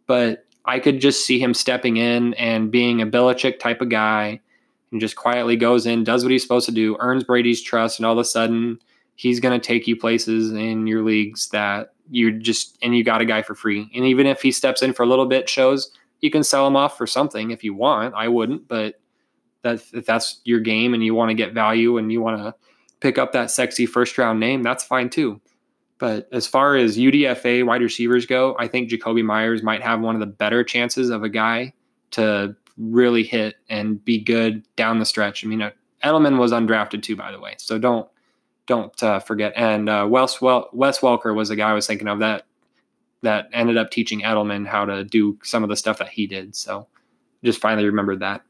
But 0.08 0.44
I 0.64 0.80
could 0.80 1.00
just 1.00 1.24
see 1.24 1.38
him 1.38 1.54
stepping 1.54 1.98
in 1.98 2.34
and 2.34 2.72
being 2.72 3.00
a 3.00 3.06
Belichick 3.06 3.60
type 3.60 3.80
of 3.80 3.90
guy 3.90 4.40
and 4.90 5.00
just 5.00 5.14
quietly 5.14 5.54
goes 5.54 5.86
in, 5.86 6.02
does 6.02 6.24
what 6.24 6.32
he's 6.32 6.42
supposed 6.42 6.66
to 6.66 6.72
do, 6.72 6.96
earns 6.98 7.22
Brady's 7.22 7.62
trust, 7.62 8.00
and 8.00 8.06
all 8.06 8.14
of 8.14 8.18
a 8.18 8.24
sudden 8.24 8.80
he's 9.14 9.38
going 9.38 9.58
to 9.58 9.64
take 9.64 9.86
you 9.86 9.94
places 9.94 10.52
in 10.52 10.88
your 10.88 11.04
leagues 11.04 11.48
that 11.50 11.92
you 12.10 12.32
just, 12.32 12.76
and 12.82 12.96
you 12.96 13.04
got 13.04 13.20
a 13.20 13.24
guy 13.24 13.42
for 13.42 13.54
free. 13.54 13.88
And 13.94 14.04
even 14.04 14.26
if 14.26 14.42
he 14.42 14.50
steps 14.50 14.82
in 14.82 14.94
for 14.94 15.04
a 15.04 15.06
little 15.06 15.26
bit, 15.26 15.48
shows, 15.48 15.92
you 16.20 16.30
can 16.30 16.42
sell 16.42 16.64
them 16.64 16.76
off 16.76 16.96
for 16.96 17.06
something 17.06 17.50
if 17.50 17.62
you 17.62 17.74
want. 17.74 18.14
I 18.14 18.28
wouldn't, 18.28 18.68
but 18.68 19.00
that 19.62 19.82
if 19.92 20.06
that's 20.06 20.40
your 20.44 20.60
game 20.60 20.94
and 20.94 21.04
you 21.04 21.14
want 21.14 21.30
to 21.30 21.34
get 21.34 21.52
value 21.52 21.98
and 21.98 22.12
you 22.12 22.20
want 22.20 22.40
to 22.42 22.54
pick 23.00 23.18
up 23.18 23.32
that 23.32 23.50
sexy 23.50 23.86
first 23.86 24.18
round 24.18 24.40
name, 24.40 24.62
that's 24.62 24.84
fine 24.84 25.10
too. 25.10 25.40
But 25.98 26.28
as 26.32 26.46
far 26.46 26.76
as 26.76 26.96
UDFA 26.96 27.66
wide 27.66 27.82
receivers 27.82 28.24
go, 28.24 28.56
I 28.58 28.68
think 28.68 28.88
Jakobi 28.88 29.24
Meyers 29.24 29.62
might 29.62 29.82
have 29.82 30.00
one 30.00 30.14
of 30.14 30.20
the 30.20 30.26
better 30.26 30.62
chances 30.62 31.10
of 31.10 31.24
a 31.24 31.28
guy 31.28 31.74
to 32.12 32.54
really 32.76 33.24
hit 33.24 33.56
and 33.68 34.02
be 34.04 34.20
good 34.20 34.62
down 34.76 35.00
the 35.00 35.04
stretch. 35.04 35.44
I 35.44 35.48
mean, 35.48 35.60
uh, 35.60 35.70
Edelman 36.04 36.38
was 36.38 36.52
undrafted 36.52 37.02
too, 37.02 37.16
by 37.16 37.32
the 37.32 37.40
way, 37.40 37.54
so 37.58 37.78
don't 37.78 38.08
don't 38.66 39.02
uh, 39.02 39.18
forget. 39.18 39.52
And 39.56 39.88
uh, 39.88 40.06
Wes 40.08 40.40
well, 40.40 40.68
Wes 40.72 41.00
Welker 41.00 41.34
was 41.34 41.48
the 41.48 41.56
guy 41.56 41.70
I 41.70 41.74
was 41.74 41.86
thinking 41.86 42.06
of 42.06 42.20
that 42.20 42.44
that 43.22 43.48
ended 43.52 43.76
up 43.76 43.90
teaching 43.90 44.22
Edelman 44.22 44.66
how 44.66 44.84
to 44.84 45.04
do 45.04 45.38
some 45.42 45.62
of 45.62 45.68
the 45.68 45.76
stuff 45.76 45.98
that 45.98 46.08
he 46.08 46.26
did. 46.26 46.54
So 46.54 46.86
just 47.44 47.60
finally 47.60 47.86
remembered 47.86 48.20
that. 48.20 48.42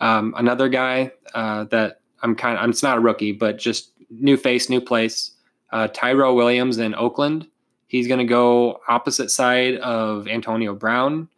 Um, 0.00 0.34
another 0.36 0.68
guy 0.68 1.12
uh, 1.34 1.64
that 1.64 2.00
I'm 2.22 2.34
kind 2.34 2.58
of, 2.58 2.70
it's 2.70 2.82
not 2.82 2.98
a 2.98 3.00
rookie, 3.00 3.32
but 3.32 3.58
just 3.58 3.92
new 4.10 4.36
face, 4.36 4.70
new 4.70 4.80
place. 4.80 5.32
Uh, 5.70 5.88
Tyrell 5.88 6.34
Williams 6.34 6.78
in 6.78 6.94
Oakland. 6.94 7.46
He's 7.88 8.06
going 8.06 8.18
to 8.18 8.24
go 8.24 8.80
opposite 8.88 9.30
side 9.30 9.76
of 9.76 10.28
Antonio 10.28 10.74
Brown, 10.74 11.28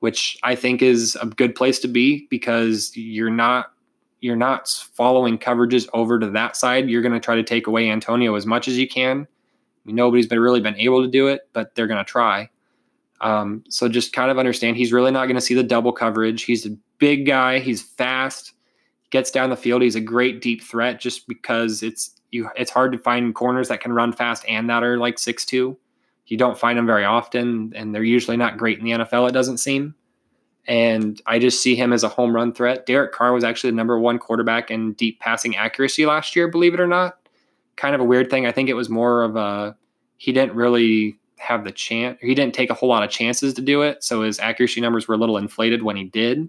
which 0.00 0.38
I 0.42 0.54
think 0.54 0.82
is 0.82 1.16
a 1.20 1.26
good 1.26 1.54
place 1.54 1.78
to 1.80 1.88
be 1.88 2.26
because 2.30 2.96
you're 2.96 3.30
not 3.30 3.72
you're 4.20 4.36
not 4.36 4.68
following 4.92 5.38
coverages 5.38 5.88
over 5.94 6.18
to 6.18 6.30
that 6.30 6.54
side. 6.54 6.90
You're 6.90 7.00
going 7.00 7.14
to 7.14 7.20
try 7.20 7.36
to 7.36 7.42
take 7.42 7.66
away 7.66 7.88
Antonio 7.88 8.34
as 8.34 8.44
much 8.44 8.68
as 8.68 8.76
you 8.76 8.86
can. 8.86 9.26
Nobody's 9.92 10.26
been 10.26 10.40
really 10.40 10.60
been 10.60 10.76
able 10.76 11.02
to 11.02 11.08
do 11.08 11.28
it, 11.28 11.48
but 11.52 11.74
they're 11.74 11.86
going 11.86 12.04
to 12.04 12.10
try. 12.10 12.48
Um, 13.20 13.64
so 13.68 13.88
just 13.88 14.12
kind 14.12 14.30
of 14.30 14.38
understand 14.38 14.76
he's 14.76 14.92
really 14.92 15.10
not 15.10 15.26
going 15.26 15.36
to 15.36 15.40
see 15.40 15.54
the 15.54 15.62
double 15.62 15.92
coverage. 15.92 16.42
He's 16.42 16.66
a 16.66 16.76
big 16.98 17.26
guy. 17.26 17.58
He's 17.58 17.82
fast. 17.82 18.52
Gets 19.10 19.30
down 19.30 19.50
the 19.50 19.56
field. 19.56 19.82
He's 19.82 19.96
a 19.96 20.00
great 20.00 20.40
deep 20.40 20.62
threat 20.62 21.00
just 21.00 21.26
because 21.26 21.82
it's 21.82 22.14
you. 22.30 22.48
It's 22.56 22.70
hard 22.70 22.92
to 22.92 22.98
find 22.98 23.34
corners 23.34 23.68
that 23.68 23.80
can 23.80 23.92
run 23.92 24.12
fast 24.12 24.44
and 24.48 24.70
that 24.70 24.82
are 24.82 24.98
like 24.98 25.18
six 25.18 25.44
two. 25.44 25.76
You 26.26 26.36
don't 26.36 26.56
find 26.56 26.78
them 26.78 26.86
very 26.86 27.04
often, 27.04 27.72
and 27.74 27.92
they're 27.92 28.04
usually 28.04 28.36
not 28.36 28.56
great 28.56 28.78
in 28.78 28.84
the 28.84 28.92
NFL. 28.92 29.28
It 29.28 29.32
doesn't 29.32 29.58
seem. 29.58 29.96
And 30.66 31.20
I 31.26 31.40
just 31.40 31.60
see 31.60 31.74
him 31.74 31.92
as 31.92 32.04
a 32.04 32.08
home 32.08 32.34
run 32.34 32.52
threat. 32.52 32.86
Derek 32.86 33.10
Carr 33.12 33.32
was 33.32 33.42
actually 33.42 33.70
the 33.70 33.76
number 33.76 33.98
one 33.98 34.18
quarterback 34.18 34.70
in 34.70 34.92
deep 34.92 35.18
passing 35.18 35.56
accuracy 35.56 36.06
last 36.06 36.36
year, 36.36 36.46
believe 36.46 36.72
it 36.72 36.78
or 36.78 36.86
not. 36.86 37.18
Kind 37.74 37.96
of 37.96 38.00
a 38.00 38.04
weird 38.04 38.30
thing. 38.30 38.46
I 38.46 38.52
think 38.52 38.68
it 38.68 38.74
was 38.74 38.88
more 38.88 39.22
of 39.24 39.34
a 39.34 39.76
he 40.20 40.32
didn't 40.32 40.54
really 40.54 41.18
have 41.38 41.64
the 41.64 41.72
chance. 41.72 42.18
He 42.20 42.34
didn't 42.34 42.52
take 42.52 42.68
a 42.68 42.74
whole 42.74 42.90
lot 42.90 43.02
of 43.02 43.08
chances 43.08 43.54
to 43.54 43.62
do 43.62 43.80
it, 43.80 44.04
so 44.04 44.20
his 44.20 44.38
accuracy 44.38 44.78
numbers 44.78 45.08
were 45.08 45.14
a 45.14 45.18
little 45.18 45.38
inflated 45.38 45.82
when 45.82 45.96
he 45.96 46.04
did. 46.04 46.46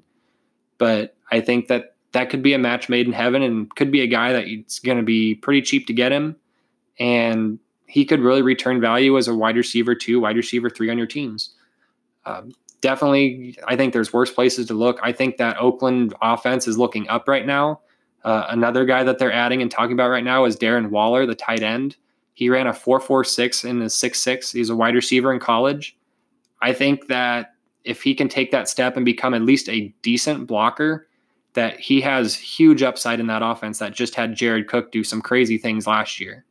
But 0.78 1.16
I 1.32 1.40
think 1.40 1.70
that 1.70 1.96
that 2.12 2.30
could 2.30 2.44
be 2.44 2.52
a 2.52 2.60
match 2.60 2.90
made 2.90 3.08
in 3.08 3.14
heaven, 3.14 3.42
and 3.42 3.74
could 3.78 3.90
be 3.90 4.02
a 4.02 4.08
guy 4.08 4.34
that 4.34 4.46
it's 4.46 4.80
going 4.80 4.98
to 4.98 5.04
be 5.04 5.36
pretty 5.36 5.62
cheap 5.62 5.88
to 5.88 5.94
get 5.94 6.12
him, 6.12 6.36
and 7.00 7.60
he 7.88 8.04
could 8.04 8.20
really 8.20 8.42
return 8.42 8.82
value 8.82 9.18
as 9.18 9.30
a 9.30 9.34
wide 9.34 9.56
receiver 9.56 9.96
two, 9.96 10.20
wide 10.20 10.36
receiver 10.36 10.70
three 10.70 10.90
on 10.90 10.98
your 10.98 11.08
teams. 11.08 11.52
Um, 12.26 12.52
definitely, 12.82 13.58
I 13.70 13.78
think 13.78 13.94
there's 13.94 14.12
worse 14.12 14.34
places 14.34 14.68
to 14.68 14.74
look. 14.74 15.00
I 15.02 15.14
think 15.14 15.38
that 15.38 15.56
Oakland 15.62 16.14
offense 16.22 16.68
is 16.68 16.78
looking 16.78 17.08
up 17.08 17.26
right 17.26 17.46
now. 17.46 17.80
Uh, 18.26 18.48
another 18.50 18.84
guy 18.84 19.06
that 19.06 19.18
they're 19.18 19.32
adding 19.32 19.62
and 19.62 19.72
talking 19.72 19.94
about 19.94 20.10
right 20.10 20.26
now 20.26 20.44
is 20.44 20.58
Darren 20.58 20.90
Waller, 20.90 21.26
the 21.26 21.36
tight 21.36 21.64
end. 21.64 21.96
He 22.42 22.50
ran 22.50 22.66
a 22.66 22.72
4.46 22.72 23.66
in 23.66 23.78
the 23.78 23.86
6.6. 23.86 24.52
He's 24.52 24.72
a 24.72 24.76
wide 24.76 24.96
receiver 24.96 25.32
in 25.32 25.40
college. 25.40 25.96
I 26.60 26.74
think 26.74 27.08
that 27.08 27.54
if 27.84 28.02
he 28.02 28.16
can 28.16 28.28
take 28.30 28.50
that 28.50 28.68
step 28.68 28.96
and 28.96 29.06
become 29.06 29.36
at 29.36 29.44
least 29.44 29.70
a 29.70 29.94
decent 30.02 30.48
blocker, 30.48 31.08
that 31.54 31.80
he 31.80 32.02
has 32.02 32.34
huge 32.34 32.82
upside 32.82 33.20
in 33.20 33.28
that 33.28 33.44
offense 33.44 33.78
that 33.78 33.94
just 33.94 34.16
had 34.16 34.34
Jared 34.34 34.68
Cook 34.68 34.92
do 34.92 35.04
some 35.04 35.22
crazy 35.22 35.60
things 35.60 35.86
last 35.86 36.20
year. 36.20 36.44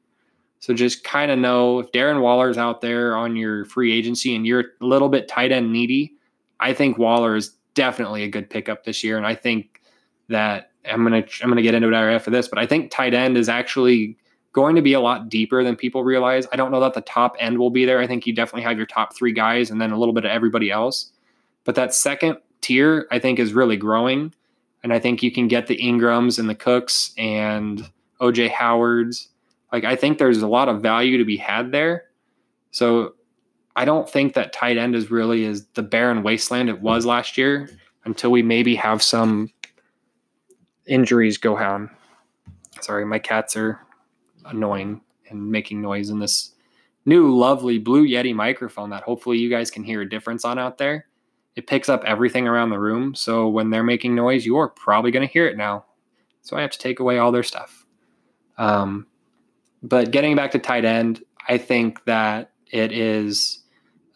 So 0.61 0.75
just 0.75 1.03
kind 1.03 1.33
of 1.33 1.41
know 1.41 1.81
if 1.81 1.91
Darren 1.91 2.21
Waller's 2.21 2.57
out 2.57 2.83
there 2.83 3.17
on 3.17 3.35
your 3.35 3.65
free 3.65 3.93
agency 3.93 4.37
and 4.37 4.47
you're 4.47 4.67
a 4.81 4.87
little 4.87 5.09
bit 5.09 5.27
tight 5.27 5.51
end 5.51 5.73
needy, 5.73 6.15
I 6.61 6.73
think 6.73 6.99
Waller 6.99 7.35
is 7.35 7.57
definitely 7.75 8.23
a 8.23 8.29
good 8.29 8.49
pickup 8.49 8.85
this 8.85 9.03
year. 9.03 9.17
And 9.17 9.27
I 9.27 9.35
think 9.35 9.83
that 10.29 10.71
I'm 10.89 11.03
gonna 11.03 11.25
I'm 11.43 11.49
gonna 11.49 11.63
get 11.63 11.75
into 11.75 11.89
it 11.89 11.95
after 11.95 12.31
this, 12.31 12.47
but 12.47 12.61
I 12.61 12.67
think 12.67 12.93
tight 12.93 13.13
end 13.13 13.37
is 13.37 13.49
actually 13.49 14.17
going 14.53 14.77
to 14.77 14.83
be 14.83 14.93
a 14.95 15.01
lot 15.01 15.29
deeper 15.29 15.63
than 15.63 15.77
people 15.77 16.03
realize. 16.03 16.47
I 16.53 16.57
don't 16.57 16.71
know 16.71 16.81
that 16.81 16.95
the 16.95 17.01
top 17.03 17.37
end 17.39 17.59
will 17.59 17.71
be 17.71 17.85
there. 17.85 18.01
I 18.01 18.07
think 18.07 18.27
you 18.27 18.35
definitely 18.35 18.63
have 18.63 18.77
your 18.77 18.87
top 18.87 19.15
three 19.15 19.33
guys 19.33 19.71
and 19.71 19.81
then 19.81 19.93
a 19.93 19.99
little 19.99 20.15
bit 20.15 20.25
of 20.25 20.31
everybody 20.31 20.71
else. 20.71 21.13
But 21.65 21.75
that 21.77 21.95
second 21.95 22.39
tier, 22.61 23.07
I 23.11 23.19
think, 23.19 23.39
is 23.39 23.53
really 23.53 23.77
growing. 23.77 24.35
And 24.83 24.93
I 24.93 24.99
think 24.99 25.23
you 25.23 25.31
can 25.31 25.47
get 25.47 25.67
the 25.67 25.79
Engrams 25.79 26.39
and 26.39 26.49
the 26.49 26.55
Cooks 26.55 27.13
and 27.17 27.89
OJ 28.21 28.51
Howards. 28.51 29.29
Like, 29.73 29.85
I 29.85 29.95
think 29.95 30.19
there's 30.19 30.43
a 30.43 30.49
lot 30.49 30.69
of 30.69 30.83
value 30.83 31.19
to 31.19 31.25
be 31.25 31.37
had 31.37 31.71
there. 31.71 32.07
So 32.73 33.15
I 33.77 33.85
don't 33.85 34.09
think 34.09 34.35
that 34.35 34.53
tight 34.53 34.79
end 34.79 34.97
is 34.97 35.11
really 35.11 35.45
as 35.47 35.67
the 35.75 35.83
barren 35.83 36.23
wasteland 36.23 36.69
it 36.69 36.81
was 36.81 37.07
last 37.07 37.39
year 37.39 37.71
until 38.05 38.31
we 38.31 38.43
maybe 38.43 38.75
have 38.75 39.03
some 39.03 39.51
injuries 40.87 41.39
go 41.39 41.57
on. 41.57 41.91
Sorry, 42.81 43.05
my 43.05 43.19
cats 43.19 43.57
are 43.57 43.81
annoying 44.51 45.01
and 45.29 45.51
making 45.51 45.81
noise 45.81 46.11
in 46.11 46.19
this 46.19 46.53
new 47.07 47.35
lovely 47.35 47.79
Blue 47.79 48.07
Yeti 48.07 48.35
microphone 48.35 48.91
that 48.91 49.03
hopefully 49.03 49.39
you 49.39 49.49
guys 49.49 49.71
can 49.71 49.83
hear 49.83 50.03
a 50.03 50.09
difference 50.09 50.45
on 50.45 50.59
out 50.59 50.79
there. 50.79 51.07
It 51.57 51.67
picks 51.67 51.89
up 51.89 52.05
everything 52.05 52.47
around 52.47 52.71
the 52.71 52.79
room. 52.79 53.15
So 53.15 53.49
when 53.49 53.71
they're 53.71 53.83
making 53.83 54.15
noise, 54.15 54.47
you 54.47 54.57
are 54.59 54.69
probably 54.69 55.11
going 55.11 55.27
to 55.27 55.33
hear 55.33 55.47
it 55.47 55.57
now. 55.57 55.85
So 56.43 56.57
I 56.57 56.63
have 56.63 56.71
to 56.71 56.79
take 56.79 57.01
away 57.01 57.19
all 57.19 57.33
their 57.33 57.43
stuff. 57.43 57.85
Um, 58.57 59.07
but 59.83 60.11
getting 60.11 60.37
back 60.37 60.53
to 60.53 60.59
tight 60.59 60.85
end, 60.85 61.25
I 61.49 61.59
think 61.59 62.05
that 62.05 62.53
it 62.71 62.93
is. 62.93 63.59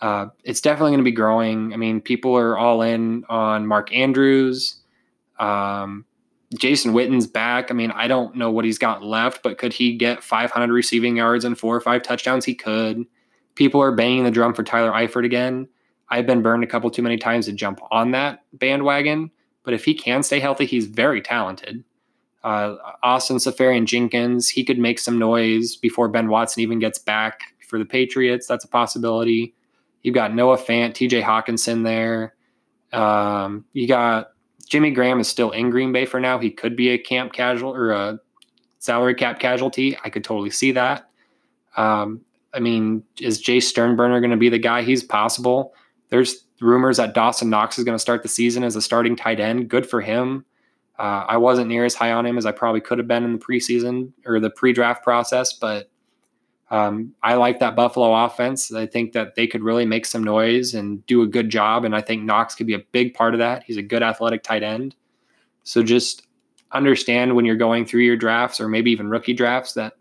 Uh, 0.00 0.26
it's 0.42 0.60
definitely 0.60 0.90
going 0.90 1.00
to 1.00 1.04
be 1.04 1.12
growing. 1.12 1.72
I 1.72 1.76
mean, 1.76 2.00
people 2.00 2.36
are 2.36 2.58
all 2.58 2.82
in 2.82 3.24
on 3.28 3.66
Mark 3.66 3.92
Andrews. 3.94 4.82
Um, 5.38 6.04
Jason 6.58 6.92
Witten's 6.92 7.26
back. 7.26 7.70
I 7.70 7.74
mean, 7.74 7.90
I 7.90 8.08
don't 8.08 8.36
know 8.36 8.50
what 8.50 8.64
he's 8.64 8.78
got 8.78 9.02
left, 9.02 9.42
but 9.42 9.58
could 9.58 9.72
he 9.72 9.96
get 9.96 10.22
500 10.22 10.72
receiving 10.72 11.16
yards 11.16 11.44
and 11.44 11.58
four 11.58 11.74
or 11.74 11.80
five 11.80 12.02
touchdowns? 12.02 12.44
He 12.44 12.54
could. 12.54 13.04
People 13.54 13.80
are 13.80 13.94
banging 13.94 14.24
the 14.24 14.30
drum 14.30 14.54
for 14.54 14.62
Tyler 14.62 14.90
Eifert 14.90 15.24
again. 15.24 15.68
I've 16.08 16.26
been 16.26 16.42
burned 16.42 16.64
a 16.64 16.66
couple 16.66 16.90
too 16.90 17.02
many 17.02 17.16
times 17.16 17.46
to 17.46 17.52
jump 17.52 17.80
on 17.90 18.10
that 18.12 18.44
bandwagon, 18.52 19.30
but 19.62 19.74
if 19.74 19.84
he 19.84 19.94
can 19.94 20.22
stay 20.22 20.40
healthy, 20.40 20.66
he's 20.66 20.86
very 20.86 21.20
talented. 21.20 21.84
Uh, 22.42 22.76
Austin 23.02 23.38
Seferian-Jenkins, 23.38 24.50
he 24.50 24.64
could 24.64 24.78
make 24.78 24.98
some 24.98 25.18
noise 25.18 25.76
before 25.76 26.08
Ben 26.08 26.28
Watson 26.28 26.62
even 26.62 26.78
gets 26.78 26.98
back 26.98 27.40
for 27.66 27.78
the 27.78 27.86
Patriots. 27.86 28.46
That's 28.46 28.66
a 28.66 28.68
possibility. 28.68 29.54
You've 30.02 30.14
got 30.14 30.34
Noah 30.34 30.58
Fant, 30.58 30.90
TJ 30.90 31.22
Hockenson 31.22 31.84
there. 31.84 32.34
Um, 32.92 33.64
you 33.72 33.88
got 33.88 34.33
Jimmy 34.74 34.90
Graham 34.90 35.20
is 35.20 35.28
still 35.28 35.52
in 35.52 35.70
Green 35.70 35.92
Bay 35.92 36.04
for 36.04 36.18
now. 36.18 36.36
He 36.36 36.50
could 36.50 36.74
be 36.74 36.88
a 36.88 36.98
camp 36.98 37.32
casual 37.32 37.72
or 37.72 37.92
a 37.92 38.18
salary 38.80 39.14
cap 39.14 39.38
casualty. 39.38 39.96
I 40.02 40.10
could 40.10 40.24
totally 40.24 40.50
see 40.50 40.72
that. 40.72 41.08
Um, 41.76 42.22
I 42.52 42.58
mean, 42.58 43.04
is 43.20 43.40
Jace 43.40 43.62
Sternberger 43.62 44.18
going 44.18 44.32
to 44.32 44.36
be 44.36 44.48
the 44.48 44.58
guy? 44.58 44.82
He's 44.82 45.04
possible. 45.04 45.74
There's 46.08 46.44
rumors 46.60 46.96
that 46.96 47.14
Dawson 47.14 47.50
Knox 47.50 47.78
is 47.78 47.84
going 47.84 47.94
to 47.94 48.00
start 48.00 48.24
the 48.24 48.28
season 48.28 48.64
as 48.64 48.74
a 48.74 48.82
starting 48.82 49.14
tight 49.14 49.38
end. 49.38 49.70
Good 49.70 49.88
for 49.88 50.00
him. 50.00 50.44
Uh, 50.98 51.24
I 51.28 51.36
wasn't 51.36 51.68
near 51.68 51.84
as 51.84 51.94
high 51.94 52.10
on 52.10 52.26
him 52.26 52.36
as 52.36 52.44
I 52.44 52.50
probably 52.50 52.80
could 52.80 52.98
have 52.98 53.06
been 53.06 53.22
in 53.22 53.32
the 53.32 53.38
preseason 53.38 54.10
or 54.26 54.40
the 54.40 54.50
pre-draft 54.50 55.04
process, 55.04 55.52
but 55.52 55.88
um, 56.70 57.14
I 57.22 57.34
like 57.34 57.60
that 57.60 57.76
Buffalo 57.76 58.24
offense. 58.24 58.72
I 58.72 58.86
think 58.86 59.12
that 59.12 59.34
they 59.34 59.46
could 59.46 59.62
really 59.62 59.84
make 59.84 60.06
some 60.06 60.24
noise 60.24 60.74
and 60.74 61.04
do 61.06 61.22
a 61.22 61.26
good 61.26 61.50
job. 61.50 61.84
And 61.84 61.94
I 61.94 62.00
think 62.00 62.22
Knox 62.22 62.54
could 62.54 62.66
be 62.66 62.74
a 62.74 62.84
big 62.92 63.14
part 63.14 63.34
of 63.34 63.38
that. 63.38 63.62
He's 63.64 63.76
a 63.76 63.82
good 63.82 64.02
athletic 64.02 64.42
tight 64.42 64.62
end. 64.62 64.94
So 65.62 65.82
just 65.82 66.26
understand 66.72 67.36
when 67.36 67.44
you're 67.44 67.56
going 67.56 67.86
through 67.86 68.02
your 68.02 68.16
drafts 68.16 68.60
or 68.60 68.68
maybe 68.68 68.90
even 68.90 69.08
rookie 69.08 69.34
drafts 69.34 69.74
that 69.74 69.94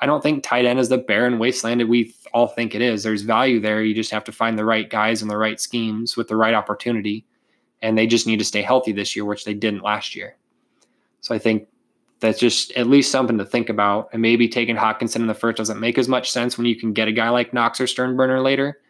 I 0.00 0.06
don't 0.06 0.22
think 0.22 0.42
tight 0.42 0.64
end 0.64 0.80
is 0.80 0.88
the 0.88 0.98
barren 0.98 1.38
wasteland 1.38 1.80
that 1.80 1.88
we 1.88 2.14
all 2.32 2.48
think 2.48 2.74
it 2.74 2.82
is. 2.82 3.02
There's 3.02 3.22
value 3.22 3.60
there. 3.60 3.82
You 3.82 3.94
just 3.94 4.10
have 4.10 4.24
to 4.24 4.32
find 4.32 4.58
the 4.58 4.64
right 4.64 4.88
guys 4.88 5.22
and 5.22 5.30
the 5.30 5.36
right 5.36 5.60
schemes 5.60 6.16
with 6.16 6.28
the 6.28 6.36
right 6.36 6.54
opportunity. 6.54 7.24
And 7.82 7.98
they 7.98 8.06
just 8.06 8.26
need 8.26 8.38
to 8.38 8.44
stay 8.44 8.62
healthy 8.62 8.92
this 8.92 9.14
year, 9.14 9.24
which 9.24 9.44
they 9.44 9.54
didn't 9.54 9.82
last 9.82 10.16
year. 10.16 10.36
So 11.20 11.34
I 11.34 11.38
think 11.38 11.68
that's 12.24 12.40
just 12.40 12.72
at 12.72 12.86
least 12.86 13.10
something 13.10 13.36
to 13.36 13.44
think 13.44 13.68
about. 13.68 14.08
And 14.12 14.22
maybe 14.22 14.48
taking 14.48 14.76
Hockenson 14.76 15.16
in 15.16 15.26
the 15.26 15.34
first 15.34 15.58
doesn't 15.58 15.78
make 15.78 15.98
as 15.98 16.08
much 16.08 16.30
sense 16.30 16.56
when 16.56 16.66
you 16.66 16.74
can 16.74 16.94
get 16.94 17.06
a 17.06 17.12
guy 17.12 17.28
like 17.28 17.52
Knox 17.52 17.82
or 17.82 17.86
Sternberger 17.86 18.40
later. 18.40 18.80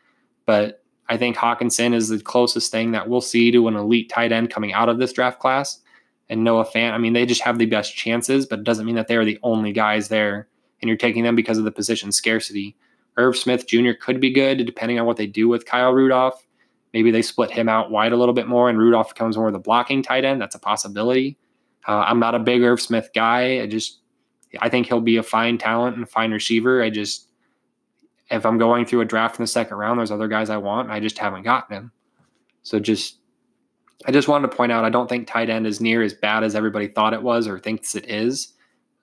But 0.47 0.85
I 1.09 1.16
think 1.16 1.37
Hockenson 1.37 1.94
is 1.94 2.09
the 2.09 2.20
closest 2.20 2.70
thing 2.70 2.92
that 2.92 3.09
we'll 3.09 3.20
see 3.20 3.51
to 3.51 3.66
an 3.66 3.75
elite 3.75 4.09
tight 4.09 4.31
end 4.31 4.51
coming 4.51 4.73
out 4.73 4.88
of 4.88 4.99
this 4.99 5.12
draft 5.12 5.40
class. 5.40 5.81
And 6.29 6.44
Noah 6.44 6.64
Fant, 6.64 6.92
I 6.92 6.99
mean, 6.99 7.12
they 7.12 7.27
just 7.27 7.42
have 7.42 7.59
the 7.59 7.66
best 7.66 7.97
chances, 7.97 8.47
but 8.47 8.61
it 8.61 8.64
doesn't 8.64 8.87
mean 8.87 8.94
that 8.94 9.09
they 9.09 9.16
are 9.16 9.25
the 9.25 9.40
only 9.42 9.73
guys 9.73 10.07
there. 10.07 10.47
And 10.81 10.88
you're 10.88 10.97
taking 10.97 11.25
them 11.25 11.35
because 11.35 11.59
of 11.59 11.64
the 11.64 11.73
position 11.73 12.12
scarcity. 12.12 12.77
Irv 13.16 13.37
Smith 13.37 13.66
Jr. 13.66 13.92
could 14.01 14.20
be 14.20 14.31
good 14.31 14.64
depending 14.64 15.01
on 15.01 15.07
what 15.07 15.16
they 15.16 15.27
do 15.27 15.49
with 15.49 15.66
Kyle 15.66 15.92
Rudolph. 15.92 16.47
Maybe 16.92 17.11
they 17.11 17.23
split 17.23 17.51
him 17.51 17.68
out 17.68 17.90
wide 17.90 18.12
a 18.12 18.16
little 18.16 18.33
bit 18.33 18.47
more 18.47 18.70
and 18.70 18.79
Rudolph 18.79 19.09
becomes 19.09 19.37
more 19.37 19.49
of 19.49 19.55
the 19.55 19.59
blocking 19.59 20.05
tight 20.05 20.25
end. 20.25 20.40
That's 20.40 20.55
a 20.55 20.61
possibility. 20.61 21.37
Uh, 21.87 22.05
I'm 22.07 22.18
not 22.18 22.35
a 22.35 22.38
big 22.38 22.63
Irv 22.63 22.81
Smith 22.81 23.11
guy. 23.15 23.61
I 23.61 23.67
just 23.67 24.00
I 24.61 24.69
think 24.69 24.87
he'll 24.87 25.00
be 25.00 25.17
a 25.17 25.23
fine 25.23 25.59
talent 25.59 25.96
and 25.96 26.04
a 26.04 26.09
fine 26.09 26.33
receiver. 26.33 26.83
I 26.83 26.90
just 26.90 27.29
if 28.31 28.46
I'm 28.46 28.59
going 28.59 28.87
through 28.87 29.02
a 29.02 29.06
draft 29.06 29.38
in 29.38 29.42
the 29.42 29.48
second 29.48 29.77
round, 29.77 29.98
there's 29.98 30.11
other 30.11 30.29
guys 30.29 30.50
I 30.50 30.56
want, 30.56 30.90
I 30.90 31.00
just 31.00 31.19
haven't 31.19 31.42
gotten 31.42 31.77
him. 31.77 31.92
So 32.63 32.79
just 32.79 33.19
I 34.06 34.13
just 34.13 34.29
wanted 34.29 34.50
to 34.50 34.56
point 34.56 34.73
out 34.73 34.85
I 34.85 34.90
don't 34.90 35.09
think 35.09 35.27
tight 35.27 35.50
end 35.50 35.67
is 35.67 35.81
near 35.81 36.02
as 36.02 36.15
bad 36.15 36.44
as 36.44 36.54
everybody 36.54 36.88
thought 36.88 37.15
it 37.15 37.23
was 37.23 37.46
or 37.46 37.59
thinks 37.59 37.94
it 37.94 38.09
is. 38.09 38.52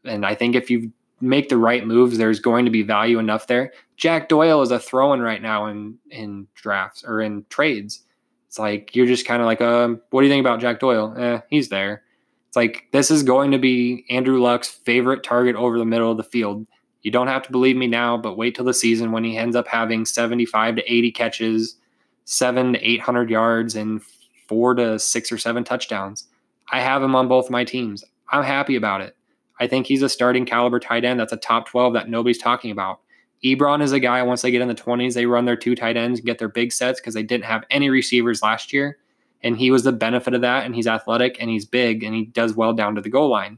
And 0.03 0.26
I 0.26 0.36
think 0.36 0.56
if 0.56 0.70
you 0.70 0.91
make 1.22 1.49
the 1.49 1.58
right 1.58 1.86
moves, 1.86 2.18
there's 2.18 2.39
going 2.39 2.66
to 2.66 2.72
be 2.72 2.82
value 2.82 3.20
enough 3.20 3.47
there. 3.47 3.74
Jack 3.95 4.30
Doyle 4.30 4.62
is 4.62 4.72
a 4.72 4.80
throw-in 4.80 5.22
right 5.22 5.41
now 5.41 5.68
in 5.68 5.97
in 6.10 6.47
drafts 6.56 7.03
or 7.06 7.22
in 7.22 7.45
trades. 7.49 8.03
It's 8.47 8.60
like 8.60 8.95
you're 8.95 9.06
just 9.06 9.26
kind 9.26 9.41
of 9.41 9.45
like, 9.45 9.62
um, 9.62 10.01
what 10.10 10.22
do 10.22 10.28
you 10.28 10.34
think 10.34 10.43
about 10.43 10.60
Jack 10.60 10.80
Doyle? 10.80 11.14
Eh, 11.18 11.39
he's 11.49 11.70
there. 11.70 12.03
It's 12.52 12.58
like 12.58 12.89
this 12.91 13.10
is 13.10 13.24
going 13.24 13.52
to 13.52 13.58
be 13.58 14.04
Andrew 14.10 14.41
Luck's 14.41 14.68
favorite 14.68 15.24
target 15.24 15.56
over 15.56 15.80
the 15.80 15.86
middle 15.86 16.12
of 16.12 16.18
the 16.18 16.24
field. 16.24 16.68
You 17.02 17.10
don't 17.10 17.30
have 17.30 17.43
to 17.43 17.52
believe 17.52 17.78
me 17.78 17.88
now, 17.88 18.18
but 18.18 18.36
wait 18.36 18.56
till 18.56 18.66
the 18.66 18.74
season 18.74 19.14
when 19.14 19.24
he 19.24 19.38
ends 19.38 19.56
up 19.56 19.70
having 19.70 20.04
75 20.04 20.76
to 20.76 20.93
80 20.93 21.12
catches, 21.14 21.78
seven 22.26 22.74
to 22.74 22.80
800 22.86 23.30
yards, 23.30 23.78
and 23.78 24.02
four 24.49 24.74
to 24.74 24.99
six 24.99 25.32
or 25.32 25.38
seven 25.38 25.64
touchdowns. 25.64 26.28
I 26.74 26.82
have 26.82 27.02
him 27.02 27.16
on 27.16 27.30
both 27.30 27.49
my 27.49 27.64
teams. 27.64 28.04
I'm 28.34 28.43
happy 28.43 28.76
about 28.76 28.99
it. 28.99 29.16
I 29.62 29.68
think 29.68 29.88
he's 29.88 30.02
a 30.02 30.10
starting 30.10 30.45
caliber 30.45 30.82
tight 30.82 31.06
end. 31.06 31.22
That's 31.22 31.32
a 31.32 31.38
top 31.38 31.70
12 31.70 31.93
that 31.93 32.10
nobody's 32.10 32.38
talking 32.38 32.72
about. 32.72 32.99
Ebron 33.45 33.82
is 33.82 33.93
a 33.93 33.99
guy, 34.02 34.22
once 34.24 34.41
they 34.41 34.52
get 34.52 34.62
in 34.62 34.68
the 34.68 34.76
20s, 34.76 35.14
they 35.14 35.26
run 35.26 35.45
their 35.45 35.56
two 35.56 35.74
tight 35.74 35.95
ends 35.95 36.20
and 36.20 36.26
get 36.26 36.38
their 36.38 36.49
big 36.49 36.74
sets 36.74 36.99
because 36.99 37.14
they 37.14 37.24
didn't 37.24 37.45
have 37.45 37.64
any 37.70 37.89
receivers 37.89 38.43
last 38.43 38.74
year. 38.74 38.97
And 39.44 39.58
he 39.58 39.72
was 39.72 39.84
the 39.84 39.92
benefit 39.92 40.34
of 40.34 40.42
that. 40.42 40.66
And 40.66 40.76
he's 40.76 40.88
athletic 40.88 41.38
and 41.39 41.50
he's 41.50 41.66
big 41.66 42.04
and 42.04 42.14
he 42.14 42.26
does 42.26 42.54
well 42.54 42.74
down 42.74 42.96
to 42.96 43.02
the 43.02 43.10
goal 43.10 43.30
line. 43.30 43.58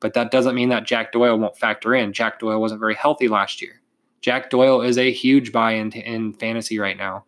But 0.00 0.14
that 0.14 0.30
doesn't 0.30 0.54
mean 0.54 0.68
that 0.68 0.86
Jack 0.86 1.12
Doyle 1.12 1.38
won't 1.38 1.58
factor 1.58 1.94
in. 1.94 2.12
Jack 2.12 2.38
Doyle 2.38 2.60
wasn't 2.60 2.80
very 2.80 2.94
healthy 2.94 3.28
last 3.28 3.60
year. 3.60 3.80
Jack 4.20 4.50
Doyle 4.50 4.80
is 4.82 4.98
a 4.98 5.12
huge 5.12 5.52
buy 5.52 5.72
in, 5.72 5.92
in 5.92 6.32
fantasy 6.34 6.78
right 6.78 6.96
now. 6.96 7.24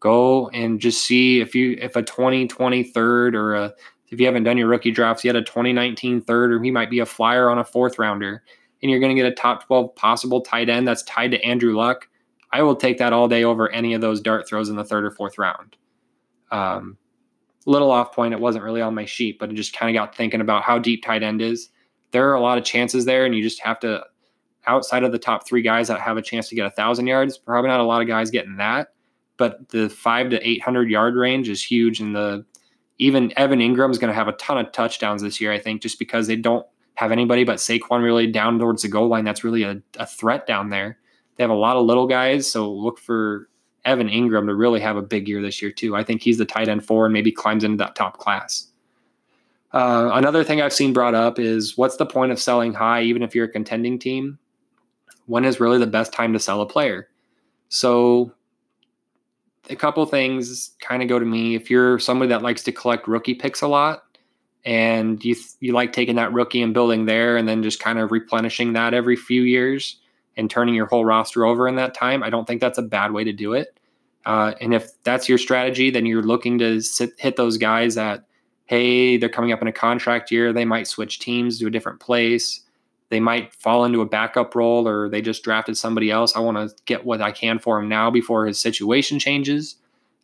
Go 0.00 0.48
and 0.48 0.80
just 0.80 1.04
see 1.04 1.40
if 1.40 1.54
you 1.54 1.76
if 1.80 1.94
a 1.94 2.02
2020 2.02 2.82
third 2.82 3.36
or 3.36 3.54
a 3.54 3.74
if 4.08 4.20
you 4.20 4.26
haven't 4.26 4.44
done 4.44 4.58
your 4.58 4.68
rookie 4.68 4.90
drafts 4.90 5.24
yet, 5.24 5.36
a 5.36 5.42
2019 5.42 6.20
third, 6.20 6.52
or 6.52 6.62
he 6.62 6.70
might 6.70 6.90
be 6.90 6.98
a 6.98 7.06
flyer 7.06 7.48
on 7.48 7.58
a 7.58 7.64
fourth 7.64 7.98
rounder, 7.98 8.42
and 8.82 8.90
you're 8.90 9.00
going 9.00 9.14
to 9.14 9.20
get 9.20 9.30
a 9.30 9.34
top 9.34 9.66
12 9.66 9.94
possible 9.94 10.42
tight 10.42 10.68
end 10.68 10.86
that's 10.86 11.02
tied 11.04 11.30
to 11.30 11.42
Andrew 11.42 11.74
Luck. 11.74 12.08
I 12.52 12.62
will 12.62 12.76
take 12.76 12.98
that 12.98 13.14
all 13.14 13.26
day 13.26 13.42
over 13.42 13.70
any 13.70 13.94
of 13.94 14.02
those 14.02 14.20
dart 14.20 14.46
throws 14.46 14.68
in 14.68 14.76
the 14.76 14.84
third 14.84 15.04
or 15.04 15.10
fourth 15.10 15.38
round. 15.38 15.76
Um, 16.50 16.98
little 17.66 17.90
off 17.90 18.12
point, 18.12 18.34
it 18.34 18.40
wasn't 18.40 18.64
really 18.64 18.80
on 18.80 18.94
my 18.94 19.04
sheet, 19.04 19.38
but 19.38 19.50
it 19.50 19.54
just 19.54 19.76
kind 19.76 19.94
of 19.94 20.00
got 20.00 20.16
thinking 20.16 20.40
about 20.40 20.62
how 20.62 20.78
deep 20.78 21.04
tight 21.04 21.22
end 21.22 21.40
is. 21.40 21.68
There 22.10 22.30
are 22.30 22.34
a 22.34 22.40
lot 22.40 22.58
of 22.58 22.64
chances 22.64 23.04
there, 23.04 23.24
and 23.24 23.34
you 23.34 23.42
just 23.42 23.60
have 23.62 23.78
to, 23.80 24.04
outside 24.66 25.04
of 25.04 25.12
the 25.12 25.18
top 25.18 25.46
three 25.46 25.62
guys 25.62 25.88
that 25.88 26.00
have 26.00 26.16
a 26.16 26.22
chance 26.22 26.48
to 26.48 26.54
get 26.54 26.66
a 26.66 26.70
thousand 26.70 27.06
yards, 27.06 27.38
probably 27.38 27.68
not 27.68 27.80
a 27.80 27.84
lot 27.84 28.02
of 28.02 28.08
guys 28.08 28.30
getting 28.30 28.56
that. 28.56 28.88
But 29.36 29.70
the 29.70 29.88
five 29.88 30.30
to 30.30 30.48
eight 30.48 30.62
hundred 30.62 30.90
yard 30.90 31.14
range 31.14 31.48
is 31.48 31.62
huge, 31.62 32.00
and 32.00 32.14
the 32.14 32.44
even 32.98 33.32
Evan 33.36 33.60
Engram 33.60 33.90
is 33.90 33.98
going 33.98 34.10
to 34.12 34.14
have 34.14 34.28
a 34.28 34.32
ton 34.32 34.58
of 34.58 34.70
touchdowns 34.72 35.22
this 35.22 35.40
year, 35.40 35.52
I 35.52 35.58
think, 35.58 35.82
just 35.82 35.98
because 35.98 36.26
they 36.26 36.36
don't 36.36 36.66
have 36.94 37.10
anybody 37.10 37.42
but 37.42 37.56
Saquon 37.56 38.02
really 38.02 38.26
down 38.30 38.58
towards 38.58 38.82
the 38.82 38.88
goal 38.88 39.08
line. 39.08 39.24
That's 39.24 39.42
really 39.42 39.62
a, 39.62 39.82
a 39.98 40.06
threat 40.06 40.46
down 40.46 40.68
there. 40.68 40.98
They 41.36 41.42
have 41.42 41.50
a 41.50 41.54
lot 41.54 41.76
of 41.76 41.86
little 41.86 42.06
guys, 42.06 42.50
so 42.50 42.70
look 42.70 42.98
for 42.98 43.48
Evan 43.84 44.08
Engram 44.08 44.46
to 44.46 44.54
really 44.54 44.80
have 44.80 44.96
a 44.96 45.02
big 45.02 45.28
year 45.28 45.42
this 45.42 45.60
year, 45.60 45.70
too. 45.70 45.96
I 45.96 46.04
think 46.04 46.22
he's 46.22 46.38
the 46.38 46.44
tight 46.44 46.68
end 46.68 46.84
four 46.84 47.06
and 47.06 47.12
maybe 47.12 47.32
climbs 47.32 47.64
into 47.64 47.78
that 47.78 47.94
top 47.94 48.18
class. 48.18 48.68
Uh, 49.72 50.10
another 50.12 50.44
thing 50.44 50.60
I've 50.60 50.72
seen 50.72 50.92
brought 50.92 51.14
up 51.14 51.38
is 51.38 51.78
what's 51.78 51.96
the 51.96 52.06
point 52.06 52.30
of 52.30 52.40
selling 52.40 52.74
high, 52.74 53.02
even 53.02 53.22
if 53.22 53.34
you're 53.34 53.46
a 53.46 53.50
contending 53.50 53.98
team? 53.98 54.38
When 55.26 55.44
is 55.44 55.60
really 55.60 55.78
the 55.78 55.86
best 55.86 56.12
time 56.12 56.32
to 56.34 56.38
sell 56.38 56.60
a 56.60 56.66
player? 56.66 57.08
So 57.68 58.32
a 59.70 59.76
couple 59.76 60.04
things 60.06 60.72
kind 60.80 61.02
of 61.02 61.08
go 61.08 61.18
to 61.18 61.24
me. 61.24 61.54
If 61.54 61.70
you're 61.70 61.98
somebody 61.98 62.28
that 62.28 62.42
likes 62.42 62.62
to 62.64 62.72
collect 62.72 63.08
rookie 63.08 63.34
picks 63.34 63.62
a 63.62 63.68
lot, 63.68 64.04
and 64.64 65.24
you 65.24 65.34
you 65.60 65.72
like 65.72 65.92
taking 65.92 66.16
that 66.16 66.32
rookie 66.32 66.62
and 66.62 66.74
building 66.74 67.06
there, 67.06 67.36
and 67.36 67.48
then 67.48 67.62
just 67.62 67.80
kind 67.80 67.98
of 67.98 68.12
replenishing 68.12 68.74
that 68.74 68.94
every 68.94 69.16
few 69.16 69.42
years 69.42 69.96
and 70.36 70.50
turning 70.50 70.74
your 70.74 70.86
whole 70.86 71.04
roster 71.04 71.44
over 71.44 71.68
in 71.68 71.76
that 71.76 71.94
time, 71.94 72.22
I 72.22 72.30
don't 72.30 72.46
think 72.46 72.60
that's 72.60 72.78
a 72.78 72.82
bad 72.82 73.12
way 73.12 73.24
to 73.24 73.32
do 73.32 73.52
it. 73.52 73.78
Uh, 74.24 74.54
and 74.60 74.72
if 74.72 74.90
that's 75.02 75.28
your 75.28 75.38
strategy, 75.38 75.90
then 75.90 76.06
you're 76.06 76.22
looking 76.22 76.58
to 76.58 76.80
sit, 76.80 77.10
hit 77.18 77.36
those 77.36 77.58
guys 77.58 77.96
that, 77.96 78.24
hey, 78.66 79.16
they're 79.16 79.28
coming 79.28 79.52
up 79.52 79.60
in 79.60 79.68
a 79.68 79.72
contract 79.72 80.30
year, 80.30 80.52
they 80.52 80.64
might 80.64 80.86
switch 80.86 81.18
teams 81.18 81.58
to 81.58 81.66
a 81.66 81.70
different 81.70 82.00
place 82.00 82.62
they 83.12 83.20
might 83.20 83.52
fall 83.52 83.84
into 83.84 84.00
a 84.00 84.06
backup 84.06 84.54
role 84.54 84.88
or 84.88 85.06
they 85.06 85.20
just 85.20 85.42
drafted 85.44 85.76
somebody 85.76 86.10
else. 86.10 86.34
I 86.34 86.40
want 86.40 86.56
to 86.56 86.74
get 86.86 87.04
what 87.04 87.20
I 87.20 87.30
can 87.30 87.58
for 87.58 87.78
him 87.78 87.86
now 87.86 88.10
before 88.10 88.46
his 88.46 88.58
situation 88.58 89.18
changes. 89.18 89.76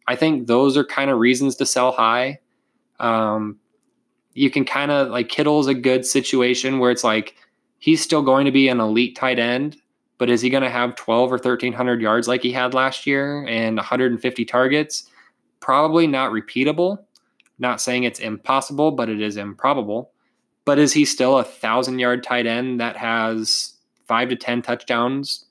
I 0.07 0.17
think 0.17 0.47
those 0.47 0.75
are 0.75 0.85
kind 0.85 1.11
of 1.11 1.19
reasons 1.19 1.55
to 1.57 1.67
sell 1.67 1.93
high. 1.93 2.41
Um, 2.99 3.59
you 4.33 4.49
can 4.49 4.65
kind 4.65 4.91
of 4.91 5.09
like 5.09 5.29
Kittle's 5.29 5.67
a 5.67 5.75
good 5.75 6.07
situation 6.07 6.79
where 6.79 6.91
it's 6.91 7.05
like 7.05 7.35
he's 7.79 8.01
still 8.03 8.23
going 8.23 8.47
to 8.47 8.53
be 8.53 8.69
an 8.69 8.81
elite 8.81 9.15
tight 9.17 9.39
end, 9.39 9.77
but 10.19 10.29
is 10.29 10.41
he 10.41 10.51
going 10.51 10.65
to 10.65 10.71
have 10.71 10.97
12 10.97 11.31
or 11.31 11.37
1300 11.37 12.03
yards 12.03 12.29
like 12.29 12.43
he 12.43 12.53
had 12.53 12.75
last 12.75 13.07
year 13.07 13.47
and 13.47 13.77
150 13.77 14.45
targets? 14.45 15.09
Probably 15.61 16.07
not 16.07 16.33
repeatable. 16.33 16.99
Not 17.61 17.81
saying 17.81 18.05
it's 18.05 18.21
impossible, 18.21 18.93
but 18.93 19.09
it 19.09 19.21
is 19.21 19.37
improbable. 19.37 20.11
But 20.65 20.79
is 20.79 20.93
he 20.93 21.05
still 21.05 21.39
a 21.39 21.45
thousand 21.45 21.99
yard 22.01 22.23
tight 22.23 22.47
end 22.47 22.81
that 22.81 22.97
has 22.97 23.75
five 24.07 24.29
to 24.29 24.37
10 24.37 24.63
touchdowns? 24.63 25.45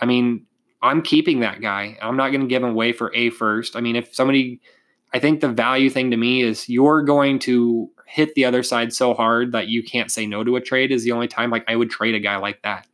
I 0.00 0.06
mean, 0.06 0.46
I'm 0.82 1.02
keeping 1.02 1.40
that 1.40 1.60
guy. 1.60 1.98
I'm 2.00 2.16
not 2.16 2.28
going 2.28 2.42
to 2.42 2.46
give 2.46 2.62
him 2.62 2.70
away 2.70 2.92
for 2.92 3.14
a 3.14 3.30
first. 3.30 3.76
I 3.76 3.80
mean, 3.80 3.96
if 3.96 4.14
somebody, 4.14 4.60
I 5.14 5.18
think 5.18 5.40
the 5.40 5.48
value 5.48 5.90
thing 5.90 6.10
to 6.10 6.16
me 6.16 6.42
is 6.42 6.68
you're 6.68 7.02
going 7.02 7.38
to 7.40 7.90
hit 8.06 8.34
the 8.34 8.44
other 8.44 8.62
side 8.62 8.92
so 8.92 9.14
hard 9.14 9.52
that 9.52 9.68
you 9.68 9.82
can't 9.82 10.12
say 10.12 10.26
no 10.26 10.44
to 10.44 10.56
a 10.56 10.60
trade 10.60 10.92
is 10.92 11.02
the 11.02 11.12
only 11.12 11.28
time 11.28 11.50
like 11.50 11.64
I 11.66 11.76
would 11.76 11.90
trade 11.90 12.14
a 12.14 12.20
guy 12.20 12.36
like 12.36 12.62
that. 12.62 12.86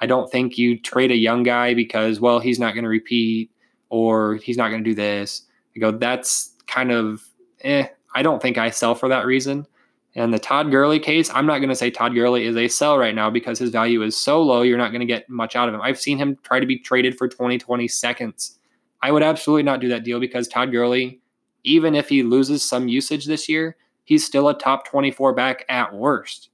I 0.00 0.06
don't 0.06 0.30
think 0.30 0.56
you 0.56 0.78
trade 0.78 1.10
a 1.10 1.16
young 1.16 1.42
guy 1.42 1.74
because, 1.74 2.20
well, 2.20 2.38
he's 2.38 2.58
not 2.58 2.74
going 2.74 2.84
to 2.84 2.90
repeat 2.90 3.50
or 3.90 4.36
he's 4.36 4.56
not 4.56 4.70
going 4.70 4.82
to 4.82 4.90
do 4.90 4.94
this. 4.94 5.42
I 5.76 5.80
go, 5.80 5.90
that's 5.90 6.54
kind 6.66 6.90
of, 6.90 7.22
eh, 7.62 7.86
I 8.14 8.22
don't 8.22 8.40
think 8.40 8.58
I 8.58 8.70
sell 8.70 8.94
for 8.94 9.08
that 9.08 9.26
reason. 9.26 9.66
And 10.16 10.34
the 10.34 10.38
Todd 10.38 10.70
Gurley 10.70 10.98
case, 10.98 11.30
I'm 11.32 11.46
not 11.46 11.58
going 11.58 11.68
to 11.68 11.76
say 11.76 11.90
Todd 11.90 12.14
Gurley 12.14 12.44
is 12.44 12.56
a 12.56 12.66
sell 12.66 12.98
right 12.98 13.14
now 13.14 13.30
because 13.30 13.58
his 13.58 13.70
value 13.70 14.02
is 14.02 14.16
so 14.16 14.42
low, 14.42 14.62
you're 14.62 14.78
not 14.78 14.90
going 14.90 15.00
to 15.00 15.06
get 15.06 15.28
much 15.28 15.54
out 15.54 15.68
of 15.68 15.74
him. 15.74 15.80
I've 15.80 16.00
seen 16.00 16.18
him 16.18 16.36
try 16.42 16.58
to 16.58 16.66
be 16.66 16.78
traded 16.78 17.16
for 17.16 17.28
20, 17.28 17.58
20 17.58 17.88
seconds. 17.88 18.58
I 19.02 19.12
would 19.12 19.22
absolutely 19.22 19.62
not 19.62 19.80
do 19.80 19.88
that 19.88 20.02
deal 20.02 20.18
because 20.18 20.48
Todd 20.48 20.72
Gurley, 20.72 21.20
even 21.62 21.94
if 21.94 22.08
he 22.08 22.22
loses 22.22 22.62
some 22.62 22.88
usage 22.88 23.26
this 23.26 23.48
year, 23.48 23.76
he's 24.04 24.26
still 24.26 24.48
a 24.48 24.58
top 24.58 24.86
24 24.88 25.32
back 25.34 25.64
at 25.68 25.94
worst. 25.94 26.50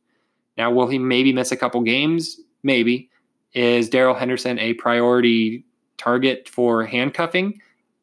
Now, 0.59 0.71
will 0.71 0.87
he 0.87 0.99
maybe 0.99 1.33
miss 1.33 1.53
a 1.53 1.57
couple 1.57 1.81
games? 1.81 2.41
Maybe. 2.63 3.11
Is 3.53 3.89
Darrell 3.89 4.15
Henderson 4.15 4.59
a 4.59 4.75
priority 4.75 5.65
target 5.99 6.49
for 6.49 6.85
handcuffing? 6.85 7.61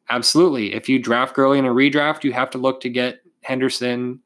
Absolutely. 0.08 0.74
If 0.74 0.88
you 0.88 0.98
draft 0.98 1.34
Gurley 1.34 1.58
in 1.58 1.64
a 1.64 1.70
redraft, 1.70 2.24
you 2.24 2.32
have 2.32 2.50
to 2.50 2.58
look 2.58 2.80
to 2.82 2.88
get 2.88 3.20
Henderson 3.42 4.20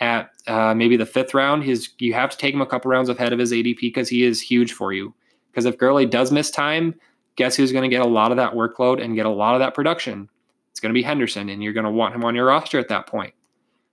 at 0.00 0.30
uh, 0.46 0.74
maybe 0.74 0.96
the 0.96 1.06
fifth 1.06 1.34
round, 1.34 1.64
his 1.64 1.90
you 1.98 2.14
have 2.14 2.30
to 2.30 2.36
take 2.36 2.54
him 2.54 2.60
a 2.60 2.66
couple 2.66 2.90
rounds 2.90 3.08
ahead 3.08 3.32
of 3.32 3.38
his 3.38 3.52
ADP 3.52 3.80
because 3.80 4.08
he 4.08 4.24
is 4.24 4.40
huge 4.40 4.72
for 4.72 4.92
you. 4.92 5.12
Because 5.50 5.64
if 5.64 5.76
Gurley 5.76 6.06
does 6.06 6.30
miss 6.30 6.50
time, 6.50 6.94
guess 7.36 7.56
who's 7.56 7.72
going 7.72 7.88
to 7.88 7.94
get 7.94 8.04
a 8.04 8.08
lot 8.08 8.30
of 8.30 8.36
that 8.36 8.52
workload 8.52 9.02
and 9.02 9.16
get 9.16 9.26
a 9.26 9.30
lot 9.30 9.54
of 9.54 9.60
that 9.60 9.74
production? 9.74 10.28
It's 10.70 10.80
going 10.80 10.90
to 10.90 10.98
be 10.98 11.02
Henderson, 11.02 11.48
and 11.48 11.62
you're 11.62 11.72
going 11.72 11.84
to 11.84 11.90
want 11.90 12.14
him 12.14 12.24
on 12.24 12.34
your 12.34 12.46
roster 12.46 12.78
at 12.78 12.88
that 12.88 13.06
point. 13.06 13.34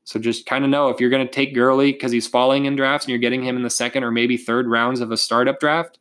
So 0.04 0.20
just 0.20 0.46
kind 0.46 0.64
of 0.64 0.70
know 0.70 0.90
if 0.90 1.00
you're 1.00 1.10
going 1.10 1.26
to 1.26 1.34
take 1.34 1.56
Gurley 1.56 1.92
because 1.92 2.12
he's 2.12 2.28
falling 2.28 2.66
in 2.66 2.76
drafts 2.76 3.06
and 3.06 3.10
you're 3.10 3.18
getting 3.18 3.44
him 3.44 3.58
in 3.58 3.64
the 3.64 3.72
second 3.72 4.04
or 4.04 4.12
maybe 4.12 4.38
third 4.38 4.68
rounds 4.68 5.00
of 5.00 5.12
a 5.12 5.18
startup 5.18 5.60
draft, 5.60 5.98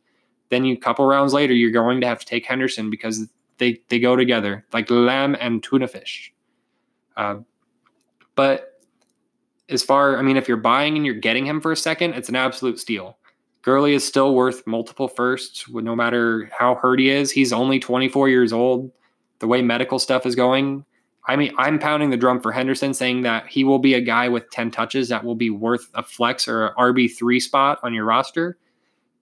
then 0.49 0.65
you 0.65 0.77
couple 0.77 1.05
rounds 1.05 1.33
later 1.33 1.53
you're 1.53 1.71
going 1.71 2.01
to 2.01 2.07
have 2.07 2.19
to 2.19 2.25
take 2.25 2.45
Henderson 2.45 2.89
because 2.89 3.27
they 3.57 3.81
they 3.89 3.99
go 3.99 4.15
together 4.15 4.65
like 4.73 4.89
lamb 4.89 5.35
and 5.39 5.63
tuna 5.63 5.87
fish. 5.87 6.33
Uh, 7.17 7.37
but 8.35 8.81
as 9.69 9.81
far, 9.81 10.17
I 10.17 10.21
mean, 10.21 10.37
if 10.37 10.47
you're 10.47 10.57
buying 10.57 10.95
and 10.95 11.05
you're 11.05 11.15
getting 11.15 11.45
him 11.45 11.61
for 11.61 11.71
a 11.71 11.77
second, 11.77 12.13
it's 12.13 12.29
an 12.29 12.35
absolute 12.35 12.79
steal. 12.79 13.17
Gurley 13.61 13.95
is 13.95 14.05
still 14.05 14.35
worth 14.35 14.67
multiple 14.67 15.07
firsts, 15.07 15.67
no 15.69 15.95
matter 15.95 16.51
how 16.57 16.75
hurt 16.75 16.99
he 16.99 17.09
is. 17.09 17.31
He's 17.31 17.51
only 17.51 17.79
24 17.79 18.29
years 18.29 18.53
old. 18.53 18.91
The 19.39 19.47
way 19.47 19.63
medical 19.63 19.97
stuff 19.97 20.25
is 20.25 20.35
going, 20.35 20.85
I 21.27 21.35
mean, 21.35 21.53
I'm 21.57 21.79
pounding 21.79 22.11
the 22.11 22.17
drum 22.17 22.39
for 22.39 22.51
Henderson, 22.51 22.93
saying 22.93 23.23
that 23.23 23.47
he 23.47 23.63
will 23.63 23.79
be 23.79 23.95
a 23.95 24.01
guy 24.01 24.29
with 24.29 24.49
10 24.51 24.69
touches 24.69 25.09
that 25.09 25.23
will 25.23 25.35
be 25.35 25.49
worth 25.49 25.89
a 25.95 26.03
flex 26.03 26.47
or 26.47 26.67
a 26.67 26.75
RB3 26.75 27.41
spot 27.41 27.79
on 27.81 27.93
your 27.93 28.05
roster. 28.05 28.57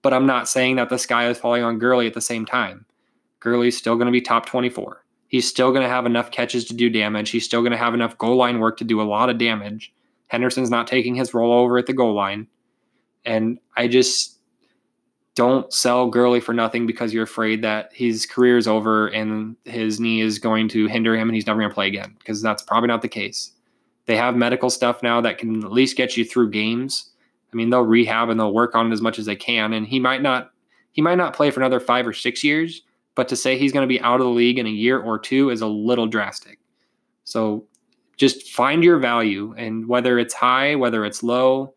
But 0.03 0.13
I'm 0.13 0.27
not 0.27 0.47
saying 0.47 0.75
that 0.75 0.89
the 0.89 0.99
sky 0.99 1.27
is 1.27 1.39
falling 1.39 1.63
on 1.63 1.79
Gurley 1.79 2.05
at 2.05 2.13
the 2.13 2.21
same 2.21 2.45
time. 2.45 2.85
Gurley's 3.39 3.77
still 3.77 3.95
going 3.95 4.05
to 4.05 4.11
be 4.11 4.21
top 4.21 4.45
24. 4.45 5.03
He's 5.27 5.47
still 5.47 5.71
going 5.71 5.81
to 5.81 5.89
have 5.89 6.05
enough 6.05 6.29
catches 6.29 6.65
to 6.65 6.75
do 6.75 6.91
damage. 6.91 7.31
He's 7.31 7.45
still 7.45 7.61
going 7.61 7.71
to 7.71 7.77
have 7.77 7.95
enough 7.95 8.17
goal 8.19 8.35
line 8.35 8.59
work 8.59 8.77
to 8.77 8.83
do 8.83 9.01
a 9.01 9.03
lot 9.03 9.31
of 9.31 9.39
damage. 9.39 9.91
Henderson's 10.27 10.69
not 10.69 10.85
taking 10.85 11.15
his 11.15 11.33
role 11.33 11.51
over 11.51 11.79
at 11.79 11.87
the 11.87 11.93
goal 11.93 12.13
line. 12.13 12.47
And 13.25 13.57
I 13.75 13.87
just 13.87 14.39
don't 15.35 15.73
sell 15.73 16.07
Gurley 16.07 16.39
for 16.39 16.53
nothing 16.53 16.85
because 16.85 17.13
you're 17.13 17.23
afraid 17.23 17.63
that 17.63 17.91
his 17.93 18.25
career 18.25 18.57
is 18.57 18.67
over 18.67 19.07
and 19.07 19.55
his 19.65 19.99
knee 19.99 20.21
is 20.21 20.37
going 20.37 20.67
to 20.69 20.87
hinder 20.87 21.15
him 21.15 21.29
and 21.29 21.35
he's 21.35 21.47
never 21.47 21.59
going 21.59 21.69
to 21.69 21.73
play 21.73 21.87
again 21.87 22.15
because 22.19 22.41
that's 22.41 22.61
probably 22.61 22.87
not 22.87 23.01
the 23.01 23.07
case. 23.07 23.51
They 24.05 24.15
have 24.17 24.35
medical 24.35 24.69
stuff 24.69 25.01
now 25.01 25.21
that 25.21 25.37
can 25.37 25.63
at 25.63 25.71
least 25.71 25.97
get 25.97 26.17
you 26.17 26.25
through 26.25 26.51
games. 26.51 27.09
I 27.53 27.55
mean, 27.55 27.69
they'll 27.69 27.81
rehab 27.81 28.29
and 28.29 28.39
they'll 28.39 28.53
work 28.53 28.75
on 28.75 28.89
it 28.89 28.93
as 28.93 29.01
much 29.01 29.19
as 29.19 29.25
they 29.25 29.35
can 29.35 29.73
and 29.73 29.87
he 29.87 29.99
might 29.99 30.21
not 30.21 30.51
he 30.91 31.01
might 31.01 31.17
not 31.17 31.35
play 31.35 31.49
for 31.49 31.59
another 31.59 31.79
5 31.79 32.07
or 32.07 32.13
6 32.13 32.43
years, 32.43 32.83
but 33.15 33.27
to 33.27 33.35
say 33.35 33.57
he's 33.57 33.71
going 33.71 33.83
to 33.83 33.87
be 33.87 34.01
out 34.01 34.19
of 34.19 34.25
the 34.25 34.31
league 34.31 34.59
in 34.59 34.67
a 34.67 34.71
year 34.71 34.99
or 34.99 35.17
two 35.17 35.49
is 35.49 35.61
a 35.61 35.67
little 35.67 36.07
drastic. 36.07 36.59
So 37.23 37.65
just 38.17 38.51
find 38.51 38.83
your 38.83 38.99
value 38.99 39.53
and 39.57 39.87
whether 39.87 40.19
it's 40.19 40.33
high, 40.33 40.75
whether 40.75 41.03
it's 41.03 41.23
low, 41.23 41.73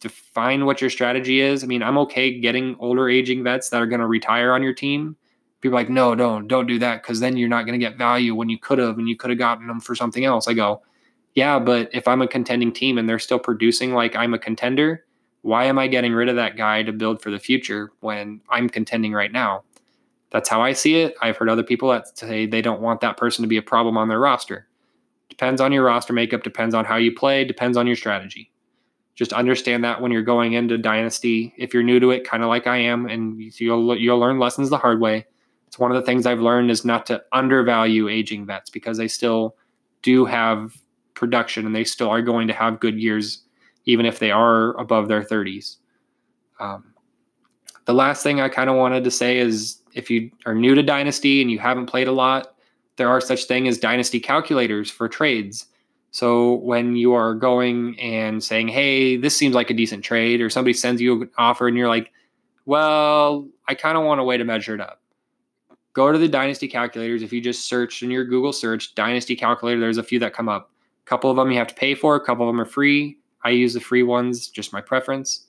define 0.00 0.66
what 0.66 0.80
your 0.80 0.90
strategy 0.90 1.40
is. 1.40 1.62
I 1.64 1.66
mean, 1.66 1.82
I'm 1.82 1.98
okay 1.98 2.38
getting 2.40 2.76
older 2.78 3.08
aging 3.08 3.44
vets 3.44 3.70
that 3.70 3.80
are 3.80 3.86
going 3.86 4.00
to 4.00 4.06
retire 4.06 4.52
on 4.52 4.62
your 4.62 4.74
team. 4.74 5.16
People 5.60 5.76
like, 5.76 5.88
no, 5.88 6.14
don't, 6.14 6.46
don't 6.46 6.66
do 6.66 6.78
that 6.78 7.02
because 7.02 7.20
then 7.20 7.36
you're 7.36 7.48
not 7.48 7.64
going 7.64 7.78
to 7.78 7.84
get 7.84 7.96
value 7.96 8.34
when 8.34 8.48
you 8.48 8.58
could 8.58 8.78
have 8.78 8.98
and 8.98 9.08
you 9.08 9.16
could 9.16 9.30
have 9.30 9.38
gotten 9.38 9.66
them 9.66 9.80
for 9.80 9.94
something 9.94 10.24
else. 10.24 10.46
I 10.46 10.54
go, 10.54 10.82
yeah, 11.34 11.58
but 11.58 11.90
if 11.92 12.06
I'm 12.06 12.22
a 12.22 12.28
contending 12.28 12.72
team 12.72 12.98
and 12.98 13.08
they're 13.08 13.18
still 13.18 13.38
producing 13.38 13.92
like 13.92 14.14
I'm 14.14 14.34
a 14.34 14.38
contender, 14.38 15.04
Why 15.42 15.64
am 15.64 15.78
I 15.78 15.86
getting 15.86 16.12
rid 16.12 16.28
of 16.28 16.36
that 16.36 16.56
guy 16.56 16.82
to 16.82 16.92
build 16.92 17.22
for 17.22 17.30
the 17.30 17.38
future 17.38 17.90
when 18.00 18.40
I'm 18.50 18.68
contending 18.68 19.12
right 19.12 19.32
now? 19.32 19.64
That's 20.30 20.48
how 20.48 20.60
I 20.60 20.72
see 20.72 20.96
it. 20.96 21.14
I've 21.22 21.36
heard 21.36 21.48
other 21.48 21.62
people 21.62 21.90
that 21.90 22.18
say 22.18 22.46
they 22.46 22.60
don't 22.60 22.82
want 22.82 23.00
that 23.00 23.16
person 23.16 23.42
to 23.42 23.48
be 23.48 23.56
a 23.56 23.62
problem 23.62 23.96
on 23.96 24.08
their 24.08 24.20
roster. 24.20 24.68
Depends 25.28 25.60
on 25.60 25.72
your 25.72 25.84
roster 25.84 26.12
makeup, 26.12 26.42
depends 26.42 26.74
on 26.74 26.84
how 26.84 26.96
you 26.96 27.14
play, 27.14 27.44
depends 27.44 27.76
on 27.76 27.86
your 27.86 27.96
strategy. 27.96 28.50
Just 29.14 29.32
understand 29.32 29.84
that 29.84 30.00
when 30.00 30.12
you're 30.12 30.22
going 30.22 30.52
into 30.52 30.78
Dynasty, 30.78 31.52
if 31.56 31.74
you're 31.74 31.82
new 31.82 31.98
to 32.00 32.10
it, 32.10 32.24
kind 32.24 32.42
of 32.42 32.48
like 32.48 32.66
I 32.66 32.76
am, 32.76 33.06
and 33.06 33.40
you'll 33.58 33.96
you'll 33.96 34.18
learn 34.18 34.38
lessons 34.38 34.70
the 34.70 34.78
hard 34.78 35.00
way. 35.00 35.26
It's 35.66 35.78
one 35.78 35.90
of 35.90 35.96
the 35.96 36.06
things 36.06 36.24
I've 36.24 36.40
learned 36.40 36.70
is 36.70 36.84
not 36.84 37.04
to 37.06 37.22
undervalue 37.32 38.08
aging 38.08 38.46
vets 38.46 38.70
because 38.70 38.96
they 38.96 39.08
still 39.08 39.56
do 40.02 40.24
have 40.24 40.76
production 41.14 41.66
and 41.66 41.74
they 41.74 41.84
still 41.84 42.08
are 42.08 42.22
going 42.22 42.48
to 42.48 42.54
have 42.54 42.80
good 42.80 42.98
years, 42.98 43.42
even 43.88 44.04
if 44.04 44.18
they 44.18 44.30
are 44.30 44.78
above 44.78 45.08
their 45.08 45.22
30s. 45.22 45.76
Um, 46.60 46.92
the 47.86 47.94
last 47.94 48.22
thing 48.22 48.38
I 48.38 48.50
kind 48.50 48.68
of 48.68 48.76
wanted 48.76 49.02
to 49.04 49.10
say 49.10 49.38
is 49.38 49.80
if 49.94 50.10
you 50.10 50.30
are 50.44 50.54
new 50.54 50.74
to 50.74 50.82
Dynasty 50.82 51.40
and 51.40 51.50
you 51.50 51.58
haven't 51.58 51.86
played 51.86 52.06
a 52.06 52.12
lot, 52.12 52.54
there 52.96 53.08
are 53.08 53.20
such 53.20 53.44
thing 53.44 53.66
as 53.66 53.78
Dynasty 53.78 54.20
calculators 54.20 54.90
for 54.90 55.08
trades. 55.08 55.64
So 56.10 56.56
when 56.56 56.96
you 56.96 57.14
are 57.14 57.34
going 57.34 57.98
and 57.98 58.44
saying, 58.44 58.68
"Hey, 58.68 59.16
this 59.16 59.34
seems 59.34 59.54
like 59.54 59.70
a 59.70 59.74
decent 59.74 60.04
trade," 60.04 60.42
or 60.42 60.50
somebody 60.50 60.74
sends 60.74 61.00
you 61.00 61.22
an 61.22 61.30
offer 61.38 61.66
and 61.66 61.76
you're 61.76 61.88
like, 61.88 62.12
"Well, 62.66 63.48
I 63.68 63.74
kind 63.74 63.96
of 63.96 64.04
want 64.04 64.20
a 64.20 64.24
way 64.24 64.36
to 64.36 64.44
measure 64.44 64.74
it 64.74 64.82
up." 64.82 65.00
Go 65.94 66.12
to 66.12 66.18
the 66.18 66.28
Dynasty 66.28 66.68
calculators. 66.68 67.22
If 67.22 67.32
you 67.32 67.40
just 67.40 67.66
search 67.66 68.02
in 68.02 68.10
your 68.10 68.24
Google 68.24 68.52
search 68.52 68.94
Dynasty 68.94 69.34
calculator, 69.34 69.80
there's 69.80 69.96
a 69.96 70.02
few 70.02 70.18
that 70.18 70.34
come 70.34 70.48
up. 70.48 70.70
A 71.06 71.08
couple 71.08 71.30
of 71.30 71.38
them 71.38 71.50
you 71.50 71.58
have 71.58 71.68
to 71.68 71.74
pay 71.74 71.94
for. 71.94 72.16
A 72.16 72.20
couple 72.20 72.46
of 72.46 72.52
them 72.52 72.60
are 72.60 72.66
free. 72.66 73.16
I 73.48 73.52
use 73.52 73.72
the 73.72 73.80
free 73.80 74.02
ones, 74.02 74.48
just 74.48 74.74
my 74.74 74.82
preference. 74.82 75.46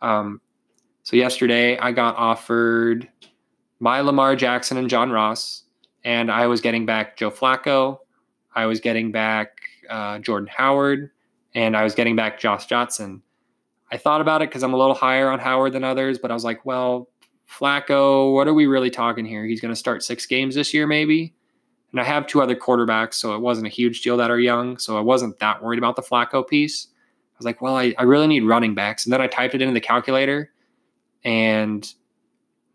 Um, 0.00 0.40
so 1.02 1.14
yesterday 1.14 1.76
I 1.76 1.92
got 1.92 2.16
offered 2.16 3.06
my 3.80 4.00
Lamar 4.00 4.34
Jackson 4.34 4.78
and 4.78 4.88
John 4.88 5.10
Ross, 5.10 5.64
and 6.04 6.30
I 6.30 6.46
was 6.46 6.62
getting 6.62 6.86
back 6.86 7.18
Joe 7.18 7.30
Flacco. 7.30 7.98
I 8.54 8.64
was 8.64 8.80
getting 8.80 9.12
back 9.12 9.58
uh, 9.90 10.20
Jordan 10.20 10.48
Howard, 10.56 11.10
and 11.54 11.76
I 11.76 11.84
was 11.84 11.94
getting 11.94 12.16
back 12.16 12.40
Josh 12.40 12.64
Johnson. 12.64 13.22
I 13.92 13.98
thought 13.98 14.22
about 14.22 14.40
it 14.40 14.48
because 14.48 14.62
I'm 14.62 14.72
a 14.72 14.78
little 14.78 14.94
higher 14.94 15.28
on 15.28 15.38
Howard 15.38 15.74
than 15.74 15.84
others, 15.84 16.18
but 16.18 16.30
I 16.30 16.34
was 16.34 16.44
like, 16.44 16.64
well, 16.64 17.10
Flacco, 17.46 18.32
what 18.32 18.48
are 18.48 18.54
we 18.54 18.64
really 18.64 18.90
talking 18.90 19.26
here? 19.26 19.44
He's 19.44 19.60
going 19.60 19.74
to 19.74 19.78
start 19.78 20.02
six 20.02 20.24
games 20.24 20.54
this 20.54 20.72
year, 20.72 20.86
maybe. 20.86 21.34
And 21.92 22.00
I 22.00 22.04
have 22.04 22.26
two 22.26 22.40
other 22.40 22.56
quarterbacks, 22.56 23.14
so 23.14 23.34
it 23.34 23.40
wasn't 23.42 23.66
a 23.66 23.70
huge 23.70 24.00
deal 24.00 24.16
that 24.16 24.30
are 24.30 24.40
young. 24.40 24.78
So 24.78 24.96
I 24.96 25.02
wasn't 25.02 25.38
that 25.40 25.62
worried 25.62 25.78
about 25.78 25.96
the 25.96 26.02
Flacco 26.02 26.48
piece. 26.48 26.88
I 27.34 27.38
was 27.38 27.44
like, 27.44 27.60
well, 27.60 27.76
I, 27.76 27.94
I 27.98 28.04
really 28.04 28.26
need 28.26 28.44
running 28.44 28.74
backs. 28.74 29.04
And 29.04 29.12
then 29.12 29.20
I 29.20 29.26
typed 29.26 29.54
it 29.54 29.62
into 29.62 29.74
the 29.74 29.80
calculator, 29.80 30.52
and 31.24 31.92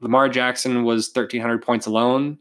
Lamar 0.01 0.29
Jackson 0.29 0.83
was 0.83 1.09
1,300 1.13 1.61
points 1.61 1.85
alone. 1.85 2.37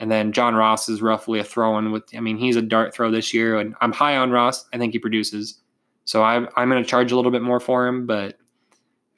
And 0.00 0.10
then 0.10 0.32
John 0.32 0.54
Ross 0.54 0.88
is 0.88 1.02
roughly 1.02 1.40
a 1.40 1.44
throw 1.44 1.76
in 1.78 1.90
with, 1.90 2.04
I 2.14 2.20
mean, 2.20 2.36
he's 2.36 2.56
a 2.56 2.62
dart 2.62 2.94
throw 2.94 3.10
this 3.10 3.34
year. 3.34 3.58
And 3.58 3.74
I'm 3.80 3.92
high 3.92 4.16
on 4.16 4.30
Ross. 4.30 4.64
I 4.72 4.78
think 4.78 4.92
he 4.92 4.98
produces. 4.98 5.60
So 6.04 6.22
I'm, 6.22 6.48
I'm 6.56 6.68
going 6.68 6.82
to 6.82 6.88
charge 6.88 7.10
a 7.10 7.16
little 7.16 7.32
bit 7.32 7.42
more 7.42 7.58
for 7.58 7.86
him. 7.86 8.06
But, 8.06 8.38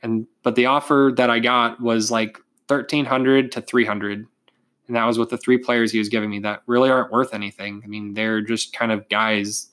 and, 0.03 0.26
but 0.42 0.55
the 0.55 0.66
offer 0.66 1.12
that 1.16 1.28
I 1.28 1.38
got 1.38 1.80
was 1.80 2.11
like 2.11 2.38
1,300 2.68 3.53
to 3.53 3.61
300. 3.61 4.26
And 4.86 4.96
that 4.96 5.05
was 5.05 5.18
with 5.18 5.28
the 5.28 5.36
three 5.36 5.59
players 5.59 5.92
he 5.92 5.98
was 5.98 6.09
giving 6.09 6.30
me 6.30 6.40
that 6.40 6.62
really 6.66 6.90
aren't 6.90 7.12
worth 7.12 7.34
anything. 7.34 7.82
I 7.84 7.86
mean, 7.86 8.14
they're 8.14 8.40
just 8.40 8.72
kind 8.72 8.90
of 8.90 9.09
guys. 9.09 9.70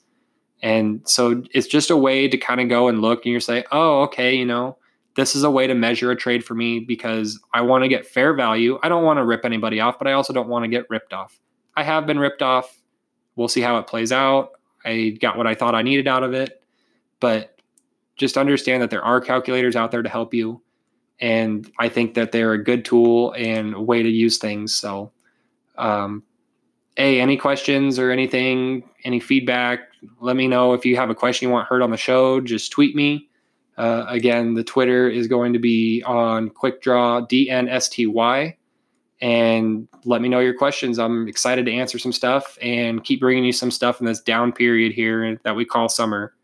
And 0.62 1.00
so 1.08 1.42
it's 1.52 1.66
just 1.66 1.90
a 1.90 1.96
way 1.96 2.28
to 2.28 2.36
kind 2.36 2.60
of 2.60 2.68
go 2.68 2.88
and 2.88 3.00
look 3.00 3.24
and 3.24 3.32
you're 3.32 3.40
say, 3.40 3.64
oh, 3.70 4.02
okay, 4.02 4.34
you 4.34 4.44
know, 4.44 4.76
this 5.14 5.34
is 5.34 5.44
a 5.44 5.50
way 5.50 5.66
to 5.66 5.74
measure 5.74 6.10
a 6.10 6.16
trade 6.16 6.44
for 6.44 6.54
me 6.54 6.80
because 6.80 7.40
I 7.52 7.60
want 7.60 7.84
to 7.84 7.88
get 7.88 8.06
fair 8.06 8.34
value. 8.34 8.78
I 8.82 8.88
don't 8.88 9.04
want 9.04 9.18
to 9.18 9.24
rip 9.24 9.44
anybody 9.44 9.80
off, 9.80 9.98
but 9.98 10.08
I 10.08 10.12
also 10.12 10.32
don't 10.32 10.48
want 10.48 10.64
to 10.64 10.68
get 10.68 10.88
ripped 10.90 11.12
off. 11.12 11.38
I 11.76 11.82
have 11.82 12.06
been 12.06 12.18
ripped 12.18 12.42
off. 12.42 12.80
We'll 13.36 13.48
see 13.48 13.60
how 13.60 13.78
it 13.78 13.86
plays 13.86 14.12
out. 14.12 14.52
I 14.84 15.16
got 15.20 15.36
what 15.36 15.46
I 15.46 15.54
thought 15.54 15.74
I 15.74 15.82
needed 15.82 16.08
out 16.08 16.22
of 16.22 16.34
it, 16.34 16.62
but 17.20 17.60
just 18.16 18.36
understand 18.36 18.82
that 18.82 18.90
there 18.90 19.02
are 19.02 19.20
calculators 19.20 19.76
out 19.76 19.90
there 19.90 20.02
to 20.02 20.08
help 20.08 20.34
you. 20.34 20.60
And 21.20 21.70
I 21.78 21.88
think 21.88 22.14
that 22.14 22.32
they're 22.32 22.52
a 22.52 22.62
good 22.62 22.84
tool 22.84 23.32
and 23.32 23.74
a 23.74 23.80
way 23.80 24.02
to 24.02 24.08
use 24.08 24.38
things. 24.38 24.74
So, 24.74 25.12
um, 25.76 26.22
hey, 26.98 27.20
any 27.20 27.38
questions 27.38 27.98
or 27.98 28.10
anything, 28.10 28.84
any 29.04 29.20
feedback, 29.20 29.80
let 30.20 30.36
me 30.36 30.46
know. 30.46 30.74
If 30.74 30.84
you 30.84 30.96
have 30.96 31.08
a 31.08 31.14
question 31.14 31.48
you 31.48 31.52
want 31.52 31.66
heard 31.66 31.80
on 31.80 31.90
the 31.90 31.96
show, 31.96 32.40
just 32.40 32.70
tweet 32.70 32.94
me 32.94 33.28
uh, 33.78 34.04
again, 34.08 34.54
the 34.54 34.64
Twitter 34.64 35.08
is 35.08 35.28
going 35.28 35.52
to 35.52 35.60
be 35.60 36.02
on 36.04 36.50
QuickDraw 36.50 37.28
DNSTY. 37.30 38.56
And 39.20 39.88
let 40.04 40.20
me 40.20 40.28
know 40.28 40.40
your 40.40 40.54
questions. 40.54 40.98
I'm 40.98 41.28
excited 41.28 41.64
to 41.66 41.72
answer 41.72 41.98
some 41.98 42.12
stuff 42.12 42.58
and 42.60 43.02
keep 43.02 43.20
bringing 43.20 43.44
you 43.44 43.52
some 43.52 43.70
stuff 43.70 44.00
in 44.00 44.06
this 44.06 44.20
down 44.20 44.52
period 44.52 44.92
here 44.92 45.38
that 45.44 45.56
we 45.56 45.64
call 45.64 45.88
summer. 45.88 46.34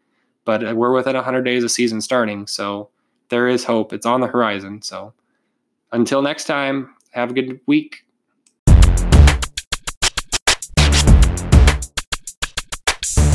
But 0.44 0.76
we're 0.76 0.92
within 0.92 1.16
100 1.16 1.42
days 1.42 1.64
of 1.64 1.70
season 1.70 2.00
starting. 2.00 2.46
So 2.46 2.88
there 3.30 3.48
is 3.48 3.64
hope. 3.64 3.92
It's 3.92 4.06
on 4.06 4.20
the 4.20 4.26
horizon. 4.28 4.82
So 4.82 5.12
until 5.92 6.22
next 6.22 6.44
time, 6.44 6.94
have 7.10 7.30
a 7.30 7.34
good 7.34 7.60
week. 7.66 8.03
Mix. 13.04 13.33